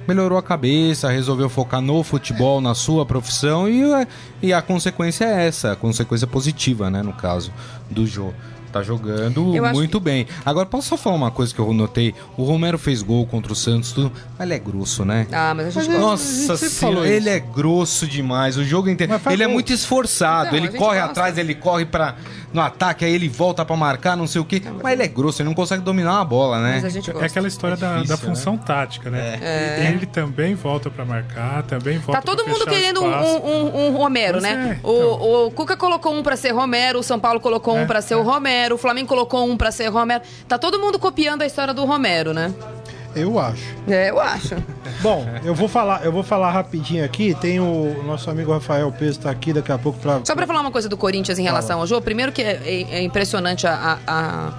Melhorou 0.08 0.38
a 0.38 0.44
cabeça, 0.44 1.10
resolveu 1.10 1.50
focar 1.50 1.82
no 1.82 2.04
futebol, 2.04 2.62
na 2.62 2.76
sua 2.76 3.06
profissão 3.06 3.68
e, 3.68 3.82
e 4.42 4.54
a 4.54 4.62
consequência 4.62 5.26
é 5.26 5.48
essa, 5.48 5.72
a 5.72 5.76
consequência 5.76 6.28
positiva, 6.28 6.90
né, 6.90 7.02
no 7.02 7.14
caso 7.14 7.52
do 7.90 8.06
jogo 8.06 8.34
tá 8.76 8.84
jogando 8.84 9.56
eu 9.56 9.64
muito 9.72 10.02
bem. 10.02 10.28
Agora, 10.46 10.66
posso 10.66 10.90
só 10.90 10.98
falar 10.98 11.16
uma 11.16 11.32
coisa 11.32 11.54
que 11.54 11.60
eu 11.60 11.74
notei? 11.74 12.14
O 12.36 12.44
Romero 12.44 12.78
fez 12.78 13.02
gol 13.02 13.26
contra 13.26 13.54
o 13.54 13.56
Santos, 13.56 13.94
tudo, 13.94 14.12
mas 14.38 14.46
ele 14.46 14.54
é 14.54 14.60
grosso, 14.60 15.06
né? 15.06 15.28
Ah, 15.32 15.54
mas 15.56 15.68
a 15.68 15.70
gente 15.70 15.90
mas 15.92 16.00
Nossa 16.02 16.54
a 16.54 16.56
gente 16.58 16.70
senhora, 16.70 17.08
ele 17.08 17.30
é 17.30 17.40
grosso 17.40 18.06
demais. 18.06 18.58
O 18.58 18.66
jogo 18.66 18.90
inteiro. 18.90 19.14
Ele 19.28 19.44
é 19.44 19.46
gol. 19.46 19.52
é 19.52 19.54
muito 19.54 19.72
esforçado. 19.72 20.58
Então, 20.58 20.58
ele 20.58 20.78
corre 20.78 21.00
gosta. 21.00 21.12
atrás, 21.12 21.38
ele 21.38 21.56
corre 21.56 21.86
para 21.86 22.16
no 22.56 22.62
ataque, 22.62 23.04
aí 23.04 23.14
ele 23.14 23.28
volta 23.28 23.66
para 23.66 23.76
marcar, 23.76 24.16
não 24.16 24.26
sei 24.26 24.42
o 24.42 24.46
quê. 24.46 24.62
Não, 24.64 24.76
mas, 24.76 24.84
mas 24.84 24.94
ele 24.94 25.04
é 25.04 25.08
grosso, 25.08 25.42
ele 25.42 25.50
não 25.50 25.54
consegue 25.54 25.84
dominar 25.84 26.14
uma 26.14 26.26
bola, 26.26 26.60
né? 26.62 26.82
É 26.82 27.26
aquela 27.26 27.48
história 27.48 27.74
é 27.74 27.78
difícil, 27.78 28.08
da, 28.08 28.16
da, 28.16 28.18
função 28.18 28.54
né? 28.54 28.62
tática, 28.66 29.10
né? 29.10 29.40
É. 29.42 29.92
Ele 29.92 30.06
também 30.06 30.56
volta 30.56 30.90
para 30.90 31.04
marcar, 31.04 31.64
também 31.64 31.98
volta 31.98 32.22
Tá 32.22 32.26
todo 32.26 32.48
mundo 32.48 32.66
querendo 32.66 33.04
um, 33.04 33.08
um, 33.08 33.88
um, 33.88 33.92
Romero, 33.92 34.40
pois 34.40 34.44
né? 34.44 34.80
É, 34.82 34.88
o, 34.88 34.94
então. 34.94 35.46
o 35.48 35.52
Cuca 35.52 35.76
colocou 35.76 36.14
um 36.14 36.24
para 36.24 36.38
ser 36.38 36.52
Romero, 36.52 37.00
o 37.00 37.04
São 37.04 37.20
Paulo 37.20 37.40
colocou 37.40 37.76
um 37.76 37.82
é, 37.82 37.86
para 37.86 38.02
ser 38.02 38.16
o 38.16 38.22
é. 38.22 38.24
Romero, 38.66 38.76
o 38.76 38.78
Flamengo 38.78 39.08
colocou 39.08 39.46
um 39.48 39.56
para 39.56 39.72
ser 39.72 39.88
Romero. 39.88 40.24
Tá 40.48 40.58
todo 40.58 40.80
mundo 40.80 40.98
copiando 40.98 41.42
a 41.44 41.46
história 41.46 41.74
do 41.74 41.86
Romero, 41.86 42.34
né? 42.34 42.54
Eu 43.16 43.40
acho. 43.40 43.64
É, 43.88 44.10
eu 44.10 44.20
acho. 44.20 44.56
Bom, 45.02 45.26
eu 45.44 45.56
vou 45.56 45.70
falar, 45.70 46.04
eu 46.04 46.12
vou 46.12 46.24
falar 46.24 46.52
rapidinho 46.52 47.06
aqui. 47.06 47.34
Tem 47.36 47.60
o 47.60 48.04
nosso 48.04 48.30
amigo 48.30 48.52
Rafael 48.52 48.92
Peso 48.92 49.20
tá 49.22 49.30
aqui 49.30 49.54
daqui 49.54 49.72
a 49.72 49.78
pouco 49.78 50.00
para. 50.00 50.20
Só 50.26 50.36
para 50.36 50.46
falar 50.46 50.62
uma 50.62 50.72
coisa 50.72 50.90
do 50.90 50.98
Corinthians 50.98 51.40
em 51.40 51.44
relação 51.44 51.80
ao 51.80 51.88
jogo. 51.88 52.02
Primeiro 52.02 52.32
que 52.32 52.42
é, 52.42 52.62
é, 52.66 52.98
é 52.98 53.02
impressionante 53.04 53.66
a, 53.68 53.74
a, 53.74 54.00
a 54.08 54.54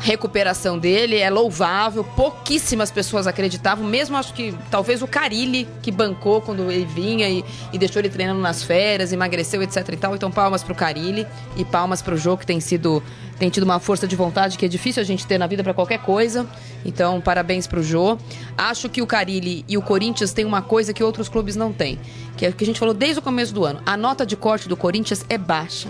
recuperação 0.00 0.78
dele 0.78 1.18
é 1.18 1.28
louvável, 1.28 2.02
pouquíssimas 2.02 2.90
pessoas 2.90 3.26
acreditavam, 3.26 3.84
mesmo 3.84 4.16
acho 4.16 4.32
que 4.32 4.54
talvez 4.70 5.02
o 5.02 5.06
Carilli, 5.06 5.68
que 5.82 5.90
bancou 5.90 6.40
quando 6.40 6.70
ele 6.70 6.86
vinha 6.86 7.28
e, 7.28 7.44
e 7.70 7.78
deixou 7.78 8.00
ele 8.00 8.08
treinando 8.08 8.40
nas 8.40 8.62
férias, 8.62 9.12
emagreceu, 9.12 9.62
etc 9.62 9.86
e 9.92 9.96
tal. 9.96 10.14
Então 10.14 10.30
palmas 10.30 10.62
pro 10.62 10.74
Carilli 10.74 11.26
e 11.54 11.64
palmas 11.64 12.00
pro 12.00 12.16
jogo 12.16 12.38
que 12.38 12.46
tem 12.46 12.60
sido 12.60 13.02
tem 13.38 13.48
tido 13.48 13.62
uma 13.62 13.78
força 13.78 14.06
de 14.06 14.14
vontade 14.14 14.58
que 14.58 14.66
é 14.66 14.68
difícil 14.68 15.00
a 15.00 15.04
gente 15.04 15.26
ter 15.26 15.38
na 15.38 15.46
vida 15.46 15.62
para 15.62 15.72
qualquer 15.72 15.98
coisa. 16.00 16.46
Então, 16.84 17.22
parabéns 17.22 17.66
pro 17.66 17.82
Jô. 17.82 18.18
Acho 18.56 18.86
que 18.86 19.00
o 19.00 19.06
Carilli 19.06 19.64
e 19.66 19.78
o 19.78 19.82
Corinthians 19.82 20.34
têm 20.34 20.44
uma 20.44 20.60
coisa 20.60 20.92
que 20.92 21.02
outros 21.02 21.26
clubes 21.26 21.56
não 21.56 21.72
têm, 21.72 21.98
que 22.36 22.44
é 22.44 22.50
o 22.50 22.52
que 22.52 22.64
a 22.64 22.66
gente 22.66 22.78
falou 22.78 22.92
desde 22.92 23.18
o 23.18 23.22
começo 23.22 23.54
do 23.54 23.64
ano. 23.64 23.80
A 23.86 23.96
nota 23.96 24.26
de 24.26 24.36
corte 24.36 24.68
do 24.68 24.76
Corinthians 24.76 25.24
é 25.26 25.38
baixa. 25.38 25.88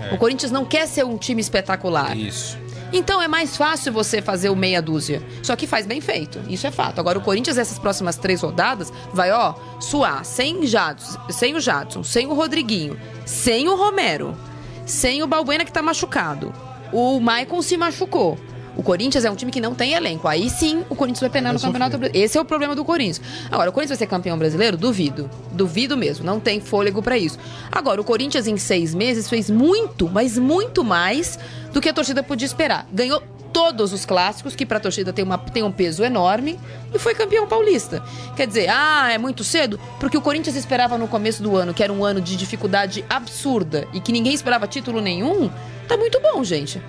É. 0.00 0.14
O 0.14 0.18
Corinthians 0.18 0.52
não 0.52 0.64
quer 0.64 0.86
ser 0.86 1.04
um 1.04 1.16
time 1.16 1.40
espetacular. 1.40 2.16
Isso. 2.16 2.56
Então 2.92 3.22
é 3.22 3.26
mais 3.26 3.56
fácil 3.56 3.92
você 3.92 4.20
fazer 4.20 4.50
o 4.50 4.56
meia 4.56 4.82
dúzia. 4.82 5.22
Só 5.42 5.56
que 5.56 5.66
faz 5.66 5.86
bem 5.86 6.00
feito. 6.00 6.38
Isso 6.48 6.66
é 6.66 6.70
fato. 6.70 6.98
Agora 7.00 7.18
o 7.18 7.22
Corinthians, 7.22 7.56
essas 7.56 7.78
próximas 7.78 8.16
três 8.16 8.42
rodadas, 8.42 8.92
vai, 9.12 9.32
ó, 9.32 9.54
suar 9.80 10.24
sem, 10.24 10.66
Jadson, 10.66 11.18
sem 11.30 11.54
o 11.54 11.60
Jadson, 11.60 12.02
sem 12.04 12.26
o 12.26 12.34
Rodriguinho, 12.34 13.00
sem 13.24 13.68
o 13.68 13.76
Romero, 13.76 14.36
sem 14.84 15.22
o 15.22 15.26
Balbuena 15.26 15.64
que 15.64 15.72
tá 15.72 15.80
machucado. 15.80 16.52
O 16.92 17.18
Maicon 17.18 17.62
se 17.62 17.76
machucou. 17.76 18.38
O 18.76 18.82
Corinthians 18.82 19.24
é 19.24 19.30
um 19.30 19.34
time 19.34 19.52
que 19.52 19.60
não 19.60 19.74
tem 19.74 19.92
elenco. 19.92 20.26
Aí 20.26 20.48
sim 20.48 20.84
o 20.88 20.94
Corinthians 20.94 21.20
vai 21.20 21.30
penar 21.30 21.52
no 21.52 21.60
Campeonato 21.60 21.98
Brasileiro. 21.98 22.24
Esse 22.24 22.38
é 22.38 22.40
o 22.40 22.44
problema 22.44 22.74
do 22.74 22.84
Corinthians. 22.84 23.20
Agora, 23.50 23.70
o 23.70 23.72
Corinthians 23.72 23.98
vai 23.98 24.06
ser 24.06 24.10
campeão 24.10 24.38
brasileiro? 24.38 24.76
Duvido. 24.76 25.30
Duvido 25.52 25.96
mesmo. 25.96 26.24
Não 26.24 26.40
tem 26.40 26.60
fôlego 26.60 27.02
para 27.02 27.18
isso. 27.18 27.38
Agora, 27.70 28.00
o 28.00 28.04
Corinthians 28.04 28.46
em 28.46 28.56
seis 28.56 28.94
meses 28.94 29.28
fez 29.28 29.50
muito, 29.50 30.08
mas 30.08 30.38
muito 30.38 30.82
mais 30.82 31.38
do 31.72 31.80
que 31.80 31.88
a 31.88 31.92
torcida 31.92 32.22
podia 32.22 32.46
esperar. 32.46 32.86
Ganhou 32.92 33.22
todos 33.52 33.92
os 33.92 34.06
clássicos, 34.06 34.56
que 34.56 34.64
para 34.64 34.78
a 34.78 34.80
torcida 34.80 35.12
tem, 35.12 35.24
uma, 35.24 35.36
tem 35.36 35.62
um 35.62 35.70
peso 35.70 36.02
enorme, 36.02 36.58
e 36.92 36.98
foi 36.98 37.14
campeão 37.14 37.46
paulista. 37.46 38.02
Quer 38.34 38.46
dizer, 38.46 38.68
ah, 38.70 39.12
é 39.12 39.18
muito 39.18 39.44
cedo? 39.44 39.78
Porque 40.00 40.16
o 40.16 40.22
Corinthians 40.22 40.56
esperava 40.56 40.96
no 40.96 41.06
começo 41.06 41.42
do 41.42 41.54
ano, 41.56 41.74
que 41.74 41.82
era 41.82 41.92
um 41.92 42.04
ano 42.04 42.20
de 42.20 42.34
dificuldade 42.34 43.04
absurda 43.08 43.86
e 43.92 44.00
que 44.00 44.10
ninguém 44.10 44.32
esperava 44.32 44.66
título 44.66 45.00
nenhum, 45.00 45.50
tá 45.86 45.96
muito 45.96 46.18
bom, 46.20 46.42
gente. 46.42 46.82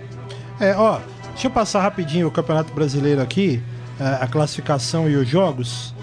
É, 0.60 0.74
ó, 0.76 1.00
Deixa 1.34 1.48
eu 1.48 1.52
passar 1.52 1.82
rapidinho 1.82 2.28
o 2.28 2.32
Campeonato 2.32 2.74
Brasileiro 2.74 3.22
aqui, 3.22 3.62
é, 4.00 4.24
a 4.24 4.28
classificação 4.28 5.10
e 5.10 5.16
os 5.16 5.28
jogos, 5.28 5.94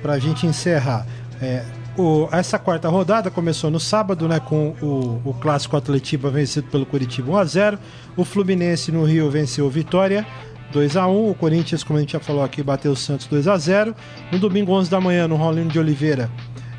para 0.00 0.14
a 0.14 0.18
gente 0.18 0.46
encerrar. 0.46 1.04
É, 1.42 1.64
o, 1.96 2.28
essa 2.30 2.60
quarta 2.60 2.88
rodada 2.88 3.28
começou 3.28 3.70
no 3.70 3.80
sábado, 3.80 4.28
né, 4.28 4.38
com 4.38 4.68
o, 4.80 5.20
o 5.24 5.34
clássico 5.34 5.76
Atletiba 5.76 6.30
vencido 6.30 6.68
pelo 6.68 6.86
Curitiba 6.86 7.32
1 7.32 7.36
a 7.36 7.44
0 7.44 7.78
O 8.16 8.24
Fluminense 8.24 8.92
no 8.92 9.04
Rio 9.04 9.28
venceu 9.28 9.66
o 9.66 9.70
Vitória 9.70 10.24
2 10.70 10.96
a 10.96 11.08
1 11.08 11.30
O 11.30 11.34
Corinthians, 11.34 11.82
como 11.82 11.98
a 11.98 12.00
gente 12.00 12.12
já 12.12 12.20
falou 12.20 12.44
aqui, 12.44 12.62
bateu 12.62 12.92
o 12.92 12.96
Santos 12.96 13.26
2 13.26 13.48
a 13.48 13.58
0 13.58 13.96
No 14.30 14.38
domingo, 14.38 14.72
11 14.72 14.88
da 14.88 15.00
manhã, 15.00 15.26
no 15.26 15.34
Rolino 15.34 15.70
de 15.70 15.78
Oliveira, 15.78 16.30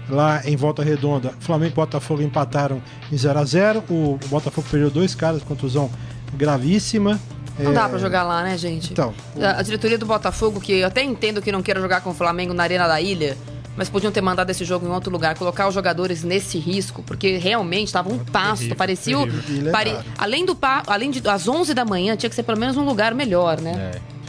lá 0.09 0.41
em 0.45 0.55
Volta 0.55 0.83
Redonda, 0.83 1.33
Flamengo 1.41 1.73
e 1.73 1.75
Botafogo 1.75 2.21
empataram 2.21 2.81
em 3.11 3.17
0 3.17 3.39
a 3.39 3.43
0 3.43 3.83
O 3.89 4.17
Botafogo 4.27 4.67
perdeu 4.71 4.89
dois 4.89 5.13
caras, 5.13 5.43
contusão 5.43 5.89
gravíssima. 6.33 7.19
Não 7.57 7.73
dá 7.73 7.89
pra 7.89 7.97
jogar 7.97 8.23
lá, 8.23 8.41
né, 8.41 8.57
gente? 8.57 8.93
Então. 8.93 9.13
A, 9.41 9.59
a 9.59 9.61
diretoria 9.61 9.97
do 9.97 10.05
Botafogo, 10.05 10.61
que 10.61 10.73
eu 10.73 10.87
até 10.87 11.03
entendo 11.03 11.41
que 11.41 11.51
não 11.51 11.61
queira 11.61 11.81
jogar 11.81 12.01
com 12.01 12.11
o 12.11 12.13
Flamengo 12.13 12.53
na 12.53 12.63
Arena 12.63 12.87
da 12.87 13.01
Ilha, 13.01 13.37
mas 13.75 13.89
podiam 13.89 14.11
ter 14.11 14.21
mandado 14.21 14.49
esse 14.49 14.63
jogo 14.63 14.85
em 14.85 14.89
outro 14.89 15.11
lugar, 15.11 15.37
colocar 15.37 15.67
os 15.67 15.73
jogadores 15.73 16.23
nesse 16.23 16.57
risco, 16.57 17.03
porque 17.03 17.37
realmente 17.37 17.87
estava 17.87 18.11
um 18.11 18.19
pasto, 18.19 18.75
parecia 18.75 19.19
o, 19.19 19.27
pare, 19.71 19.95
além 20.17 20.45
do 20.45 20.57
além 20.87 21.11
de 21.11 21.21
às 21.27 21.47
11 21.47 21.73
da 21.73 21.85
manhã 21.85 22.15
tinha 22.15 22.29
que 22.29 22.35
ser 22.35 22.43
pelo 22.43 22.57
menos 22.57 22.77
um 22.77 22.83
lugar 22.83 23.13
melhor, 23.13 23.59
né? 23.61 23.91
É. 23.95 24.19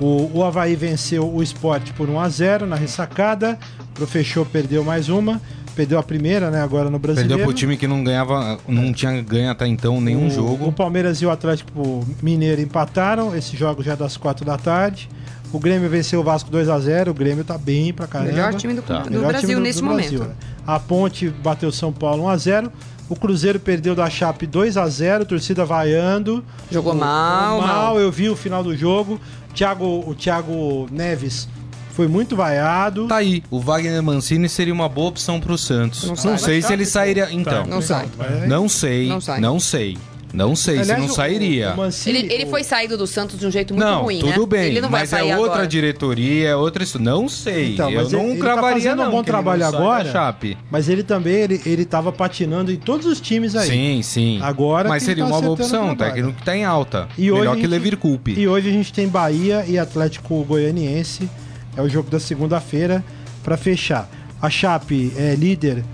O, 0.00 0.38
o 0.38 0.44
Havaí 0.44 0.74
venceu 0.74 1.32
o 1.32 1.42
esporte 1.42 1.92
por 1.92 2.08
1 2.08 2.20
a 2.20 2.28
0 2.28 2.66
na 2.66 2.76
ressacada. 2.76 3.58
O 3.80 3.92
Profechou 3.94 4.44
perdeu 4.44 4.82
mais 4.82 5.08
uma. 5.08 5.40
Perdeu 5.74 5.98
a 5.98 6.02
primeira, 6.02 6.50
né? 6.50 6.62
Agora 6.62 6.90
no 6.90 6.98
Brasileiro. 6.98 7.28
Perdeu 7.28 7.46
pro 7.46 7.54
time 7.54 7.76
que 7.76 7.86
não 7.86 8.04
ganhava, 8.04 8.58
não 8.68 8.92
tinha 8.92 9.20
ganho 9.22 9.50
até 9.50 9.66
então 9.66 10.00
nenhum 10.00 10.26
o, 10.26 10.30
jogo. 10.30 10.68
O 10.68 10.72
Palmeiras 10.72 11.20
e 11.22 11.26
o 11.26 11.30
Atlético 11.30 12.06
Mineiro 12.22 12.60
empataram. 12.60 13.34
Esse 13.34 13.56
jogo 13.56 13.82
já 13.82 13.92
é 13.92 13.96
das 13.96 14.16
quatro 14.16 14.44
da 14.44 14.58
tarde. 14.58 15.08
O 15.52 15.58
Grêmio 15.58 15.88
venceu 15.88 16.20
o 16.20 16.22
Vasco 16.22 16.50
2 16.50 16.68
a 16.68 16.78
0 16.78 17.10
O 17.10 17.14
Grêmio 17.14 17.44
tá 17.44 17.58
bem 17.58 17.92
pra 17.92 18.06
caramba. 18.06 18.32
Melhor 18.32 18.54
time 18.54 18.74
do, 18.74 18.82
tá. 18.82 19.00
do 19.00 19.10
Melhor 19.10 19.28
Brasil 19.28 19.58
do, 19.58 19.62
nesse 19.62 19.80
do 19.80 19.84
momento. 19.86 20.08
Brasil, 20.08 20.24
né? 20.24 20.34
A 20.66 20.78
Ponte 20.78 21.28
bateu 21.28 21.70
São 21.70 21.92
Paulo 21.92 22.24
1 22.24 22.28
a 22.28 22.36
0 22.36 22.72
o 23.08 23.16
Cruzeiro 23.16 23.60
perdeu 23.60 23.94
da 23.94 24.08
Chape 24.08 24.46
2 24.46 24.78
a 24.78 24.88
0 24.88 25.26
torcida 25.26 25.66
vaiando. 25.66 26.42
Jogou 26.70 26.94
mal, 26.94 27.60
mal, 27.60 27.68
mal. 27.68 28.00
Eu 28.00 28.10
vi 28.10 28.30
o 28.30 28.36
final 28.36 28.64
do 28.64 28.74
jogo. 28.74 29.20
Thiago, 29.54 29.84
o 30.08 30.14
Thiago 30.14 30.88
Neves 30.90 31.46
foi 31.92 32.08
muito 32.08 32.34
vaiado. 32.34 33.06
Tá 33.06 33.16
aí, 33.16 33.42
o 33.50 33.60
Wagner 33.60 34.02
Mancini 34.02 34.48
seria 34.48 34.72
uma 34.72 34.88
boa 34.88 35.08
opção 35.08 35.40
pro 35.40 35.56
Santos. 35.56 36.04
Não, 36.04 36.32
não 36.32 36.38
sei 36.38 36.62
se 36.62 36.72
ele 36.72 36.86
sairia. 36.86 37.28
Então, 37.30 37.66
não 37.66 37.80
sai. 37.80 38.08
Não 38.48 38.68
sei, 38.68 39.08
não, 39.08 39.20
sai. 39.20 39.40
não 39.40 39.60
sei. 39.60 39.98
Não 40.32 40.56
sei 40.56 40.78
Aliás, 40.78 41.02
se 41.02 41.06
não 41.06 41.14
sairia. 41.14 41.74
O, 41.76 41.80
o 41.82 41.90
ele, 42.06 42.32
ele, 42.32 42.46
foi 42.46 42.64
saído 42.64 42.96
do 42.96 43.06
Santos 43.06 43.38
de 43.38 43.46
um 43.46 43.50
jeito 43.50 43.74
muito 43.74 43.86
não, 43.86 44.04
ruim, 44.04 44.18
tudo 44.18 44.40
né? 44.40 44.46
bem, 44.46 44.80
não 44.80 44.88
mas 44.88 45.12
é 45.12 45.22
outra 45.36 45.52
agora. 45.52 45.66
diretoria, 45.66 46.48
é 46.48 46.56
outra 46.56 46.82
isso. 46.82 46.98
Não 46.98 47.28
sei. 47.28 47.74
Então, 47.74 47.90
eu 47.90 48.08
não 48.08 48.30
ele, 48.30 48.40
cravaria 48.40 48.76
ele 48.76 48.88
tá 48.88 48.96
não, 48.96 49.08
um 49.08 49.10
bom 49.10 49.22
trabalho 49.22 49.66
agora. 49.66 50.10
Chape. 50.10 50.56
Mas 50.70 50.88
ele 50.88 51.02
também 51.02 51.34
ele, 51.34 51.60
ele 51.66 51.84
tava 51.84 52.10
patinando 52.10 52.72
em 52.72 52.76
todos 52.76 53.04
os 53.06 53.20
times 53.20 53.54
aí. 53.54 53.68
Sim, 53.68 54.02
sim. 54.02 54.40
Agora 54.40 54.88
Mas 54.88 55.02
seria 55.02 55.24
tá 55.24 55.30
uma 55.30 55.40
boa 55.40 55.52
opção, 55.52 55.94
técnico 55.94 56.32
que 56.32 56.44
tá 56.44 56.56
em 56.56 56.64
alta. 56.64 57.08
E 57.18 57.30
Melhor 57.30 57.54
que 57.56 57.66
Levir 57.66 57.98
Culpe. 57.98 58.32
E 58.32 58.48
hoje 58.48 58.70
a 58.70 58.72
gente 58.72 58.90
tem 58.90 59.06
Bahia 59.06 59.66
e 59.68 59.78
Atlético 59.78 60.42
Goianiense. 60.44 61.28
É 61.76 61.82
o 61.82 61.88
jogo 61.88 62.10
da 62.10 62.20
segunda-feira 62.20 63.04
para 63.42 63.56
fechar. 63.56 64.08
A 64.40 64.50
Chape 64.50 65.12
é 65.16 65.34
líder 65.34 65.84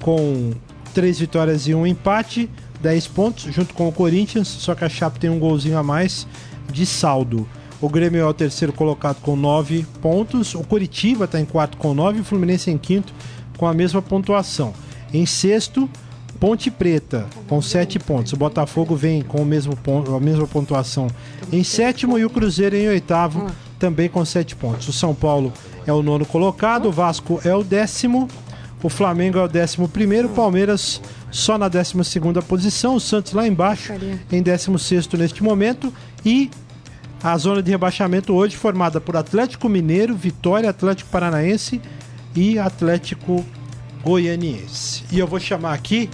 com 0.00 0.52
três 0.94 1.18
vitórias 1.18 1.66
e 1.66 1.74
um 1.74 1.86
empate, 1.86 2.48
10 2.80 3.06
pontos, 3.08 3.52
junto 3.52 3.74
com 3.74 3.88
o 3.88 3.92
Corinthians, 3.92 4.48
só 4.48 4.74
que 4.74 4.84
a 4.84 4.88
Chape 4.88 5.20
tem 5.20 5.30
um 5.30 5.38
golzinho 5.38 5.78
a 5.78 5.82
mais 5.82 6.26
de 6.72 6.86
saldo. 6.86 7.46
O 7.80 7.88
Grêmio 7.88 8.20
é 8.20 8.24
o 8.24 8.34
terceiro 8.34 8.72
colocado 8.72 9.20
com 9.20 9.36
9 9.36 9.86
pontos, 10.02 10.54
o 10.54 10.62
Curitiba 10.62 11.24
está 11.24 11.40
em 11.40 11.44
quarto 11.44 11.76
com 11.76 11.94
9 11.94 12.18
e 12.18 12.20
o 12.20 12.24
Fluminense 12.24 12.70
em 12.70 12.78
quinto 12.78 13.12
com 13.56 13.66
a 13.66 13.74
mesma 13.74 14.00
pontuação. 14.00 14.72
Em 15.12 15.26
sexto, 15.26 15.88
Ponte 16.38 16.70
Preta 16.70 17.26
com 17.48 17.60
7 17.60 17.98
pontos. 17.98 18.32
O 18.32 18.36
Botafogo 18.36 18.96
vem 18.96 19.20
com 19.20 19.42
o 19.42 19.44
mesmo 19.44 19.76
ponto, 19.76 20.14
a 20.14 20.20
mesma 20.20 20.46
pontuação 20.46 21.08
em 21.52 21.62
sétimo 21.62 22.18
e 22.18 22.24
o 22.24 22.30
Cruzeiro 22.30 22.76
em 22.76 22.88
oitavo 22.88 23.46
também 23.80 24.08
com 24.08 24.24
7 24.24 24.54
pontos. 24.54 24.86
O 24.86 24.92
São 24.92 25.14
Paulo 25.14 25.52
é 25.86 25.92
o 25.92 26.02
nono 26.02 26.26
colocado, 26.26 26.86
o 26.86 26.92
Vasco 26.92 27.40
é 27.44 27.52
o 27.52 27.64
décimo, 27.64 28.28
o 28.82 28.88
Flamengo 28.88 29.38
é 29.38 29.42
o 29.42 29.48
décimo 29.48 29.88
primeiro, 29.88 30.28
o 30.28 30.32
Palmeiras 30.32 31.00
só 31.30 31.56
na 31.56 31.68
décima 31.68 32.04
segunda 32.04 32.42
posição, 32.42 32.94
o 32.94 33.00
Santos 33.00 33.32
lá 33.32 33.46
embaixo 33.48 33.92
em 34.30 34.42
décimo 34.42 34.78
sexto 34.78 35.16
neste 35.16 35.42
momento 35.42 35.92
e 36.24 36.50
a 37.22 37.36
zona 37.36 37.62
de 37.62 37.70
rebaixamento 37.70 38.34
hoje 38.34 38.56
formada 38.56 39.00
por 39.00 39.16
Atlético 39.16 39.68
Mineiro, 39.68 40.14
Vitória, 40.14 40.70
Atlético 40.70 41.10
Paranaense 41.10 41.80
e 42.34 42.58
Atlético 42.58 43.44
Goianiense. 44.04 45.04
E 45.10 45.18
eu 45.18 45.26
vou 45.26 45.40
chamar 45.40 45.74
aqui 45.74 46.08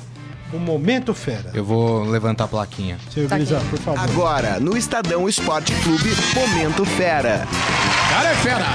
o 0.52 0.58
Momento 0.58 1.14
Fera. 1.14 1.50
Eu 1.54 1.64
vou 1.64 2.04
levantar 2.04 2.44
a 2.44 2.48
plaquinha. 2.48 2.98
Seu 3.10 3.28
tá 3.28 3.36
por 3.70 3.78
favor. 3.78 4.00
Agora, 4.00 4.60
no 4.60 4.76
Estadão 4.76 5.28
Esporte 5.28 5.72
Clube, 5.82 6.10
Momento 6.34 6.84
Fera. 6.84 7.46
Cara 8.10 8.30
é 8.30 8.34
fera! 8.36 8.66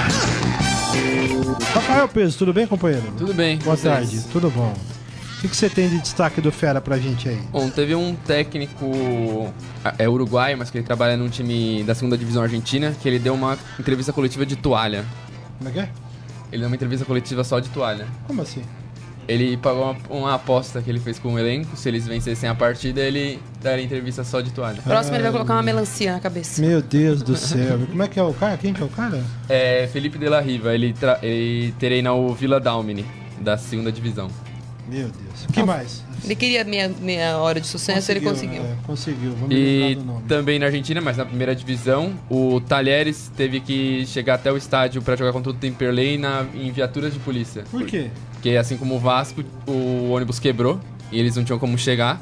Rafael 1.74 2.08
Peso, 2.08 2.38
tudo 2.38 2.52
bem, 2.52 2.66
companheiro? 2.66 3.12
Tudo 3.16 3.32
bem. 3.32 3.58
Boa 3.58 3.76
vocês? 3.76 3.92
tarde, 3.94 4.20
tudo 4.30 4.50
bom. 4.50 4.74
O 5.38 5.40
que, 5.40 5.48
que 5.48 5.56
você 5.56 5.68
tem 5.68 5.88
de 5.88 5.98
destaque 5.98 6.40
do 6.40 6.52
Fera 6.52 6.80
pra 6.80 6.98
gente 6.98 7.28
aí? 7.28 7.40
Bom, 7.50 7.68
teve 7.68 7.94
um 7.96 8.14
técnico, 8.14 9.52
é 9.98 10.08
uruguaio, 10.08 10.56
mas 10.56 10.70
que 10.70 10.78
ele 10.78 10.84
trabalha 10.84 11.16
num 11.16 11.28
time 11.28 11.82
da 11.82 11.94
segunda 11.96 12.16
divisão 12.16 12.42
argentina, 12.42 12.94
que 13.00 13.08
ele 13.08 13.18
deu 13.18 13.34
uma 13.34 13.58
entrevista 13.80 14.12
coletiva 14.12 14.46
de 14.46 14.54
toalha. 14.54 15.04
Como 15.58 15.70
é 15.70 15.72
que 15.72 15.80
é? 15.80 15.88
Ele 16.52 16.60
deu 16.60 16.68
uma 16.68 16.76
entrevista 16.76 17.04
coletiva 17.04 17.42
só 17.42 17.58
de 17.58 17.70
toalha. 17.70 18.06
Como 18.28 18.40
assim? 18.42 18.62
Ele 19.28 19.56
pagou 19.56 19.84
uma, 19.84 19.96
uma, 20.10 20.34
aposta 20.34 20.82
que 20.82 20.90
ele 20.90 21.00
fez 21.00 21.18
com 21.18 21.34
o 21.34 21.38
elenco. 21.38 21.76
Se 21.76 21.88
eles 21.88 22.06
vencessem 22.06 22.48
a 22.48 22.54
partida, 22.54 23.00
ele 23.00 23.40
daria 23.62 23.84
entrevista 23.84 24.24
só 24.24 24.40
de 24.40 24.50
toalha. 24.50 24.82
Próximo, 24.82 25.16
ele 25.16 25.22
vai 25.22 25.32
colocar 25.32 25.54
uma 25.54 25.62
melancia 25.62 26.12
na 26.12 26.20
cabeça. 26.20 26.60
Meu 26.60 26.82
Deus 26.82 27.22
do 27.22 27.36
céu. 27.36 27.78
Como 27.90 28.02
é 28.02 28.08
que 28.08 28.18
é 28.18 28.22
o 28.22 28.34
cara? 28.34 28.56
Quem 28.56 28.74
que 28.74 28.82
é 28.82 28.84
o 28.84 28.88
cara? 28.88 29.22
É 29.48 29.88
Felipe 29.92 30.18
de 30.18 30.28
la 30.28 30.40
Riva. 30.40 30.74
Ele, 30.74 30.94
ele 31.22 31.74
treina 31.78 32.12
o 32.12 32.34
Vila 32.34 32.58
Dalmine, 32.58 33.06
da 33.40 33.56
segunda 33.56 33.92
divisão. 33.92 34.28
Meu 34.88 35.08
Deus. 35.08 35.44
O 35.48 35.52
que 35.52 35.62
mais? 35.62 36.02
Ele 36.24 36.34
queria 36.34 36.64
meia, 36.64 36.88
meia 37.00 37.38
hora 37.38 37.60
de 37.60 37.66
sucesso, 37.66 38.08
conseguiu, 38.08 38.16
ele 38.16 38.30
conseguiu. 38.30 38.62
É, 38.62 38.76
conseguiu, 38.86 39.32
vamos 39.32 39.54
E 39.54 39.98
também 40.28 40.58
na 40.58 40.66
Argentina, 40.66 41.00
mas 41.00 41.16
na 41.16 41.24
primeira 41.24 41.54
divisão, 41.54 42.14
o 42.28 42.60
Talheres 42.60 43.30
teve 43.36 43.60
que 43.60 44.04
chegar 44.06 44.34
até 44.34 44.52
o 44.52 44.56
estádio 44.56 45.02
para 45.02 45.16
jogar 45.16 45.32
contra 45.32 45.50
o 45.50 45.54
Temperley 45.54 46.18
na, 46.18 46.44
em 46.54 46.70
viaturas 46.70 47.12
de 47.12 47.18
polícia. 47.18 47.64
Por 47.70 47.84
quê? 47.84 48.10
Porque 48.32 48.50
assim 48.50 48.76
como 48.76 48.96
o 48.96 48.98
Vasco, 48.98 49.42
o 49.66 50.10
ônibus 50.10 50.38
quebrou 50.38 50.80
e 51.10 51.18
eles 51.18 51.36
não 51.36 51.44
tinham 51.44 51.58
como 51.58 51.76
chegar. 51.78 52.20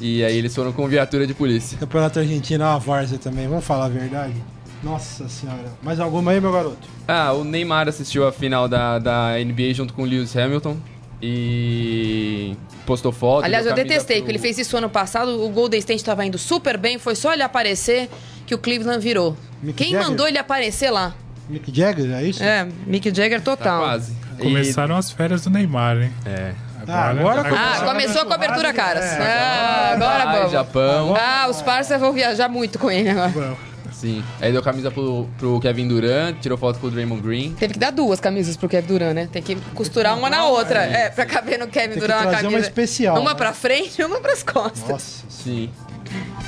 E 0.00 0.24
aí 0.24 0.36
eles 0.36 0.54
foram 0.54 0.72
com 0.72 0.86
viatura 0.88 1.26
de 1.26 1.34
polícia. 1.34 1.78
Campeonato 1.78 2.18
Argentino 2.18 2.64
é 2.64 2.66
uma 2.66 2.78
várzea 2.78 3.18
também, 3.18 3.46
vamos 3.46 3.64
falar 3.64 3.86
a 3.86 3.88
verdade. 3.88 4.34
Nossa 4.82 5.28
senhora. 5.28 5.72
Mais 5.80 6.00
alguma 6.00 6.32
aí, 6.32 6.40
meu 6.40 6.52
garoto? 6.52 6.88
Ah, 7.06 7.32
o 7.32 7.44
Neymar 7.44 7.88
assistiu 7.88 8.26
a 8.26 8.32
final 8.32 8.68
da, 8.68 8.98
da 8.98 9.34
NBA 9.38 9.74
junto 9.74 9.94
com 9.94 10.02
o 10.02 10.04
Lewis 10.04 10.36
Hamilton 10.36 10.76
e 11.22 12.56
postou 12.84 13.12
foto. 13.12 13.44
Aliás, 13.44 13.64
eu 13.64 13.74
detestei, 13.74 14.16
pro... 14.16 14.24
porque 14.24 14.32
ele 14.32 14.38
fez 14.38 14.58
isso 14.58 14.76
ano 14.76 14.90
passado, 14.90 15.44
o 15.44 15.48
Golden 15.50 15.78
State 15.78 16.00
estava 16.00 16.24
indo 16.26 16.36
super 16.36 16.76
bem, 16.76 16.98
foi 16.98 17.14
só 17.14 17.32
ele 17.32 17.42
aparecer 17.42 18.10
que 18.46 18.54
o 18.54 18.58
Cleveland 18.58 19.02
virou. 19.02 19.36
Mick 19.62 19.76
Quem 19.76 19.92
Jagger? 19.92 20.08
mandou 20.08 20.26
ele 20.26 20.38
aparecer 20.38 20.90
lá? 20.90 21.14
Mick 21.48 21.72
Jagger, 21.74 22.10
é 22.12 22.24
isso? 22.24 22.42
É, 22.42 22.66
Mick 22.86 23.14
Jagger 23.14 23.40
total. 23.40 23.80
Tá 23.80 23.86
quase. 23.86 24.16
Começaram 24.40 24.96
e... 24.96 24.98
as 24.98 25.10
férias 25.12 25.44
do 25.44 25.50
Neymar, 25.50 25.96
hein? 26.02 26.12
É. 26.26 26.52
Ah, 26.88 27.10
agora 27.10 27.42
Ah, 27.42 27.84
começou 27.84 28.22
a 28.22 28.26
cobertura, 28.26 28.72
caras. 28.72 29.04
Ah, 29.04 29.92
agora 29.94 30.24
Vai, 30.24 30.36
vamos. 30.36 30.52
Japão. 30.52 31.14
Ah, 31.16 31.46
os 31.48 31.62
parceiros 31.62 32.02
vão 32.04 32.12
viajar 32.12 32.48
muito 32.48 32.78
com 32.78 32.90
ele 32.90 33.08
agora. 33.08 33.28
Bom, 33.28 33.56
Sim. 34.02 34.20
Aí 34.40 34.50
deu 34.50 34.60
camisa 34.60 34.90
pro, 34.90 35.28
pro 35.38 35.60
Kevin 35.60 35.86
Durant, 35.86 36.36
tirou 36.40 36.58
foto 36.58 36.80
com 36.80 36.88
o 36.88 36.90
Draymond 36.90 37.22
Green. 37.22 37.52
Teve 37.54 37.74
que 37.74 37.78
dar 37.78 37.92
duas 37.92 38.18
camisas 38.18 38.56
pro 38.56 38.68
Kevin 38.68 38.88
Durant, 38.88 39.14
né? 39.14 39.28
Tem 39.30 39.40
que 39.40 39.54
costurar 39.76 40.18
uma 40.18 40.28
na 40.28 40.44
outra. 40.46 40.80
É, 40.80 41.08
pra 41.08 41.24
caber 41.24 41.56
no 41.56 41.68
Kevin 41.68 41.90
Tem 41.92 42.00
Durant 42.00 42.22
uma 42.22 42.30
trazer 42.30 42.46
uma 42.46 42.50
camisa. 42.50 42.68
especial, 42.68 43.20
Uma 43.20 43.30
né? 43.30 43.36
pra 43.36 43.52
frente 43.52 44.02
e 44.02 44.04
uma 44.04 44.18
pras 44.20 44.42
costas. 44.42 44.88
Nossa, 44.88 45.24
Sim. 45.28 45.70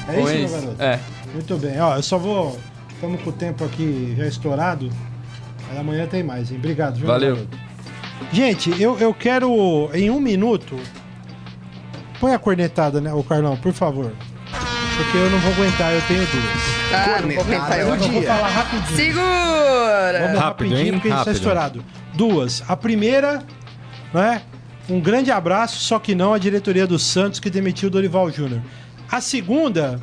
é 0.09 0.21
isso, 0.21 0.33
meu 0.33 0.61
garoto? 0.63 0.83
É. 0.83 0.99
Muito 1.33 1.57
bem. 1.57 1.81
Ó, 1.81 1.95
eu 1.95 2.03
só 2.03 2.19
vou. 2.19 2.59
Estamos 2.93 3.23
com 3.23 3.31
o 3.31 3.33
tempo 3.33 3.65
aqui 3.65 4.15
já 4.19 4.27
estourado. 4.27 4.91
Aí 5.71 5.79
amanhã 5.79 6.07
tem 6.09 6.25
mais, 6.25 6.51
hein? 6.51 6.57
Obrigado, 6.59 6.97
viu? 6.97 7.07
Valeu. 7.07 7.37
garoto? 7.37 7.59
Gente, 8.33 8.83
eu, 8.83 8.99
eu 8.99 9.15
quero, 9.15 9.89
em 9.95 10.11
um 10.11 10.19
minuto. 10.19 10.77
Põe 12.19 12.33
a 12.35 12.39
cornetada, 12.39 13.01
né, 13.01 13.13
ô 13.15 13.23
Carlão, 13.23 13.57
por 13.57 13.73
favor. 13.73 14.13
Porque 14.97 15.17
eu 15.19 15.31
não 15.31 15.39
vou 15.39 15.53
aguentar, 15.53 15.93
eu 15.93 16.03
tenho 16.03 16.21
duas. 16.27 16.74
Ah. 16.93 17.21
Cornetada 17.37 17.77
eu 17.79 17.87
do 17.87 17.97
vou- 17.97 18.07
Eu 18.07 18.13
vou 18.13 18.21
dia. 18.21 18.29
falar 18.29 18.49
rapidinho. 18.49 18.97
Segura! 18.97 20.19
Vamos 20.21 20.39
Rápido, 20.39 20.41
rapidinho, 20.41 20.79
hein? 20.81 20.93
porque 20.93 21.09
a 21.09 21.11
gente 21.11 21.19
está 21.19 21.31
Rápido. 21.31 21.35
estourado. 21.35 21.85
Duas. 22.15 22.63
A 22.69 22.77
primeira, 22.77 23.43
né? 24.13 24.43
Um 24.89 25.01
grande 25.01 25.31
abraço, 25.31 25.79
só 25.81 25.99
que 25.99 26.15
não 26.15 26.35
à 26.35 26.39
diretoria 26.39 26.87
do 26.87 26.99
Santos 26.99 27.41
que 27.41 27.49
demitiu 27.49 27.89
o 27.89 27.91
Dorival 27.91 28.31
Júnior. 28.31 28.61
A 29.11 29.21
segunda, 29.21 29.99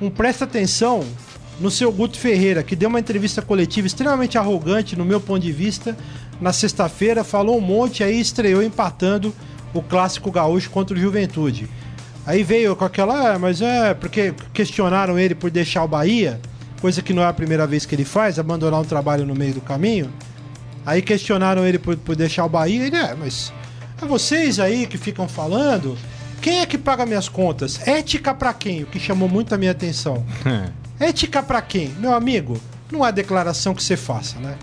um 0.00 0.10
presta 0.10 0.44
atenção 0.44 1.02
no 1.58 1.70
seu 1.70 1.90
Guto 1.90 2.18
Ferreira, 2.18 2.62
que 2.62 2.76
deu 2.76 2.88
uma 2.90 3.00
entrevista 3.00 3.40
coletiva 3.40 3.86
extremamente 3.86 4.36
arrogante, 4.36 4.94
no 4.96 5.04
meu 5.04 5.18
ponto 5.20 5.40
de 5.40 5.50
vista, 5.52 5.96
na 6.38 6.52
sexta-feira, 6.52 7.24
falou 7.24 7.56
um 7.56 7.60
monte, 7.62 8.04
aí 8.04 8.20
estreou 8.20 8.62
empatando 8.62 9.34
o 9.72 9.80
clássico 9.82 10.30
gaúcho 10.30 10.68
contra 10.68 10.94
o 10.94 11.00
Juventude. 11.00 11.66
Aí 12.26 12.42
veio 12.42 12.74
com 12.74 12.84
aquela, 12.84 13.34
ah, 13.34 13.38
mas 13.38 13.62
é, 13.62 13.94
porque 13.94 14.34
questionaram 14.52 15.16
ele 15.16 15.34
por 15.34 15.48
deixar 15.48 15.84
o 15.84 15.88
Bahia, 15.88 16.40
coisa 16.80 17.00
que 17.00 17.12
não 17.12 17.22
é 17.22 17.26
a 17.26 17.32
primeira 17.32 17.66
vez 17.66 17.86
que 17.86 17.94
ele 17.94 18.04
faz, 18.04 18.38
abandonar 18.38 18.80
um 18.80 18.84
trabalho 18.84 19.24
no 19.24 19.34
meio 19.34 19.54
do 19.54 19.60
caminho. 19.60 20.12
Aí 20.84 21.00
questionaram 21.02 21.64
ele 21.64 21.78
por, 21.78 21.96
por 21.96 22.16
deixar 22.16 22.44
o 22.44 22.48
Bahia, 22.48 22.84
ele 22.84 22.96
é, 22.96 23.14
mas 23.14 23.52
é 24.02 24.04
vocês 24.04 24.58
aí 24.58 24.86
que 24.86 24.98
ficam 24.98 25.28
falando, 25.28 25.96
quem 26.42 26.60
é 26.60 26.66
que 26.66 26.76
paga 26.76 27.06
minhas 27.06 27.28
contas? 27.28 27.86
Ética 27.86 28.34
pra 28.34 28.52
quem? 28.52 28.82
O 28.82 28.86
que 28.86 28.98
chamou 28.98 29.28
muito 29.28 29.54
a 29.54 29.58
minha 29.58 29.70
atenção. 29.70 30.24
Ética 30.98 31.42
pra 31.42 31.62
quem? 31.62 31.88
Meu 31.98 32.12
amigo, 32.12 32.60
não 32.90 33.04
há 33.04 33.10
declaração 33.10 33.74
que 33.74 33.82
você 33.82 33.96
faça, 33.96 34.38
né? 34.38 34.56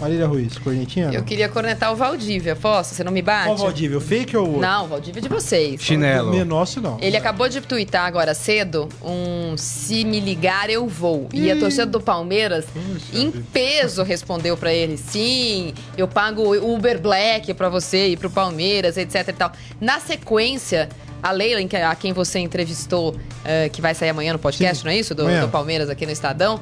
Marília 0.00 0.26
Ruiz, 0.26 0.58
cornetinha? 0.58 1.10
Eu 1.12 1.22
queria 1.22 1.48
cornetar 1.48 1.92
o 1.92 1.96
Valdívia, 1.96 2.54
posso? 2.54 2.94
Você 2.94 3.02
não 3.02 3.10
me 3.12 3.22
bate? 3.22 3.46
Qual 3.46 3.56
Valdívia, 3.56 3.96
o 3.96 4.00
fake 4.00 4.36
ou 4.36 4.44
o 4.44 4.46
outro? 4.48 4.62
Não, 4.62 4.84
o 4.84 4.88
Valdívia 4.88 5.20
é 5.20 5.22
de 5.22 5.28
vocês. 5.28 5.82
Chinelo. 5.82 6.32
O 6.36 6.44
nosso 6.44 6.80
não. 6.80 6.98
Ele 7.00 7.16
acabou 7.16 7.48
de 7.48 7.60
twittar 7.60 8.06
agora 8.06 8.34
cedo 8.34 8.88
um 9.02 9.56
se 9.56 10.04
me 10.04 10.20
ligar 10.20 10.68
eu 10.68 10.86
vou. 10.86 11.28
E 11.32 11.50
a 11.50 11.58
torcida 11.58 11.86
do 11.86 12.00
Palmeiras 12.00 12.66
em 13.12 13.30
peso 13.30 14.02
respondeu 14.02 14.56
pra 14.56 14.72
ele: 14.72 14.96
"Sim, 14.96 15.72
eu 15.96 16.06
pago 16.06 16.42
o 16.42 16.74
Uber 16.74 17.00
Black 17.00 17.54
pra 17.54 17.68
você 17.68 18.08
e 18.08 18.16
pro 18.16 18.28
Palmeiras, 18.30 18.96
etc 18.96 19.28
e 19.28 19.32
tal". 19.32 19.52
Na 19.80 19.98
sequência, 19.98 20.88
a 21.22 21.32
Leila, 21.32 21.60
a 21.90 21.94
quem 21.94 22.12
você 22.12 22.38
entrevistou, 22.38 23.16
eh, 23.44 23.68
que 23.68 23.80
vai 23.80 23.94
sair 23.94 24.10
amanhã 24.10 24.32
no 24.32 24.38
podcast, 24.38 24.78
Sim, 24.78 24.84
não 24.84 24.92
é 24.92 24.96
isso? 24.96 25.14
Do, 25.14 25.24
do 25.24 25.48
Palmeiras 25.48 25.88
aqui 25.88 26.04
no 26.06 26.12
Estadão. 26.12 26.60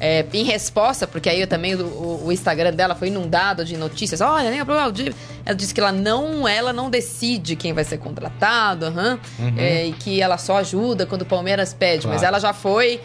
É, 0.00 0.24
em 0.32 0.44
resposta, 0.44 1.06
porque 1.06 1.28
aí 1.28 1.46
também 1.46 1.74
o, 1.74 2.24
o- 2.26 2.32
Instagram 2.32 2.72
dela 2.72 2.94
foi 2.94 3.08
inundado 3.08 3.64
de 3.64 3.76
notícias. 3.76 4.20
Olha, 4.20 4.50
nem 4.50 4.64
pro 4.64 4.74
Valdívia. 4.74 5.14
Ela 5.44 5.54
disse 5.54 5.72
que 5.72 5.80
ela 5.80 5.92
não, 5.92 6.46
ela 6.46 6.72
não 6.72 6.90
decide 6.90 7.56
quem 7.56 7.72
vai 7.72 7.84
ser 7.84 7.98
contratado, 7.98 8.86
aham, 8.86 9.18
é, 9.56 9.86
e 9.86 9.92
que 9.92 10.20
ela 10.20 10.36
só 10.38 10.56
ajuda 10.58 11.06
quando 11.06 11.22
o 11.22 11.26
Palmeiras 11.26 11.72
pede. 11.72 12.06
Mas 12.06 12.16
Claro. 12.20 12.34
ela 12.34 12.40
já 12.40 12.52
foi 12.52 13.00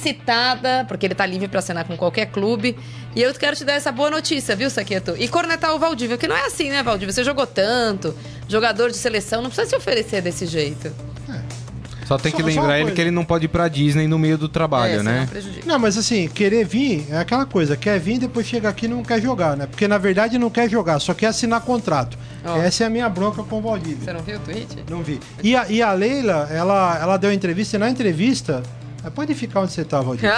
incitada, 0.00 0.84
porque 0.86 1.06
ele 1.06 1.14
tá 1.14 1.24
livre 1.26 1.48
pra 1.48 1.58
assinar 1.60 1.84
com 1.84 1.96
qualquer 1.96 2.26
clube. 2.26 2.76
E 3.14 3.22
eu 3.22 3.32
quero 3.34 3.56
te 3.56 3.64
dar 3.64 3.72
essa 3.72 3.90
boa 3.90 4.10
notícia, 4.10 4.54
viu, 4.54 4.68
Saqueto? 4.68 5.14
E 5.18 5.26
cornetar 5.26 5.74
o 5.74 5.78
Valdívia, 5.78 6.18
que 6.18 6.28
não 6.28 6.36
é 6.36 6.46
assim, 6.46 6.68
né, 6.70 6.82
Valdívia? 6.82 7.12
Você 7.14 7.24
jogou 7.24 7.46
tanto, 7.46 8.14
jogador 8.46 8.90
de 8.90 8.96
seleção, 8.98 9.40
não 9.42 9.48
precisa 9.50 9.70
se 9.70 9.76
oferecer 9.76 10.20
desse 10.20 10.44
jeito. 10.46 10.92
Só 12.06 12.16
tem 12.16 12.30
Só- 12.30 12.36
que 12.38 12.42
lembrar 12.44 12.78
ele 12.80 12.92
que 12.92 13.00
ele 13.00 13.10
não 13.10 13.24
pode 13.24 13.46
ir 13.46 13.48
pra 13.48 13.66
Disney 13.68 14.06
no 14.06 14.18
meio 14.18 14.38
do 14.38 14.48
trabalho, 14.48 15.00
é, 15.00 15.02
né? 15.02 15.26
prejudica. 15.28 15.66
Não, 15.66 15.78
mas 15.78 15.98
assim, 15.98 16.28
querer 16.28 16.64
vir 16.64 17.06
é 17.10 17.18
aquela 17.18 17.44
coisa, 17.44 17.76
quer 17.76 17.98
vir 17.98 18.18
depois 18.18 18.46
chega 18.46 18.68
aqui 18.68 18.86
e 18.86 18.88
não 18.88 19.02
quer 19.02 19.20
jogar, 19.20 19.56
né? 19.56 19.66
Porque 19.66 19.88
na 19.88 19.98
verdade 19.98 20.38
não 20.38 20.48
quer 20.48 20.70
jogar, 20.70 21.00
só 21.00 21.12
quer 21.12 21.26
assinar 21.26 21.60
contrato. 21.62 22.16
Ó. 22.44 22.56
Essa 22.58 22.84
é 22.84 22.86
a 22.86 22.90
minha 22.90 23.08
bronca 23.08 23.42
com 23.42 23.58
o 23.58 23.60
Você 23.60 23.68
Valdívia. 23.68 24.12
não 24.14 24.20
viu 24.22 24.36
o 24.36 24.40
tweet? 24.40 24.84
Não 24.88 25.02
vi. 25.02 25.18
E 25.42 25.56
a, 25.56 25.68
e 25.68 25.82
a 25.82 25.92
Leila, 25.92 26.48
ela, 26.52 26.98
ela 27.00 27.16
deu 27.16 27.32
entrevista 27.32 27.76
e 27.76 27.78
na 27.80 27.90
entrevista. 27.90 28.62
eh, 29.04 29.10
Pode 29.10 29.34
ficar 29.34 29.60
onde 29.62 29.72
você 29.72 29.84
tá, 29.84 30.00
Valdir. 30.00 30.30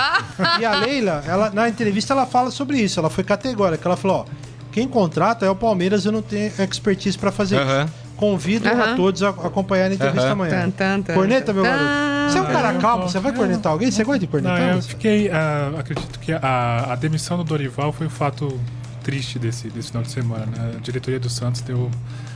E 0.59 0.65
a 0.65 0.75
Leila, 0.81 1.23
ela, 1.27 1.51
na 1.51 1.69
entrevista, 1.69 2.15
ela 2.15 2.25
fala 2.25 2.51
sobre 2.51 2.79
isso. 2.79 2.99
Ela 2.99 3.11
foi 3.11 3.25
categórica. 3.25 3.87
Ela 3.87 3.97
falou: 3.97 4.25
ó, 4.27 4.49
quem 4.73 4.89
contrata 4.89 5.45
é 5.45 5.51
o 5.51 5.55
Palmeiras, 5.55 6.05
eu 6.07 6.13
não 6.13 6.23
tenho 6.23 6.51
expertise 6.63 7.19
pra 7.19 7.31
fazer 7.31 7.57
Aham. 7.59 7.85
isso. 7.85 8.08
Convido 8.19 8.69
a 8.69 8.95
todos 8.97 9.23
a 9.23 9.29
acompanhar 9.31 9.91
a 9.91 9.95
entrevista 9.95 10.33
amanhã. 10.33 10.51
Tan, 10.65 10.71
tan, 10.71 11.03
tan, 11.03 11.15
Corneta, 11.15 11.53
meu 11.53 11.63
garoto. 11.63 11.85
Você 12.31 12.39
é 12.39 12.43
um 12.43 12.47
cara 12.47 12.75
eu 12.75 12.81
calmo, 12.81 13.09
você 13.09 13.19
vai 13.21 13.31
eu- 13.33 13.37
cornetar 13.37 13.73
alguém? 13.73 13.91
Você 13.91 14.05
gosta 14.05 14.19
de 14.19 14.27
Não, 14.27 14.31
cornetar? 14.33 14.61
eu 14.69 14.75
Lúcio? 14.77 14.91
fiquei. 14.91 15.31
ah, 15.31 15.73
acredito 15.79 16.19
que 16.19 16.33
a, 16.33 16.89
a 16.91 16.97
demissão 16.97 17.37
do 17.39 17.45
Dorival 17.45 17.93
foi 17.93 18.09
o 18.09 18.11
fato 18.11 18.61
triste 19.05 19.39
desse, 19.39 19.71
desse 19.71 19.89
final 19.89 20.03
de 20.03 20.11
semana. 20.11 20.45
Né? 20.47 20.73
A 20.77 20.81
diretoria 20.81 21.19
do 21.21 21.31
Santos 21.31 21.61
deu 21.63 21.91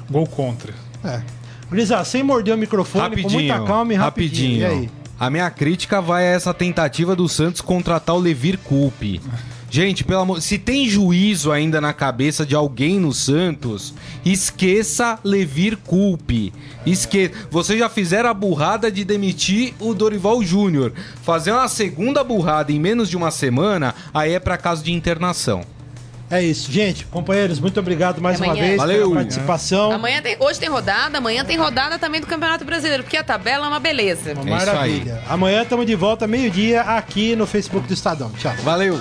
gol 0.09 0.27
contra. 0.27 0.73
É. 1.05 1.21
Brisa, 1.69 2.03
sem 2.05 2.23
morder 2.23 2.55
o 2.55 2.59
microfone, 2.59 3.21
com 3.23 3.29
muita 3.31 3.61
calma 3.65 3.93
e 3.93 3.97
rapidinho. 3.97 4.61
E 4.61 4.65
aí? 4.65 4.91
A 5.19 5.29
minha 5.31 5.51
crítica 5.51 6.01
vai 6.01 6.27
a 6.27 6.31
essa 6.31 6.55
tentativa 6.55 7.15
do 7.17 7.29
Santos 7.29 7.61
contratar 7.61 8.15
o 8.15 8.19
Levir 8.19 8.57
Coupe. 8.59 9.21
Gente, 9.73 10.05
pelo 10.05 10.21
amor, 10.21 10.43
se 10.43 10.59
tem 10.59 10.87
juízo 10.87 11.51
ainda 11.51 11.81
na 11.81 11.95
cabeça 11.95 12.45
de 12.45 12.55
alguém 12.55 13.01
no 13.01 13.11
Santos, 13.11 13.95
esqueça 14.23 15.19
Levir 15.25 15.79
Coupe. 15.79 16.53
Esque... 16.85 17.31
Vocês 17.51 17.79
já 17.79 17.89
fizeram 17.89 18.29
a 18.29 18.35
burrada 18.35 18.93
de 18.93 19.03
demitir 19.03 19.73
o 19.81 19.95
Dorival 19.95 20.43
Júnior. 20.43 20.93
Fazer 21.23 21.53
uma 21.53 21.69
segunda 21.69 22.23
burrada 22.23 22.71
em 22.71 22.79
menos 22.79 23.09
de 23.09 23.17
uma 23.17 23.31
semana, 23.31 23.95
aí 24.13 24.35
é 24.35 24.39
pra 24.39 24.59
caso 24.59 24.85
de 24.85 24.93
internação. 24.93 25.63
É 26.31 26.43
isso. 26.43 26.71
Gente, 26.71 27.07
companheiros, 27.07 27.59
muito 27.59 27.81
obrigado 27.81 28.21
mais 28.21 28.37
Até 28.37 28.45
uma 28.45 28.53
amanhã. 28.53 28.67
vez 28.69 28.79
Valeu. 28.79 29.09
pela 29.09 29.15
participação. 29.15 29.91
Amanhã 29.91 30.21
tem, 30.21 30.37
hoje 30.39 30.61
tem 30.61 30.69
rodada, 30.69 31.17
amanhã 31.17 31.47
tem 31.47 31.57
rodada 31.57 31.99
também 31.99 32.21
do 32.21 32.27
Campeonato 32.27 32.63
Brasileiro, 32.67 33.05
porque 33.05 33.17
a 33.17 33.25
tabela 33.25 33.65
é 33.65 33.69
uma 33.71 33.81
beleza. 33.81 34.35
Uma 34.35 34.43
É 34.43 34.57
isso 34.59 34.67
maravilha. 34.67 35.23
Amanhã 35.31 35.63
estamos 35.63 35.87
de 35.87 35.95
volta, 35.95 36.27
meio-dia, 36.27 36.83
aqui 36.83 37.35
no 37.35 37.47
Facebook 37.47 37.89
do 37.89 37.95
Estadão. 37.95 38.31
Tchau. 38.33 38.53
Valeu! 38.63 39.01